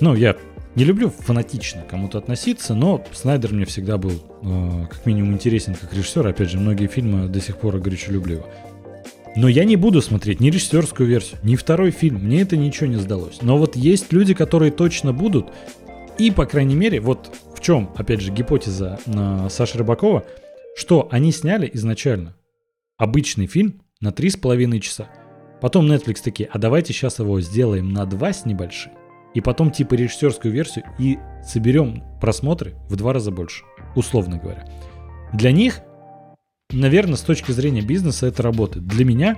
[0.00, 0.34] ну, я
[0.74, 5.92] не люблю фанатично кому-то относиться, но Снайдер мне всегда был э, как минимум интересен как
[5.92, 6.26] режиссер.
[6.26, 8.46] Опять же, многие фильмы до сих пор горячо люблю его.
[9.36, 12.24] Но я не буду смотреть ни режиссерскую версию, ни второй фильм.
[12.24, 13.42] Мне это ничего не сдалось.
[13.42, 15.50] Но вот есть люди, которые точно будут.
[16.18, 17.30] И, по крайней мере, вот
[17.62, 20.24] чем, опять же, гипотеза э, Саши Рыбакова,
[20.76, 22.36] что они сняли изначально
[22.98, 25.08] обычный фильм на 3,5 часа.
[25.60, 28.92] Потом Netflix такие, а давайте сейчас его сделаем на 2 с небольшим.
[29.34, 33.64] И потом типа режиссерскую версию и соберем просмотры в два раза больше,
[33.96, 34.68] условно говоря.
[35.32, 35.80] Для них,
[36.70, 38.86] наверное, с точки зрения бизнеса это работает.
[38.86, 39.36] Для меня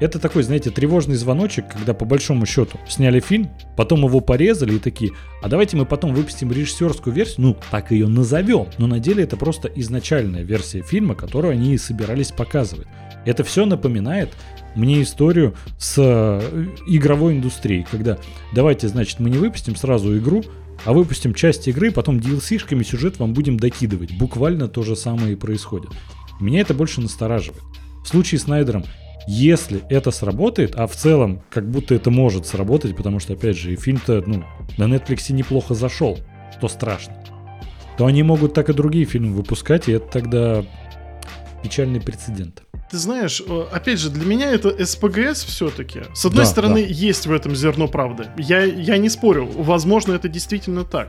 [0.00, 4.78] это такой, знаете, тревожный звоночек, когда по большому счету сняли фильм, потом его порезали и
[4.78, 5.12] такие,
[5.42, 8.66] а давайте мы потом выпустим режиссерскую версию, ну, так ее назовем.
[8.78, 12.86] Но на деле это просто изначальная версия фильма, которую они и собирались показывать.
[13.24, 14.30] Это все напоминает
[14.74, 18.18] мне историю с э, игровой индустрией, когда
[18.52, 20.44] давайте, значит, мы не выпустим сразу игру,
[20.84, 24.16] а выпустим часть игры, потом DLC-шками сюжет вам будем докидывать.
[24.18, 25.90] Буквально то же самое и происходит.
[26.38, 27.62] Меня это больше настораживает.
[28.04, 28.84] В случае с Снайдером
[29.26, 33.72] если это сработает, а в целом как будто это может сработать, потому что, опять же,
[33.72, 34.44] и фильм-то ну,
[34.78, 36.18] на Netflix неплохо зашел,
[36.56, 37.14] что страшно,
[37.98, 40.64] то они могут так и другие фильмы выпускать, и это тогда
[41.62, 42.62] печальный прецедент.
[42.90, 46.02] Ты знаешь, э, опять же, для меня это СПГС все-таки.
[46.14, 46.88] С одной да, стороны, да.
[46.88, 48.28] есть в этом зерно правды.
[48.38, 51.08] Я, я не спорю, возможно, это действительно так.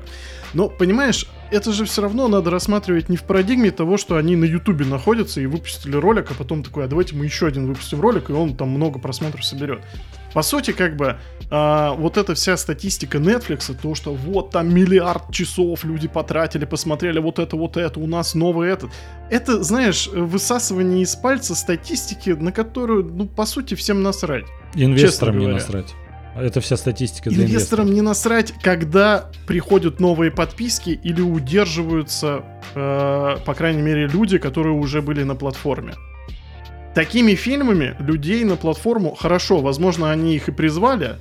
[0.54, 4.46] Но, понимаешь, это же все равно надо рассматривать не в парадигме того, что они на
[4.46, 8.30] Ютубе находятся и выпустили ролик, а потом такой, а давайте мы еще один выпустим ролик,
[8.30, 9.82] и он там много просмотров соберет.
[10.34, 11.18] По сути, как бы,
[11.50, 17.20] а, вот эта вся статистика Netflix, то, что вот там миллиард часов люди потратили, посмотрели
[17.20, 18.92] вот это, вот это, у нас новый этот.
[19.30, 24.46] Это, знаешь, высасывание из пальца статистики, на которую, ну, по сути, всем насрать.
[24.76, 25.96] Инвесторам не насрать.
[26.36, 32.44] Это вся статистика для Инвесторам не насрать, когда приходят новые подписки или удерживаются,
[32.76, 35.96] э, по крайней мере, люди, которые уже были на платформе.
[36.98, 41.18] Такими фильмами людей на платформу хорошо, возможно, они их и призвали,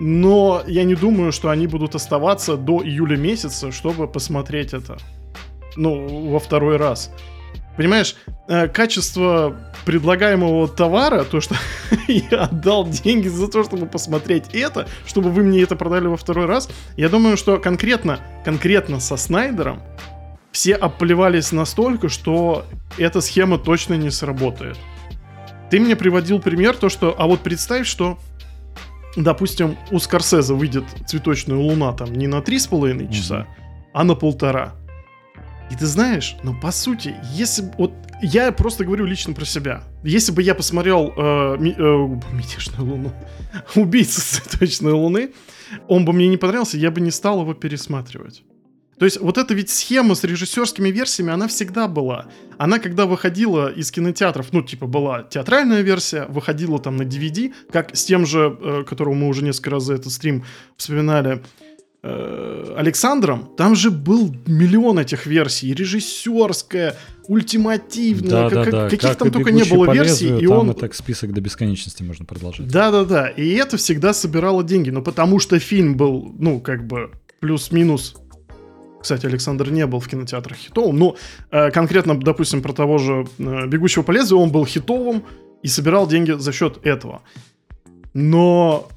[0.00, 4.98] но я не думаю, что они будут оставаться до июля месяца, чтобы посмотреть это.
[5.76, 7.12] Ну, во второй раз.
[7.76, 8.16] Понимаешь,
[8.48, 11.54] э, качество предлагаемого товара, то, что
[12.08, 16.46] я отдал деньги за то, чтобы посмотреть это, чтобы вы мне это продали во второй
[16.46, 19.80] раз, я думаю, что конкретно, конкретно со Снайдером
[20.50, 22.66] все оплевались настолько, что
[22.98, 24.76] эта схема точно не сработает.
[25.70, 28.18] Ты мне приводил пример, то что, а вот представь, что,
[29.16, 33.46] допустим, у Скорсезе выйдет «Цветочная луна» там не на 3,5 часа, mm
[33.96, 34.74] а на полтора.
[35.70, 40.32] И ты знаешь, ну по сути, если вот я просто говорю лично про себя, если
[40.32, 43.12] бы я посмотрел э, ми, э, мятежную луну,
[43.74, 45.32] убийцу цветочной луны,
[45.88, 48.44] он бы мне не понравился, я бы не стал его пересматривать.
[48.98, 52.26] То есть вот эта ведь схема с режиссерскими версиями, она всегда была.
[52.56, 57.94] Она когда выходила из кинотеатров, ну типа была театральная версия, выходила там на DVD, как
[57.94, 60.44] с тем же, э, которого мы уже несколько раз за этот стрим
[60.78, 61.42] вспоминали,
[62.02, 66.96] э, Александром, там же был миллион этих версий, режиссерская,
[67.28, 68.84] ультимативная, да, как, да, да.
[68.84, 72.24] каких как там только не было версий, лезвию, и он так список до бесконечности можно
[72.24, 72.68] продолжать.
[72.68, 76.86] Да, да, да, и это всегда собирало деньги, но потому что фильм был, ну как
[76.86, 77.10] бы
[77.40, 78.16] плюс-минус
[79.06, 81.16] кстати, Александр не был в кинотеатрах хитовым, но
[81.52, 85.22] э, конкретно, допустим, про того же э, «Бегущего по лезвию» он был хитовым
[85.62, 87.22] и собирал деньги за счет этого.
[88.14, 88.88] Но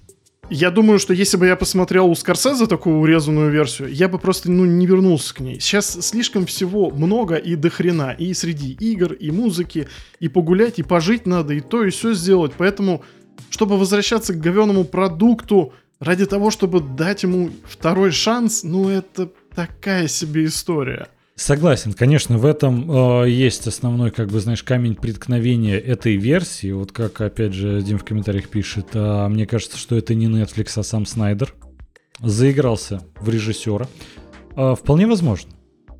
[0.49, 4.49] я думаю, что если бы я посмотрел у Скорсезе такую урезанную версию, я бы просто
[4.49, 5.59] ну, не вернулся к ней.
[5.59, 8.15] Сейчас слишком всего много и до хрена.
[8.17, 9.87] И среди игр, и музыки,
[10.19, 12.53] и погулять, и пожить надо, и то, и все сделать.
[12.57, 13.03] Поэтому,
[13.51, 19.29] чтобы возвращаться к говеному продукту ради того, чтобы дать ему второй шанс, ну это
[19.59, 21.09] такая себе история.
[21.35, 22.89] Согласен, конечно, в этом
[23.23, 26.71] э, есть основной, как бы, знаешь, камень преткновения этой версии.
[26.71, 30.71] Вот как, опять же, Дим в комментариях пишет, э, мне кажется, что это не Netflix,
[30.77, 31.53] а сам Снайдер
[32.21, 33.89] заигрался в режиссера.
[34.55, 35.51] Э, вполне возможно.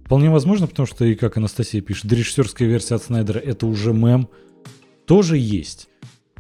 [0.05, 4.29] Вполне возможно, потому что, и как Анастасия пишет, режиссерская версия от Снайдера это уже мем.
[5.05, 5.89] Тоже есть.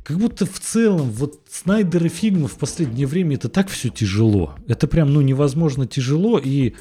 [0.05, 4.55] Как будто в целом, вот Снайдеры фильмы в последнее время это так все тяжело.
[4.67, 6.75] Это прям, ну, невозможно тяжело, и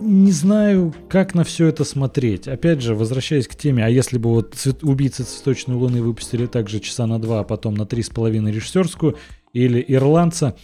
[0.00, 2.48] не знаю, как на все это смотреть.
[2.48, 6.80] Опять же, возвращаясь к теме, а если бы вот цвет, убийцы цветочной луны выпустили также
[6.80, 9.16] часа на два, а потом на три с половиной режиссерскую,
[9.52, 10.56] или ирландца,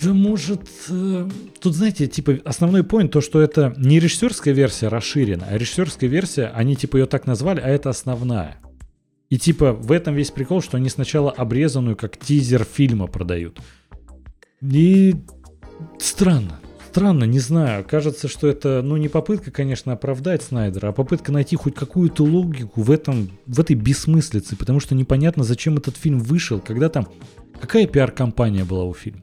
[0.00, 1.28] да может, э,
[1.60, 6.46] тут знаете, типа основной поинт то, что это не режиссерская версия расширена, а режиссерская версия,
[6.54, 8.58] они типа ее так назвали, а это основная.
[9.30, 13.60] И типа в этом весь прикол, что они сначала обрезанную как тизер фильма продают.
[14.60, 15.16] И
[15.98, 16.61] странно
[16.92, 17.86] странно, не знаю.
[17.88, 22.82] Кажется, что это, ну, не попытка, конечно, оправдать Снайдера, а попытка найти хоть какую-то логику
[22.82, 27.08] в этом, в этой бессмыслице, потому что непонятно, зачем этот фильм вышел, когда там,
[27.58, 29.22] какая пиар-кампания была у фильма.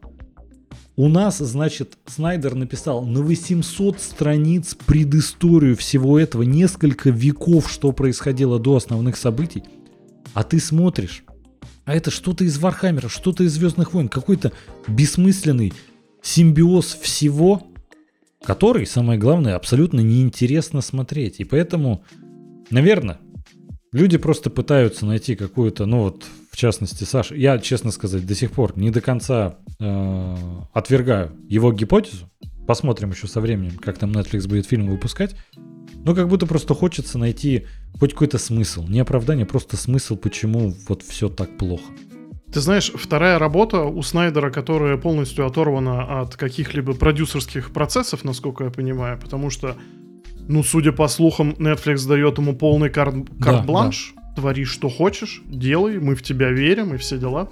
[0.96, 8.58] У нас, значит, Снайдер написал на 800 страниц предысторию всего этого, несколько веков, что происходило
[8.58, 9.64] до основных событий,
[10.34, 11.24] а ты смотришь,
[11.86, 14.54] а это что-то из Вархаммера, что-то из Звездных войн, какой-то
[14.88, 15.72] бессмысленный
[16.22, 17.64] симбиоз всего,
[18.44, 21.40] который, самое главное, абсолютно неинтересно смотреть.
[21.40, 22.04] И поэтому,
[22.70, 23.20] наверное,
[23.91, 28.52] люди просто пытаются найти какую-то, ну вот, в частности, Саша, я, честно сказать, до сих
[28.52, 30.36] пор не до конца э,
[30.74, 32.30] отвергаю его гипотезу.
[32.68, 35.36] Посмотрим еще со временем, как там Netflix будет фильм выпускать.
[36.06, 37.66] Но как будто просто хочется найти
[38.00, 38.88] хоть какой-то смысл.
[38.88, 41.91] Не оправдание, просто смысл, почему вот все так плохо.
[42.52, 48.72] Ты знаешь, вторая работа у Снайдера, которая полностью оторвана от каких-либо продюсерских процессов, насколько я
[48.72, 49.76] понимаю, потому что,
[50.48, 54.42] ну, судя по слухам, Netflix дает ему полный кар- карт-бланш, да, да.
[54.42, 57.50] твори что хочешь, делай, мы в тебя верим и все дела.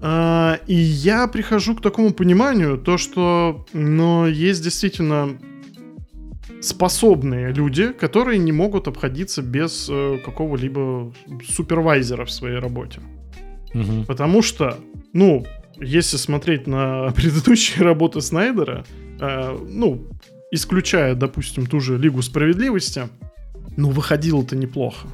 [0.00, 5.38] А, и я прихожу к такому пониманию, то что, ну, есть действительно
[6.62, 11.12] способные люди, которые не могут обходиться без э, какого-либо
[11.46, 13.00] супервайзера в своей работе.
[13.74, 14.04] Мгм.
[14.04, 14.78] Потому что,
[15.12, 15.46] ну,
[15.80, 18.84] если смотреть на предыдущие работы Снайдера,
[19.20, 20.06] э, ну,
[20.50, 23.08] исключая, допустим, ту же Лигу Справедливости,
[23.76, 25.06] ну, выходило-то неплохо.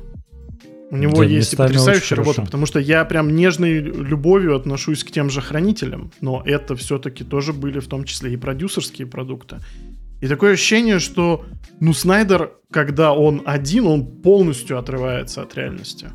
[0.91, 2.47] У него Да, есть и потрясающая работа, хорошо.
[2.47, 7.53] потому что я прям нежной любовью отношусь к тем же хранителям, но это все-таки тоже
[7.53, 9.57] были в том числе и продюсерские продукты.
[10.21, 11.45] И такое ощущение, что,
[11.81, 16.11] ну, Снайдер, когда он один, он полностью отрывается от реальности.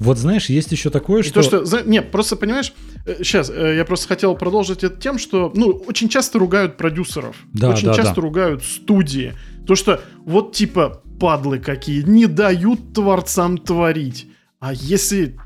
[0.00, 1.34] Вот знаешь, есть еще такое, И что...
[1.34, 1.64] то, что...
[1.64, 2.72] за- Не, просто понимаешь,
[3.18, 7.36] сейчас, я просто хотел продолжить это тем, что, ну, очень часто ругают продюсеров.
[7.52, 8.20] Да, очень да, часто да.
[8.22, 9.34] ругают студии.
[9.66, 14.26] То, что вот типа падлы какие, не дают творцам творить.
[14.58, 15.38] А если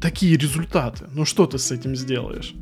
[0.00, 2.54] такие результаты, ну что ты с этим сделаешь?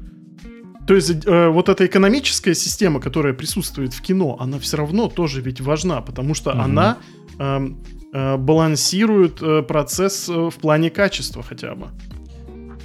[0.86, 5.40] То есть э, вот эта экономическая система, которая присутствует в кино, она все равно тоже
[5.40, 6.60] ведь важна, потому что Мгм.
[6.60, 6.98] она
[7.38, 7.68] э,
[8.38, 11.88] балансирует э, процесс э, в плане качества хотя бы.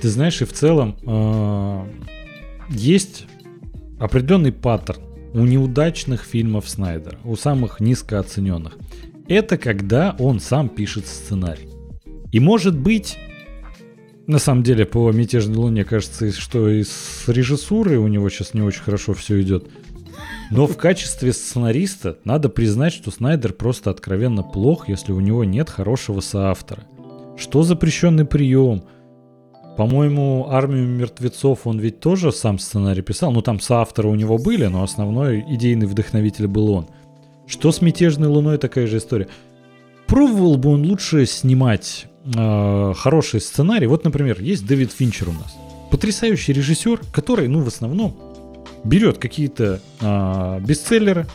[0.01, 1.85] Ты знаешь, и в целом э,
[2.69, 3.27] есть
[3.99, 5.01] определенный паттерн
[5.33, 8.77] у неудачных фильмов Снайдера, у самых низкооцененных.
[9.27, 11.69] Это когда он сам пишет сценарий.
[12.31, 13.17] И может быть,
[14.27, 18.61] на самом деле, по «Мятежной луне» кажется, что и с режиссурой у него сейчас не
[18.61, 19.69] очень хорошо все идет.
[20.51, 25.69] Но в качестве сценариста надо признать, что Снайдер просто откровенно плох, если у него нет
[25.69, 26.83] хорошего соавтора.
[27.37, 28.83] Что запрещенный прием?
[29.77, 33.31] По-моему, армию мертвецов он ведь тоже сам сценарий писал.
[33.31, 36.87] Ну, там соавторы у него были, но основной идейный вдохновитель был он.
[37.47, 39.29] Что с мятежной луной такая же история.
[40.05, 43.87] Пробовал бы он лучше снимать э, хороший сценарий.
[43.87, 45.55] Вот, например, есть Дэвид Финчер у нас.
[45.89, 48.30] Потрясающий режиссер, который, ну, в основном
[48.83, 51.27] берет какие-то а, бестселлеры,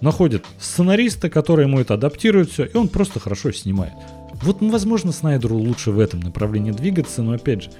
[0.00, 3.94] находит сценариста, который ему это адаптирует все, и он просто хорошо снимает.
[4.42, 7.70] Вот, ну, возможно, Снайдеру лучше в этом направлении двигаться, но опять же,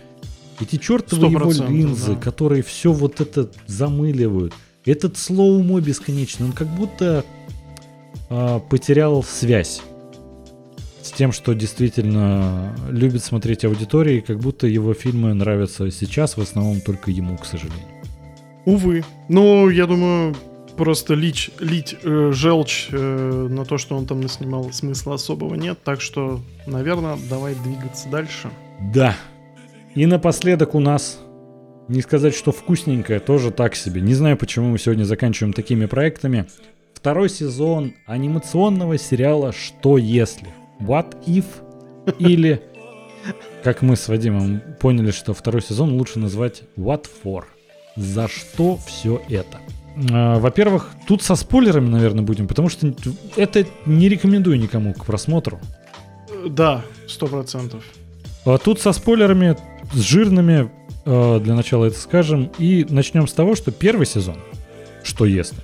[0.61, 2.21] эти чертовы его 100%, линзы, да.
[2.21, 4.55] которые все вот это замыливают,
[4.85, 7.25] этот слоумо бесконечный, он как будто
[8.31, 9.83] а, потерял связь
[11.03, 16.81] с тем, что действительно любит смотреть аудитории, как будто его фильмы нравятся сейчас в основном
[16.81, 17.94] только ему, к сожалению.
[18.67, 19.05] Увы.
[19.29, 20.35] Ну, я думаю,
[20.77, 25.79] просто лить, лить э, желчь э, на то, что он там наснимал, смысла особого нет.
[25.85, 28.51] Так что, наверное, давай двигаться дальше.
[28.93, 29.17] Да.
[29.95, 31.21] И напоследок у нас,
[31.89, 34.01] не сказать, что вкусненькое, тоже так себе.
[34.01, 36.47] Не знаю, почему мы сегодня заканчиваем такими проектами.
[36.95, 40.49] Второй сезон анимационного сериала «Что если?».
[40.81, 41.45] What if?
[42.19, 42.63] Или,
[43.63, 47.45] как мы с Вадимом поняли, что второй сезон лучше назвать What for?
[47.97, 49.61] За что все это?
[50.11, 52.93] А, Во-первых, тут со спойлерами, наверное, будем, потому что
[53.37, 55.61] это не рекомендую никому к просмотру.
[56.29, 57.85] Э, Да, сто процентов.
[58.45, 59.57] А Тут со спойлерами,
[59.93, 60.71] с жирными,
[61.05, 62.51] э, для начала это скажем.
[62.59, 64.37] И начнем с того, что первый сезон,
[65.03, 65.59] что если,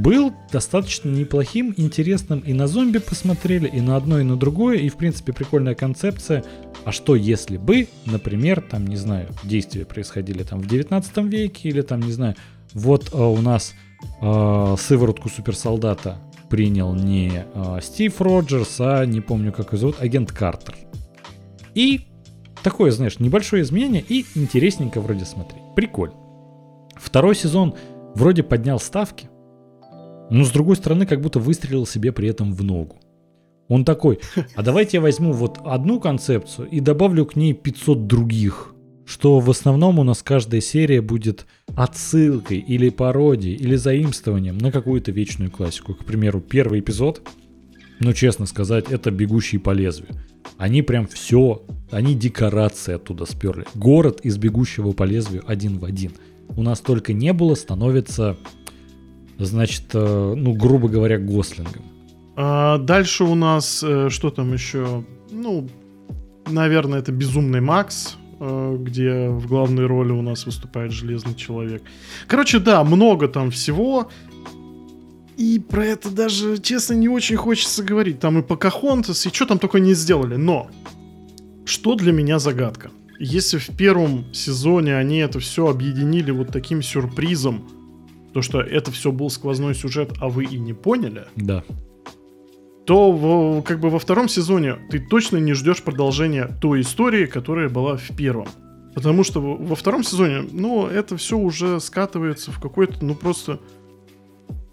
[0.00, 2.40] был достаточно неплохим, интересным.
[2.40, 4.78] И на зомби посмотрели, и на одно, и на другое.
[4.78, 6.44] И, в принципе, прикольная концепция.
[6.84, 11.82] А что если бы, например, там, не знаю, действия происходили там в 19 веке, или
[11.82, 12.34] там, не знаю,
[12.72, 13.74] вот э, у нас
[14.22, 16.18] э, сыворотку суперсолдата
[16.48, 20.76] принял не э, Стив Роджерс, а не помню, как его зовут, агент Картер.
[21.74, 22.08] И
[22.62, 25.62] такое, знаешь, небольшое изменение и интересненько вроде смотреть.
[25.76, 26.14] Прикольно.
[26.96, 27.74] Второй сезон
[28.14, 29.29] вроде поднял ставки,
[30.30, 32.96] но с другой стороны как будто выстрелил себе при этом в ногу.
[33.68, 34.18] Он такой,
[34.56, 38.74] а давайте я возьму вот одну концепцию и добавлю к ней 500 других.
[39.06, 41.46] Что в основном у нас каждая серия будет
[41.76, 45.94] отсылкой или пародией или заимствованием на какую-то вечную классику.
[45.94, 47.22] К примеру, первый эпизод,
[47.98, 50.14] ну честно сказать, это «Бегущий по лезвию».
[50.58, 53.66] Они прям все, они декорации оттуда сперли.
[53.74, 56.12] Город из «Бегущего по лезвию» один в один.
[56.56, 58.36] У нас только не было, становится,
[59.44, 61.82] значит, э, ну, грубо говоря, Гослингом.
[62.36, 65.04] А дальше у нас, э, что там еще?
[65.30, 65.68] Ну,
[66.48, 71.82] наверное, это «Безумный Макс», э, где в главной роли у нас выступает Железный Человек.
[72.26, 74.08] Короче, да, много там всего.
[75.36, 78.20] И про это даже, честно, не очень хочется говорить.
[78.20, 80.36] Там и Покахонтас, и что там только не сделали.
[80.36, 80.70] Но,
[81.64, 82.90] что для меня загадка?
[83.18, 87.68] Если в первом сезоне они это все объединили вот таким сюрпризом,
[88.32, 91.62] то что это все был сквозной сюжет, а вы и не поняли, Да.
[92.86, 97.68] то в- как бы во втором сезоне ты точно не ждешь продолжения той истории, которая
[97.68, 98.48] была в первом.
[98.94, 103.60] Потому что во втором сезоне, ну, это все уже скатывается в какой-то, ну, просто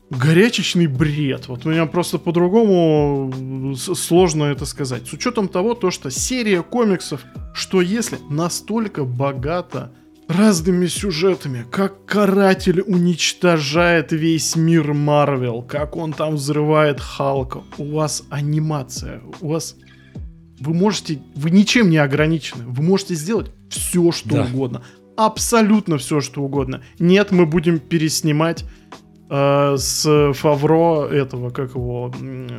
[0.09, 1.47] горячечный бред.
[1.47, 5.05] Вот у меня просто по-другому сложно это сказать.
[5.07, 7.23] С учетом того, то, что серия комиксов
[7.53, 9.91] «Что если» настолько богата
[10.27, 17.63] разными сюжетами, как каратель уничтожает весь мир Марвел, как он там взрывает Халка.
[17.77, 19.75] У вас анимация, у вас...
[20.59, 21.19] Вы можете...
[21.35, 22.65] Вы ничем не ограничены.
[22.65, 24.43] Вы можете сделать все, что да.
[24.45, 24.81] угодно.
[25.15, 26.81] Абсолютно все, что угодно.
[26.99, 28.65] Нет, мы будем переснимать
[29.29, 32.11] э, с Фавро этого, как его,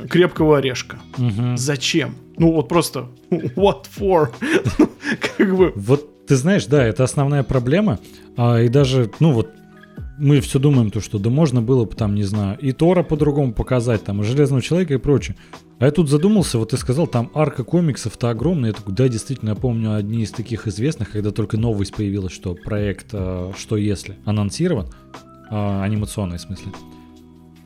[0.08, 0.98] крепкого орешка.
[1.18, 1.56] Угу.
[1.56, 2.14] Зачем?
[2.36, 4.28] Ну вот просто what for?
[5.36, 5.72] как бы.
[5.74, 7.98] Вот ты знаешь, да, это основная проблема.
[8.36, 9.50] А, и даже, ну вот,
[10.18, 13.54] мы все думаем, то, что да можно было бы там, не знаю, и Тора по-другому
[13.54, 15.36] показать, там, и Железного Человека и прочее.
[15.78, 18.70] А я тут задумался, вот ты сказал, там арка комиксов-то огромная.
[18.70, 22.54] Я такой, да, действительно, я помню одни из таких известных, когда только новость появилась, что
[22.54, 24.88] проект э, «Что если» анонсирован,
[25.50, 26.72] э, анимационный в смысле.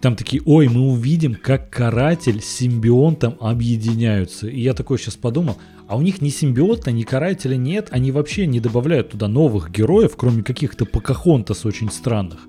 [0.02, 4.48] Там такие, ой, мы увидим, как каратель с симбионтом объединяются.
[4.48, 8.46] И я такой сейчас подумал, а у них ни симбиота, ни карателя нет, они вообще
[8.46, 12.48] не добавляют туда новых героев, кроме каких-то покахонтас очень странных.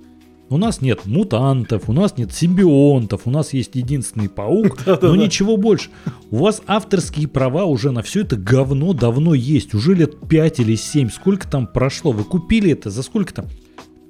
[0.50, 5.56] У нас нет мутантов, у нас нет симбионтов, у нас есть единственный паук, но ничего
[5.56, 5.92] больше.
[6.32, 10.74] У вас авторские права уже на все это говно давно есть, уже лет 5 или
[10.76, 11.12] 7.
[11.12, 12.14] Сколько там прошло?
[12.14, 13.46] Вы купили это за сколько там?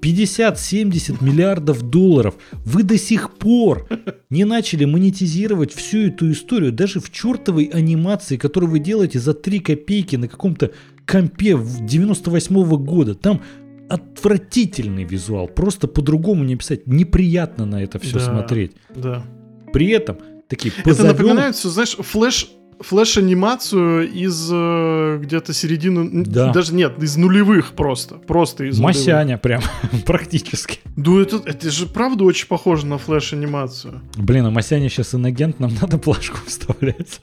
[0.03, 2.35] 50-70 миллиардов долларов.
[2.65, 3.87] Вы до сих пор
[4.29, 6.73] не начали монетизировать всю эту историю.
[6.73, 10.71] Даже в чертовой анимации, которую вы делаете за 3 копейки на каком-то
[11.07, 13.15] компе 98 -го года.
[13.15, 13.41] Там
[13.89, 15.47] отвратительный визуал.
[15.47, 16.85] Просто по-другому не писать.
[16.87, 18.73] Неприятно на это все да, смотреть.
[18.95, 19.25] Да.
[19.71, 20.17] При этом
[20.47, 21.11] такие позовем...
[21.11, 22.49] Это напоминает все, знаешь, флеш
[22.83, 26.25] флеш-анимацию из э, где-то середины...
[26.25, 26.51] Да.
[26.51, 28.15] Даже нет, из нулевых просто.
[28.15, 29.41] Просто из Масяня нулевых.
[29.41, 29.61] прям,
[30.05, 30.79] практически.
[30.95, 34.01] Да это, это же правда очень похоже на флеш-анимацию.
[34.17, 37.21] Блин, а Масяня сейчас инагент, нам надо плашку вставлять.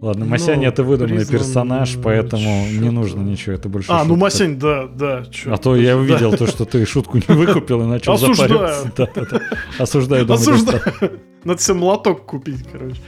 [0.00, 4.08] Ладно, Масянь это выдуманный персонаж, поэтому не нужно ничего, это больше А, шутка.
[4.08, 5.24] ну Масянь, да, да.
[5.30, 6.36] Чё, а то я увидел да.
[6.36, 8.92] то, что ты шутку не выкупил и начал запариваться.
[8.96, 9.40] Да, да, да.
[9.78, 10.30] Осуждаю.
[10.30, 10.82] Осуждаю.
[11.44, 13.00] Надо себе молоток купить, короче.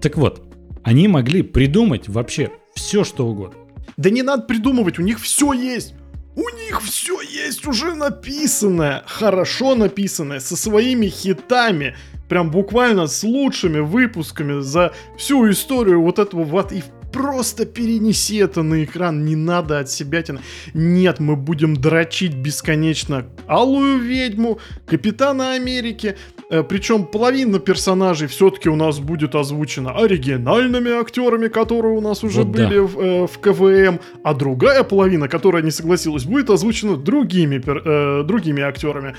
[0.00, 0.40] Так вот,
[0.84, 3.58] они могли придумать вообще все, что угодно.
[3.96, 5.94] Да не надо придумывать, у них все есть.
[6.36, 11.96] У них все есть уже написанное, хорошо написанное, со своими хитами,
[12.28, 16.82] прям буквально с лучшими выпусками за всю историю вот этого вот и
[17.14, 20.42] просто перенеси это на экран, не надо от себя тянуть.
[20.74, 26.16] Нет, мы будем дрочить бесконечно Алую Ведьму, Капитана Америки,
[26.50, 32.42] э, причем половина персонажей все-таки у нас будет озвучена оригинальными актерами, которые у нас уже
[32.42, 32.82] вот были да.
[32.82, 38.62] в, э, в КВМ, а другая половина, которая не согласилась, будет озвучена другими, э, другими
[38.62, 39.14] актерами.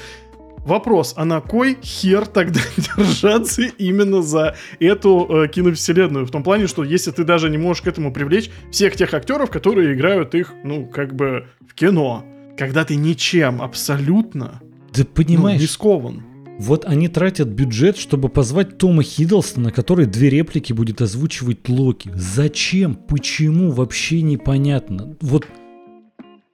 [0.65, 6.25] Вопрос, а на кой хер тогда держаться именно за эту э, киновселенную?
[6.25, 9.51] В том плане, что если ты даже не можешь к этому привлечь всех тех актеров,
[9.51, 12.25] которые играют их, ну, как бы в кино.
[12.57, 14.61] Когда ты ничем абсолютно
[14.95, 16.23] да понимаешь, ну, рискован.
[16.57, 22.11] Вот они тратят бюджет, чтобы позвать Тома Хиддлстона, который две реплики будет озвучивать Локи.
[22.15, 22.95] Зачем?
[22.95, 23.71] Почему?
[23.71, 25.15] Вообще непонятно.
[25.21, 25.45] Вот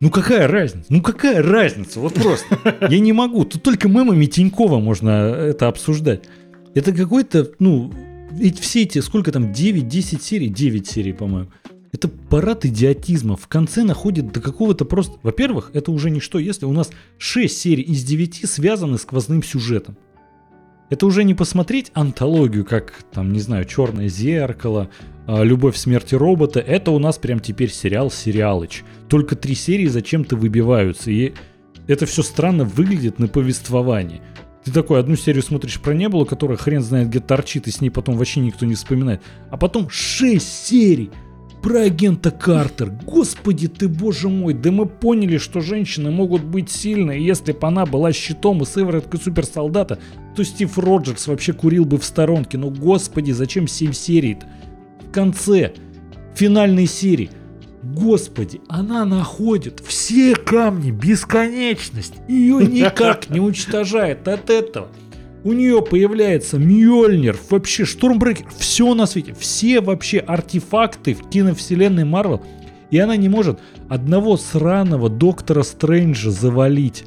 [0.02, 0.88] ну какая разница?
[0.90, 2.00] Ну какая разница?
[2.00, 2.60] Вот просто.
[2.90, 3.46] Я не могу.
[3.46, 6.24] Тут только мемами Тинькова можно это обсуждать.
[6.74, 7.94] Это какой-то, ну,
[8.32, 10.50] ведь все эти, сколько там, 9-10 серий?
[10.50, 11.52] 9 серий, по-моему.
[11.92, 13.36] Это парад идиотизма.
[13.36, 15.20] В конце находит до какого-то просто...
[15.22, 19.98] Во-первых, это уже ничто, если у нас 6 серий из 9 связаны сквозным сюжетом.
[20.90, 24.90] Это уже не посмотреть антологию, как, там, не знаю, «Черное зеркало»,
[25.40, 26.60] «Любовь, смерти робота».
[26.60, 28.84] Это у нас прям теперь сериал «Сериалыч».
[29.08, 31.34] Только три серии зачем-то выбиваются, и
[31.88, 34.22] это все странно выглядит на повествовании.
[34.64, 37.90] Ты такой одну серию смотришь про Небулу, которая хрен знает где торчит, и с ней
[37.90, 39.22] потом вообще никто не вспоминает.
[39.50, 41.10] А потом шесть серий
[41.64, 42.92] про агента Картер.
[43.06, 47.86] Господи ты, боже мой, да мы поняли, что женщины могут быть сильны, если бы она
[47.86, 50.00] была щитом и сывороткой суперсолдата,
[50.36, 52.58] то Стив Роджерс вообще курил бы в сторонке.
[52.58, 54.48] Но господи, зачем 7 серий-то?
[55.12, 55.74] В конце
[56.36, 57.32] финальной серии.
[57.84, 64.88] Господи, она находит все камни, бесконечность, ее никак не уничтожает от этого.
[65.44, 72.42] У нее появляется Мьёльнир, вообще Штурмбрекер, все на свете, все вообще артефакты в киновселенной Марвел,
[72.90, 73.60] и она не может
[73.90, 77.04] одного сраного Доктора Стрэнджа завалить.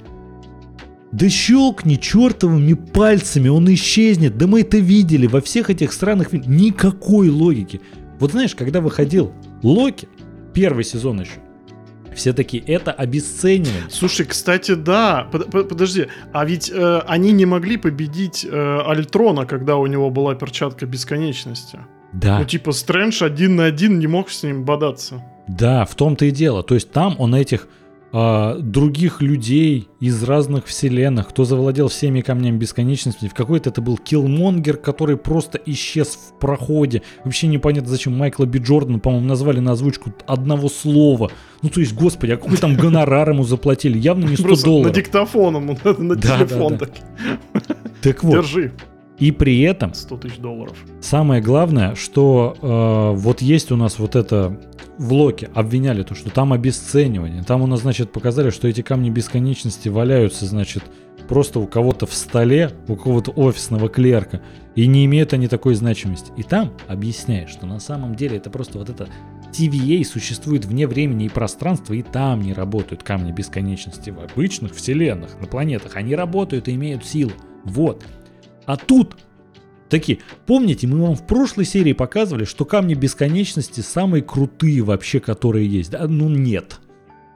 [1.14, 4.36] Да щелкни чертовыми пальцами, он исчезнет.
[4.36, 6.48] Да мы это видели во всех этих странных фильмах.
[6.48, 7.80] Никакой логики.
[8.18, 9.32] Вот знаешь, когда выходил
[9.62, 10.08] Локи,
[10.52, 11.40] первый сезон еще,
[12.14, 13.82] Все таки это обесценивание.
[13.90, 15.28] Слушай, кстати, да.
[15.32, 20.10] Под- под- подожди, а ведь э, они не могли победить э, Альтрона, когда у него
[20.10, 21.78] была перчатка бесконечности.
[22.12, 22.38] Да.
[22.38, 25.22] Ну, типа, Стрэндж один на один не мог с ним бодаться.
[25.48, 26.62] Да, в том-то и дело.
[26.62, 27.68] То есть там он этих
[28.16, 33.26] а, других людей из разных вселенных, кто завладел всеми камнями бесконечности.
[33.26, 37.02] В какой-то это был Киллмонгер, который просто исчез в проходе.
[37.24, 41.32] Вообще непонятно, зачем Майкла Би Джордана, по-моему, назвали на озвучку одного слова.
[41.62, 43.98] Ну, то есть, господи, а какой там гонорар ему заплатили?
[43.98, 44.92] Явно не 100 Просто долларов.
[44.92, 46.86] на диктофон ему, на, на Да, телефон да, да.
[46.86, 47.76] так.
[48.00, 48.70] Так вот, Держи.
[49.18, 50.76] И при этом 100 тысяч долларов.
[51.00, 54.58] Самое главное, что э, вот есть у нас вот это
[54.98, 57.42] в Локе обвиняли то, что там обесценивание.
[57.42, 60.84] Там у нас, значит, показали, что эти камни бесконечности валяются, значит,
[61.28, 64.40] просто у кого-то в столе, у какого-то офисного клерка,
[64.74, 66.32] и не имеют они такой значимости.
[66.36, 69.08] И там объясняют, что на самом деле это просто вот это
[69.52, 75.40] TVA существует вне времени и пространства, и там не работают камни бесконечности в обычных вселенных,
[75.40, 75.96] на планетах.
[75.96, 77.32] Они работают и имеют силу.
[77.64, 78.04] Вот.
[78.66, 79.16] А тут
[79.90, 85.68] Такие, помните, мы вам в прошлой серии показывали, что камни бесконечности самые крутые вообще, которые
[85.68, 85.90] есть.
[85.90, 86.08] Да?
[86.08, 86.80] Ну нет.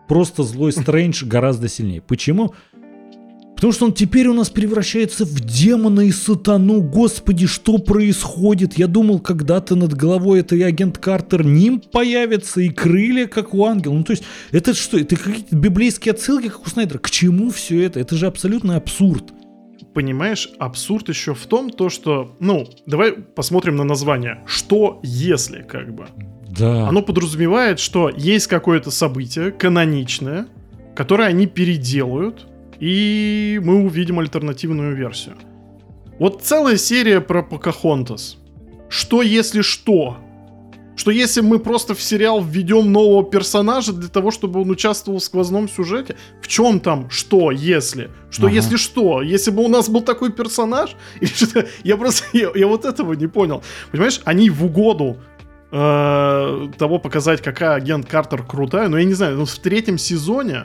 [0.09, 2.00] Просто злой Стрэндж гораздо сильнее.
[2.00, 2.55] Почему?
[3.55, 6.80] Потому что он теперь у нас превращается в демона и сатану.
[6.80, 8.78] Господи, что происходит?
[8.78, 13.64] Я думал, когда-то над головой это и агент Картер Ним появится, и крылья, как у
[13.64, 13.94] ангела.
[13.94, 14.22] Ну, то есть,
[14.52, 14.96] это что?
[14.96, 16.98] Это какие-то библейские отсылки, как у Снайдера.
[16.98, 17.98] К чему все это?
[17.98, 19.32] Это же абсолютный абсурд.
[19.98, 24.44] Понимаешь, абсурд еще в том, то, что, ну, давай посмотрим на название.
[24.46, 26.06] Что если, как бы?
[26.46, 26.88] Да.
[26.88, 30.46] Оно подразумевает, что есть какое-то событие каноничное,
[30.94, 32.46] которое они переделают,
[32.78, 35.34] и мы увидим альтернативную версию.
[36.20, 38.38] Вот целая серия про Покахонтас.
[38.88, 40.18] Что если что?
[40.98, 45.22] Что если мы просто в сериал введем нового персонажа для того, чтобы он участвовал в
[45.22, 46.16] сквозном сюжете?
[46.42, 48.10] В чем там что если?
[48.30, 48.56] Что Ага.
[48.56, 49.22] если что?
[49.22, 50.96] Если бы у нас был такой персонаж?
[51.20, 51.66] Или что?
[51.84, 53.62] Я просто, я, я вот этого не понял.
[53.92, 55.18] Понимаешь, они в угоду
[55.70, 60.64] э, того показать, какая агент Картер крутая, но я не знаю, ну, в третьем сезоне,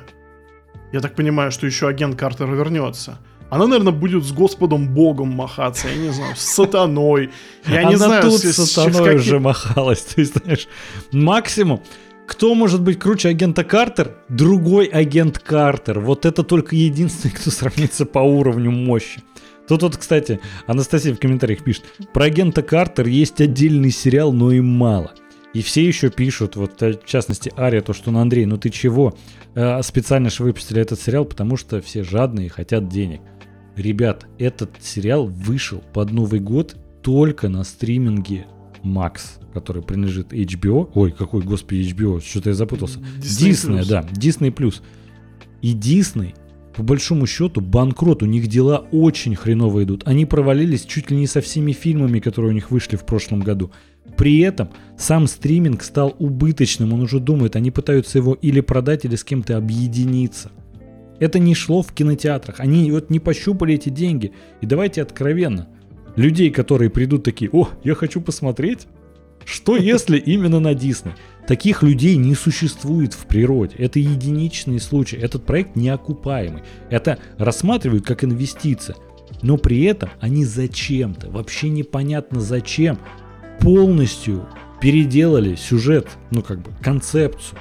[0.91, 3.19] я так понимаю, что еще агент Картер вернется.
[3.53, 7.29] Она, наверное, будет с Господом Богом махаться, я не знаю, с сатаной.
[7.67, 10.07] Я Она не знаю, тут с- с- с с сатаной каким- уже махалась.
[10.17, 10.67] Есть, знаешь,
[11.11, 11.81] максимум,
[12.27, 14.15] кто может быть круче агента Картер?
[14.29, 15.99] Другой агент Картер.
[15.99, 19.21] Вот это только единственный, кто сравнится по уровню мощи.
[19.67, 24.65] Тут вот, кстати, Анастасия в комментариях пишет, про агента Картер есть отдельный сериал, но им
[24.67, 25.11] мало.
[25.53, 28.69] И все еще пишут, вот э, в частности Ария, то, что на Андрей, ну ты
[28.71, 29.15] чего?
[29.53, 33.21] Э, Специально же выпустили этот сериал, потому что все жадные и хотят денег.
[33.75, 38.45] Ребят, этот сериал вышел под Новый год только на стриминге
[38.83, 40.89] Max, который принадлежит HBO.
[40.93, 42.99] Ой, какой, господи, HBO, что-то я запутался.
[43.19, 43.51] Disney+.
[43.51, 44.81] Disney, да, Disney+.
[45.61, 46.35] И Disney,
[46.75, 48.23] по большому счету, банкрот.
[48.23, 50.03] У них дела очень хреново идут.
[50.05, 53.71] Они провалились чуть ли не со всеми фильмами, которые у них вышли в прошлом году.
[54.17, 56.93] При этом сам стриминг стал убыточным.
[56.93, 60.51] Он уже думает, они пытаются его или продать, или с кем-то объединиться.
[61.19, 62.59] Это не шло в кинотеатрах.
[62.59, 64.33] Они вот не пощупали эти деньги.
[64.61, 65.67] И давайте откровенно.
[66.15, 68.87] Людей, которые придут такие, о, я хочу посмотреть.
[69.45, 71.13] Что если именно на Дисней?
[71.47, 73.75] Таких людей не существует в природе.
[73.77, 75.17] Это единичный случай.
[75.17, 76.63] Этот проект неокупаемый.
[76.89, 78.95] Это рассматривают как инвестиция.
[79.41, 82.97] Но при этом они зачем-то, вообще непонятно зачем,
[83.59, 84.47] полностью
[84.79, 87.57] переделали сюжет, ну как бы концепцию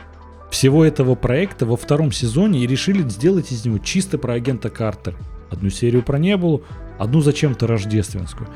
[0.53, 5.17] всего этого проекта во втором сезоне и решили сделать из него чисто про агента Картера.
[5.51, 6.63] Одну серию про Небулу,
[6.99, 8.49] одну зачем-то рождественскую.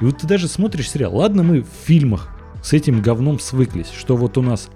[0.00, 1.16] И вот ты даже смотришь сериал.
[1.16, 2.28] Ладно, мы в фильмах
[2.62, 4.70] с этим говном свыклись, что вот у нас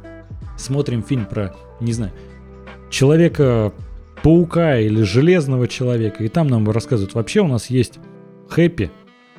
[0.57, 2.13] смотрим фильм про, не знаю,
[2.91, 3.73] человека
[4.25, 8.01] паука или железного человека, и там нам рассказывают, вообще у нас есть
[8.49, 8.91] Хэппи,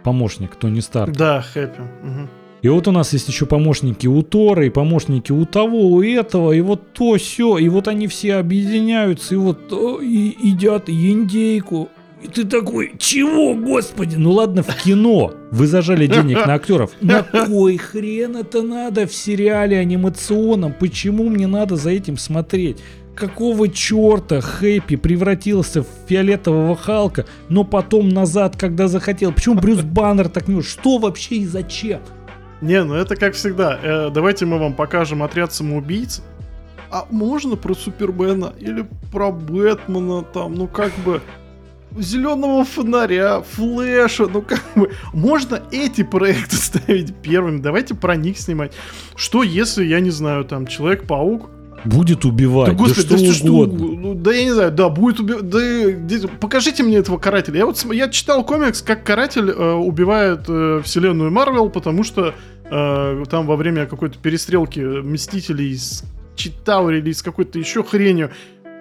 [0.03, 1.13] помощник Тони Старк.
[1.13, 1.81] Да, хэппи.
[2.01, 2.29] мгм.
[2.65, 6.51] И вот у нас есть еще помощники у Тора, и помощники у того, у этого,
[6.51, 11.89] и вот то, все, и вот они все объединяются, и вот о, и едят индейку.
[12.23, 14.15] И ты такой, чего, господи?
[14.15, 16.89] Ну ладно, в кино вы зажали денег на актеров.
[17.01, 20.73] На кой хрен это надо в сериале анимационном?
[20.73, 22.77] Почему мне надо за этим смотреть?
[23.13, 29.31] Какого черта Хэппи превратился в фиолетового Халка, но потом назад, когда захотел?
[29.33, 30.63] Почему Брюс Баннер так не...
[30.63, 32.01] Что вообще и зачем?
[32.61, 33.79] Не, ну это как всегда.
[33.81, 36.21] Э, давайте мы вам покажем отряд самоубийц.
[36.91, 41.21] А можно про Супермена или про Бэтмена там, ну как бы
[41.97, 48.73] зеленого фонаря, флэша, ну как бы можно эти проекты ставить первыми, давайте про них снимать.
[49.15, 51.49] Что если, я не знаю, там Человек-паук
[51.83, 53.85] Будет убивать, Да, господи, да да, что что угодно.
[53.85, 55.49] Ну, да я не знаю, да, будет убивать.
[55.49, 57.59] Да, покажите мне этого карателя.
[57.59, 62.33] Я вот я читал комикс, как каратель э, убивает э, вселенную Марвел, потому что
[62.63, 66.03] э, там во время какой-то перестрелки Мстителей с
[66.35, 68.31] Читаури или с какой-то еще хренью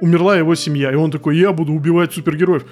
[0.01, 0.93] умерла его семья.
[0.93, 2.65] И он такой, я буду убивать супергероев.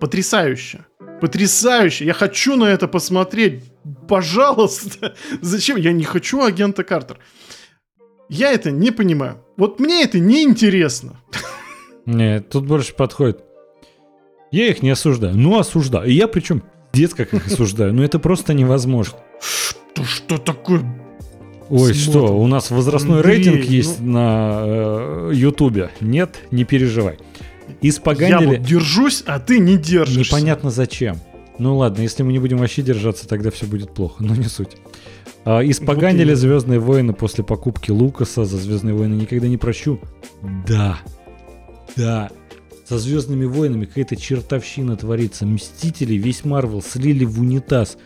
[0.00, 0.86] Потрясающе.
[1.20, 2.06] Потрясающе.
[2.06, 3.64] Я хочу на это посмотреть.
[4.08, 5.14] Пожалуйста.
[5.40, 5.76] Зачем?
[5.76, 7.18] Я не хочу агента Картер.
[8.30, 9.38] Я это не понимаю.
[9.56, 11.20] Вот мне это не интересно.
[12.06, 13.42] Нет, тут больше подходит.
[14.52, 15.36] Я их не осуждаю.
[15.36, 16.08] Ну, осуждаю.
[16.08, 16.62] И я причем
[16.92, 17.92] пиздец как их осуждаю.
[17.92, 19.18] Ну, это просто невозможно.
[19.40, 20.80] Что, что такое?
[21.68, 22.26] Ой, Смотрим.
[22.26, 25.90] что, у нас возрастной Андрей, рейтинг ну- есть на э, Ютубе.
[26.00, 27.18] Нет, не переживай.
[27.80, 28.46] Я Испоганили...
[28.46, 30.36] вот держусь, а ты не держишься.
[30.36, 31.18] Непонятно зачем.
[31.58, 34.76] Ну ладно, если мы не будем вообще держаться, тогда все будет плохо, но не суть.
[35.44, 36.36] А, испоганили именно.
[36.36, 40.00] Звездные войны после покупки Лукаса за Звездные войны никогда не прощу.
[40.66, 40.98] Да.
[41.96, 42.30] Да.
[42.86, 45.46] Со Звездными войнами какая-то чертовщина творится.
[45.46, 47.96] Мстители, весь Марвел слили в унитаз.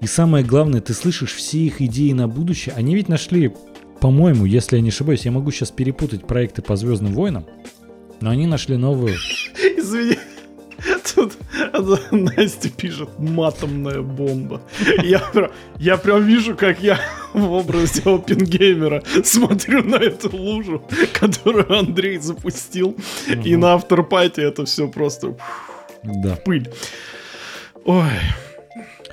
[0.00, 2.74] И самое главное, ты слышишь все их идеи на будущее.
[2.76, 3.52] Они ведь нашли,
[4.00, 7.46] по-моему, если я не ошибаюсь, я могу сейчас перепутать проекты по Звездным войнам,
[8.20, 9.14] но они нашли новую
[12.10, 14.60] Настя пишет «матомная бомба».
[15.02, 16.98] Я, прям- я прям вижу, как я
[17.34, 20.82] в образе опенгеймера смотрю на эту лужу,
[21.12, 22.96] которую Андрей запустил.
[23.28, 23.60] И Мгм.
[23.60, 25.36] на авторпате это все просто
[26.02, 26.36] Да.
[26.44, 26.68] пыль.
[27.84, 28.04] Ой,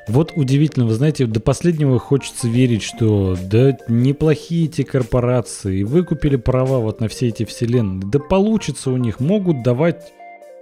[0.10, 6.80] Вот удивительно, вы знаете, до последнего хочется верить, что да неплохие эти корпорации, выкупили права
[6.80, 10.14] вот на все эти вселенные, да получится у них, могут давать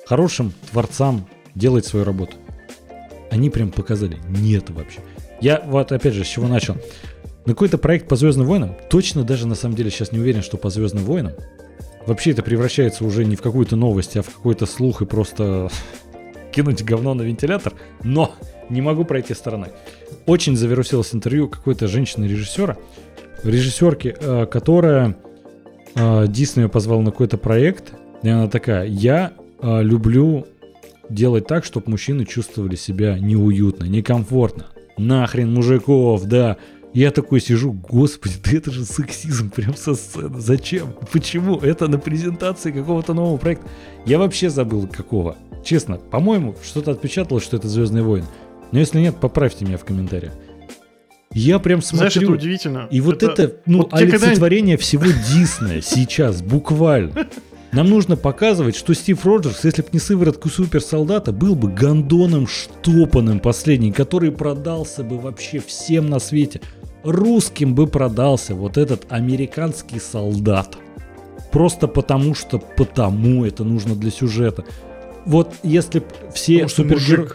[0.08, 2.36] хорошим творцам делать свою работу.
[3.32, 5.00] Они прям показали, нет вообще.
[5.42, 6.76] Я вот опять же с чего начал.
[7.46, 10.58] На какой-то проект по Звездным войнам, точно даже на самом деле сейчас не уверен, что
[10.58, 11.34] по Звездным войнам,
[12.06, 15.70] вообще это превращается уже не в какую-то новость, а в какой-то слух и просто
[16.52, 17.74] кинуть говно на вентилятор,
[18.04, 18.34] но
[18.70, 19.70] не могу пройти стороной.
[20.26, 22.78] Очень завирусилось интервью какой-то женщины-режиссера,
[23.44, 25.16] режиссерки, э, которая
[25.94, 30.48] э, Дисней её позвал на какой-то проект, и она такая, я э, люблю
[31.10, 34.68] делать так, чтобы мужчины чувствовали себя неуютно, некомфортно.
[34.98, 36.58] Нахрен мужиков, да.
[36.94, 40.40] Я такой сижу, господи, да это же сексизм прям со сцены.
[40.40, 40.94] Зачем?
[41.12, 41.58] Почему?
[41.58, 43.68] Это на презентации какого-то нового проекта.
[44.06, 45.36] Я вообще забыл какого.
[45.64, 48.28] Честно, по-моему, что-то отпечаталось, что это Звездные войны.
[48.72, 50.34] Но если нет, поправьте меня в комментариях.
[51.34, 52.10] Я прям смотрю.
[52.10, 52.88] знаешь, это удивительно.
[52.92, 57.28] И вот это, ну, вот тебе когда- олицетворение всего Диснея сейчас, буквально.
[57.72, 63.40] Нам нужно показывать, что Стив Роджерс, если бы не сыворотку суперсолдата, был бы гондоном штопанным
[63.40, 66.62] последний, который продался бы вообще всем на свете.
[67.04, 70.78] Русским бы продался вот этот американский солдат.
[71.52, 74.66] Просто потому что потому это нужно для сюжета.
[75.26, 77.30] Вот если б все супергерои...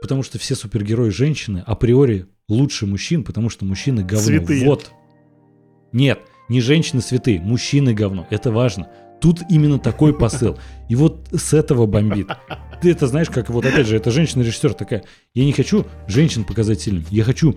[0.00, 4.26] Потому что все супергерои женщины априори лучше мужчин, потому что мужчины говно.
[4.26, 4.66] Святые.
[4.66, 4.90] Вот.
[5.92, 6.18] Нет,
[6.48, 8.26] не женщины святые, мужчины говно.
[8.30, 8.88] Это важно.
[9.22, 10.58] Тут именно такой посыл.
[10.88, 12.28] И вот с этого бомбит.
[12.82, 16.80] Ты это знаешь, как вот опять же, эта женщина-режиссер такая, я не хочу женщин показать
[16.80, 17.56] сильным, я хочу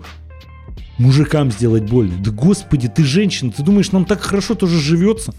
[0.96, 2.14] мужикам сделать больно.
[2.22, 5.34] Да господи, ты женщина, ты думаешь, нам так хорошо тоже живется?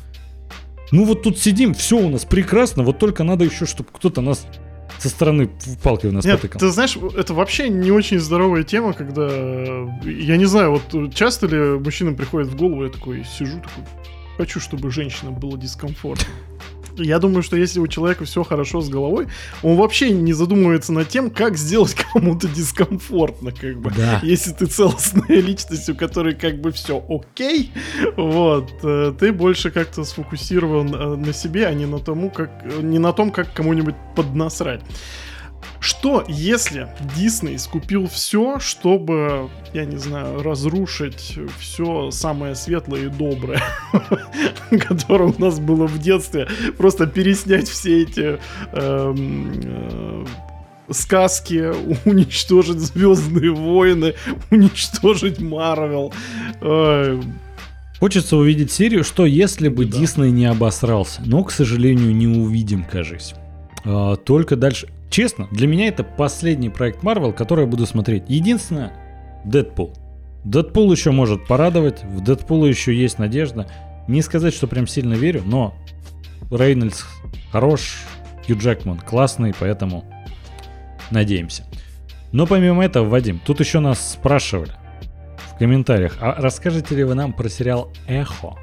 [0.92, 4.46] Ну вот тут сидим, все у нас прекрасно, вот только надо еще, чтобы кто-то нас
[5.00, 5.50] со стороны
[5.82, 6.60] палкой в нас Нет, потыкал.
[6.60, 9.30] ты знаешь, это вообще не очень здоровая тема, когда...
[10.04, 13.84] Я не знаю, вот часто ли мужчинам приходит в голову, я такой сижу, такой,
[14.38, 16.28] хочу, чтобы женщинам было дискомфортно.
[16.98, 19.28] Я думаю, что если у человека все хорошо с головой,
[19.62, 23.92] он вообще не задумывается над тем, как сделать кому-то дискомфортно, как бы.
[23.96, 24.20] Да.
[24.24, 27.72] Если ты целостная личность, у которой как бы все окей,
[28.16, 32.82] вот, э, ты больше как-то сфокусирован э, на себе, а не на тому, как э,
[32.82, 34.82] не на том, как кому-нибудь поднасрать.
[35.80, 43.62] Что, если Дисней скупил все, чтобы, я не знаю, разрушить все самое светлое и доброе,
[44.88, 46.48] которое у нас было в детстве,
[46.78, 48.40] просто переснять все эти
[48.74, 50.26] эм, э,
[50.90, 51.72] сказки,
[52.06, 54.16] уничтожить Звездные войны,
[54.52, 56.14] уничтожить Марвел.
[58.00, 59.98] Хочется увидеть серию, что если бы Да.
[59.98, 63.34] Дисней не обосрался, но, к сожалению, не увидим, кажись.
[63.86, 64.88] А, только дальше.
[65.10, 68.24] Честно, для меня это последний проект Marvel, который я буду смотреть.
[68.28, 68.92] Единственное,
[69.46, 69.94] Дэдпул.
[70.44, 73.68] Дэдпул еще может порадовать, в Дэдпула еще есть надежда.
[74.08, 75.76] Не сказать, что прям сильно верю, но
[76.52, 77.04] Рейнольдс
[77.52, 77.98] хорош,
[78.46, 80.06] Хью Джекман классный, поэтому
[81.12, 81.66] надеемся.
[82.32, 84.72] Но помимо этого, Вадим, тут еще нас спрашивали
[85.52, 88.56] в комментариях, а расскажете ли вы нам про сериал «Эхо»?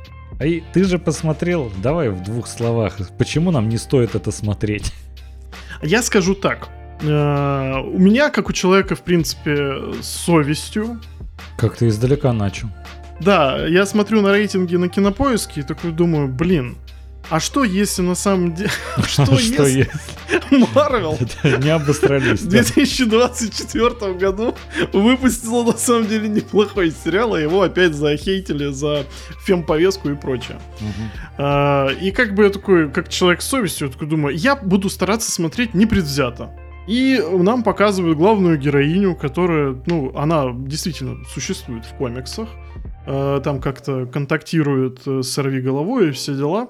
[0.43, 4.93] И ты же посмотрел, давай в двух словах, почему нам не стоит это смотреть?
[5.83, 6.69] Я скажу так.
[7.03, 11.01] Э, У меня, как у человека, в принципе, с совестью,
[11.57, 12.69] Как ты издалека начал.
[13.21, 16.77] Да, я смотрю на рейтинги на кинопоиске и такой думаю, блин,
[17.31, 18.71] а что если на самом деле...
[19.07, 19.91] Что если
[20.75, 21.19] Марвел
[21.61, 22.41] Не обосрались.
[22.41, 22.63] в да.
[22.63, 24.55] 2024 году
[24.93, 29.05] выпустила на самом деле неплохой сериал, а его опять захейтили за
[29.45, 30.59] фемповестку и прочее.
[31.39, 35.31] А, И как бы я такой, как человек с совестью, такой думаю, я буду стараться
[35.31, 36.51] смотреть непредвзято.
[36.87, 42.49] И нам показывают главную героиню, которая, ну, она действительно существует в комиксах.
[43.07, 46.69] Э, Там как-то контактирует э, с сорви головой и все дела.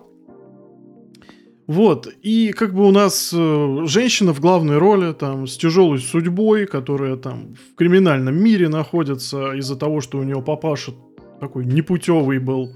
[1.67, 6.67] Вот, и как бы у нас э, женщина в главной роли, там, с тяжелой судьбой,
[6.67, 10.93] которая там в криминальном мире находится из-за того, что у нее папаша
[11.41, 12.73] такой непутевый был.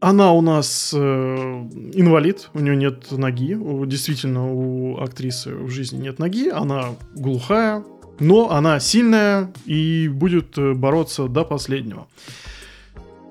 [0.00, 3.54] Она у нас э, инвалид, у нее нет ноги.
[3.54, 6.48] У- Действительно, у актрисы в жизни нет ноги.
[6.48, 7.84] Она глухая,
[8.20, 12.06] но она сильная и будет э, бороться до последнего.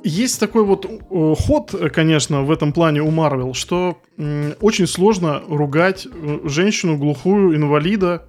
[0.07, 3.97] Есть такой вот э, ход, э, конечно, в этом плане у Марвел, что
[4.61, 8.25] очень сложно ругать э, женщину глухую инвалида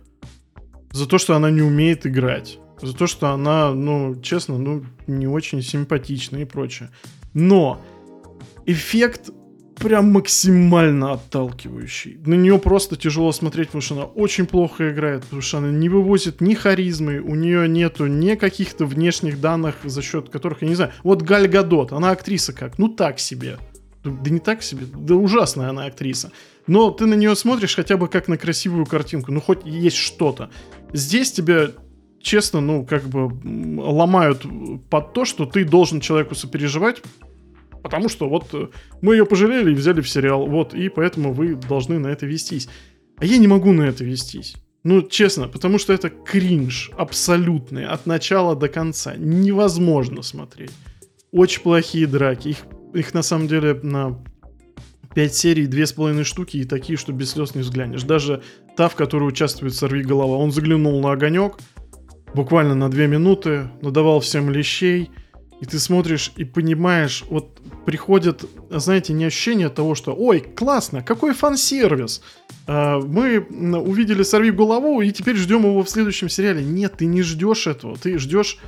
[0.91, 2.59] за то, что она не умеет играть.
[2.83, 6.91] За то, что она, ну, честно, ну, не очень симпатична и прочее.
[7.33, 7.81] Но
[8.67, 9.31] эффект
[9.79, 12.19] прям максимально отталкивающий.
[12.25, 15.89] На нее просто тяжело смотреть, потому что она очень плохо играет, потому что она не
[15.89, 20.75] вывозит ни харизмы, у нее нету ни каких-то внешних данных, за счет которых, я не
[20.75, 22.79] знаю, вот Галь Гадот, она актриса как?
[22.79, 23.59] Ну так себе.
[24.05, 26.31] Да не так себе, да ужасная она актриса.
[26.67, 30.51] Но ты на нее смотришь хотя бы как на красивую картинку, ну хоть есть что-то.
[30.93, 31.73] Здесь тебе
[32.21, 33.31] честно, ну, как бы
[33.81, 34.45] ломают
[34.91, 37.03] под то, что ты должен человеку сопереживать,
[37.83, 38.69] потому что вот э,
[39.01, 42.69] мы ее пожалели и взяли в сериал, вот, и поэтому вы должны на это вестись.
[43.17, 44.55] А я не могу на это вестись.
[44.85, 49.15] Ну, честно, потому что это кринж абсолютный, от начала до конца.
[49.17, 50.71] Невозможно смотреть.
[51.33, 52.49] Очень плохие драки.
[52.49, 52.59] Их,
[52.95, 54.19] их на самом деле на
[55.15, 58.03] 5 серий, две с половиной штуки и такие, что без слез не взглянешь.
[58.05, 58.43] Даже
[58.77, 61.59] та, в которой участвует Сорви Голова, он заглянул на огонек,
[62.35, 65.11] буквально на две минуты, надавал всем лещей,
[65.61, 71.35] и ты смотришь и понимаешь, вот приходит, знаете, не ощущение того, что «Ой, классно, какой
[71.35, 72.23] фан-сервис!»
[72.67, 76.65] А, Мы увидели «Сорви голову» и теперь ждем его в следующем сериале.
[76.65, 78.59] Нет, ты не ждешь этого, ты ждешь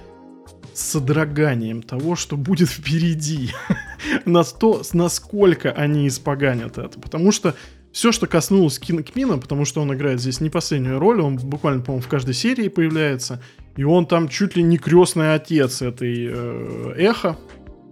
[0.73, 3.51] с содроганием того, что будет впереди.
[4.25, 6.99] На то, насколько они испоганят это.
[6.99, 7.55] Потому что
[7.93, 12.03] все, что коснулось Кина потому что он играет здесь не последнюю роль, он буквально, по-моему,
[12.03, 13.43] в каждой серии появляется,
[13.77, 17.37] и он там чуть ли не крестный отец этой э, эхо.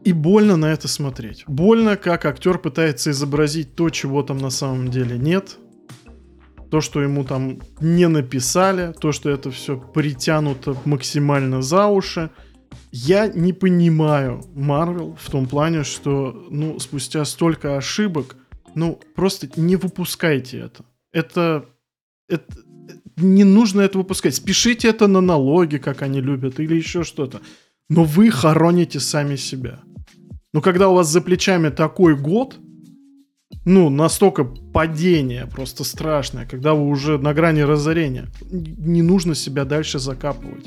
[0.04, 1.44] И больно на это смотреть.
[1.48, 5.58] Больно, как актер пытается изобразить то, чего там на самом деле нет.
[6.70, 12.30] То, что ему там не написали, то, что это все притянуто максимально за уши.
[12.92, 18.36] Я не понимаю Марвел в том плане, что, ну, спустя столько ошибок,
[18.74, 20.84] ну, просто не выпускайте это.
[21.12, 21.66] Это...
[22.28, 22.44] это
[23.16, 24.34] не нужно это выпускать.
[24.34, 27.40] Спешите это на налоги, как они любят, или еще что-то.
[27.88, 29.80] Но вы хороните сами себя.
[30.52, 32.56] Но когда у вас за плечами такой год,
[33.64, 39.98] ну, настолько падение просто страшное, когда вы уже на грани разорения, не нужно себя дальше
[39.98, 40.66] закапывать.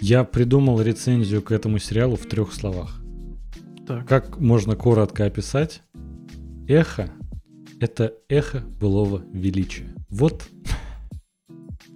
[0.00, 3.00] Я придумал рецензию к этому сериалу в трех словах.
[3.86, 4.06] Так.
[4.06, 5.82] Как можно коротко описать?
[6.68, 7.10] Эхо—
[7.80, 9.94] это эхо былого величия.
[10.10, 10.48] Вот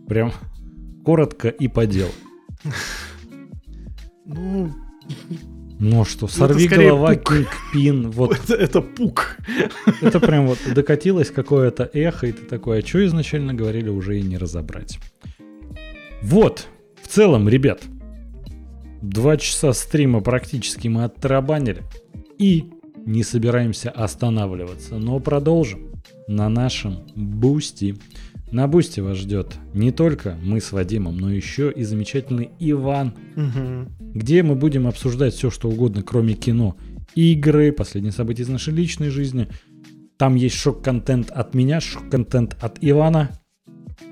[0.06, 0.32] прям
[1.04, 2.12] коротко и по делу.
[4.32, 4.70] Ну,
[5.80, 7.24] Ну что, сорви скорее голова, пук.
[7.72, 8.10] кингпин.
[8.12, 9.38] Вот это, это пук.
[10.00, 14.22] это прям вот докатилось какое-то эхо, и ты такой, а что изначально говорили, уже и
[14.22, 15.00] не разобрать.
[16.22, 16.68] Вот,
[17.02, 17.82] в целом, ребят,
[19.02, 21.82] два часа стрима практически мы оттарабанили.
[22.38, 22.70] И
[23.06, 25.90] не собираемся останавливаться, но продолжим
[26.26, 27.96] на нашем Бусти.
[28.50, 33.88] На Бусти вас ждет не только мы с Вадимом, но еще и замечательный Иван, Мгм.
[34.14, 36.76] где мы будем обсуждать все, что угодно, кроме кино,
[37.14, 39.48] игры, последние события из нашей личной жизни.
[40.16, 43.30] Там есть шок-контент от меня, шок-контент от Ивана,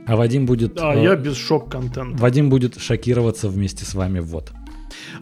[0.07, 0.79] а Вадим будет...
[0.81, 2.17] А э, я без шок-контента.
[2.17, 4.53] Вадим будет шокироваться вместе с вами, вот.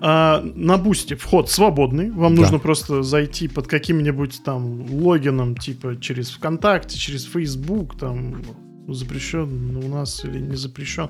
[0.01, 2.11] А, на бусте вход свободный.
[2.11, 2.43] Вам Да.
[2.43, 8.43] нужно просто зайти под каким-нибудь там логином, типа через ВКонтакте, через Facebook, там
[8.89, 11.09] запрещен у нас или не запрещен.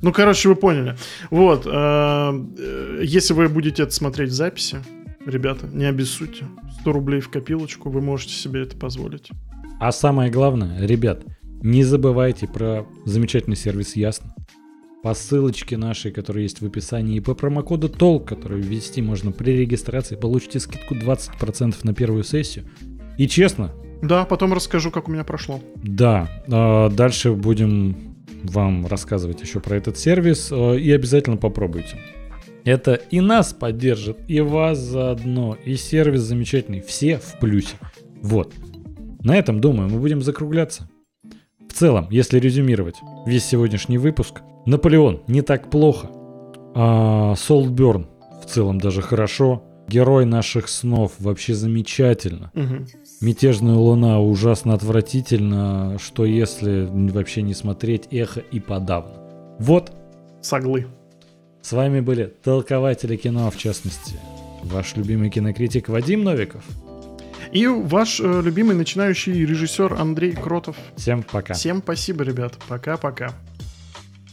[0.00, 0.96] Ну, короче, вы поняли.
[1.30, 1.66] Вот.
[1.66, 4.78] а, э, Если вы будете это смотреть в записи,
[5.26, 6.46] ребята, не обессудьте.
[6.80, 9.30] 100 рублей в копилочку, вы можете себе это позволить.
[9.80, 11.24] А самое главное, ребят,
[11.62, 14.34] не забывайте про замечательный сервис Ясно.
[15.02, 19.52] По ссылочке нашей, которая есть в описании, и по промокоду ТОЛК, который ввести можно при
[19.52, 22.64] регистрации, получите скидку 20% на первую сессию.
[23.16, 23.72] И честно,
[24.02, 25.60] Да, потом расскажу, как у меня прошло.
[25.76, 31.96] да, а, дальше будем вам рассказывать еще про этот сервис, а, и обязательно попробуйте.
[32.64, 37.76] Это и нас поддержит, и вас заодно, и сервис замечательный, все в плюсе.
[38.20, 38.52] Вот.
[39.22, 40.88] На этом, думаю, мы будем закругляться.
[41.68, 42.96] В целом, если резюмировать
[43.26, 46.10] весь сегодняшний выпуск, Наполеон не так плохо,
[46.74, 48.06] а Солтберн
[48.42, 52.50] в целом даже хорошо, Герой наших снов вообще замечательно.
[52.52, 52.86] Мгм.
[53.22, 59.14] Мятежная луна ужасно отвратительно, что если вообще не смотреть эхо и подавно.
[59.58, 59.90] Вот,
[60.42, 60.86] Соглы.
[61.62, 64.16] с вами были толкователи кино, в частности,
[64.62, 66.62] ваш любимый кинокритик Вадим Новиков.
[67.52, 70.76] И ваш э, любимый начинающий режиссер Андрей Кротов.
[70.96, 71.54] Всем пока.
[71.54, 72.58] Всем спасибо, ребят.
[72.68, 73.32] Пока-пока.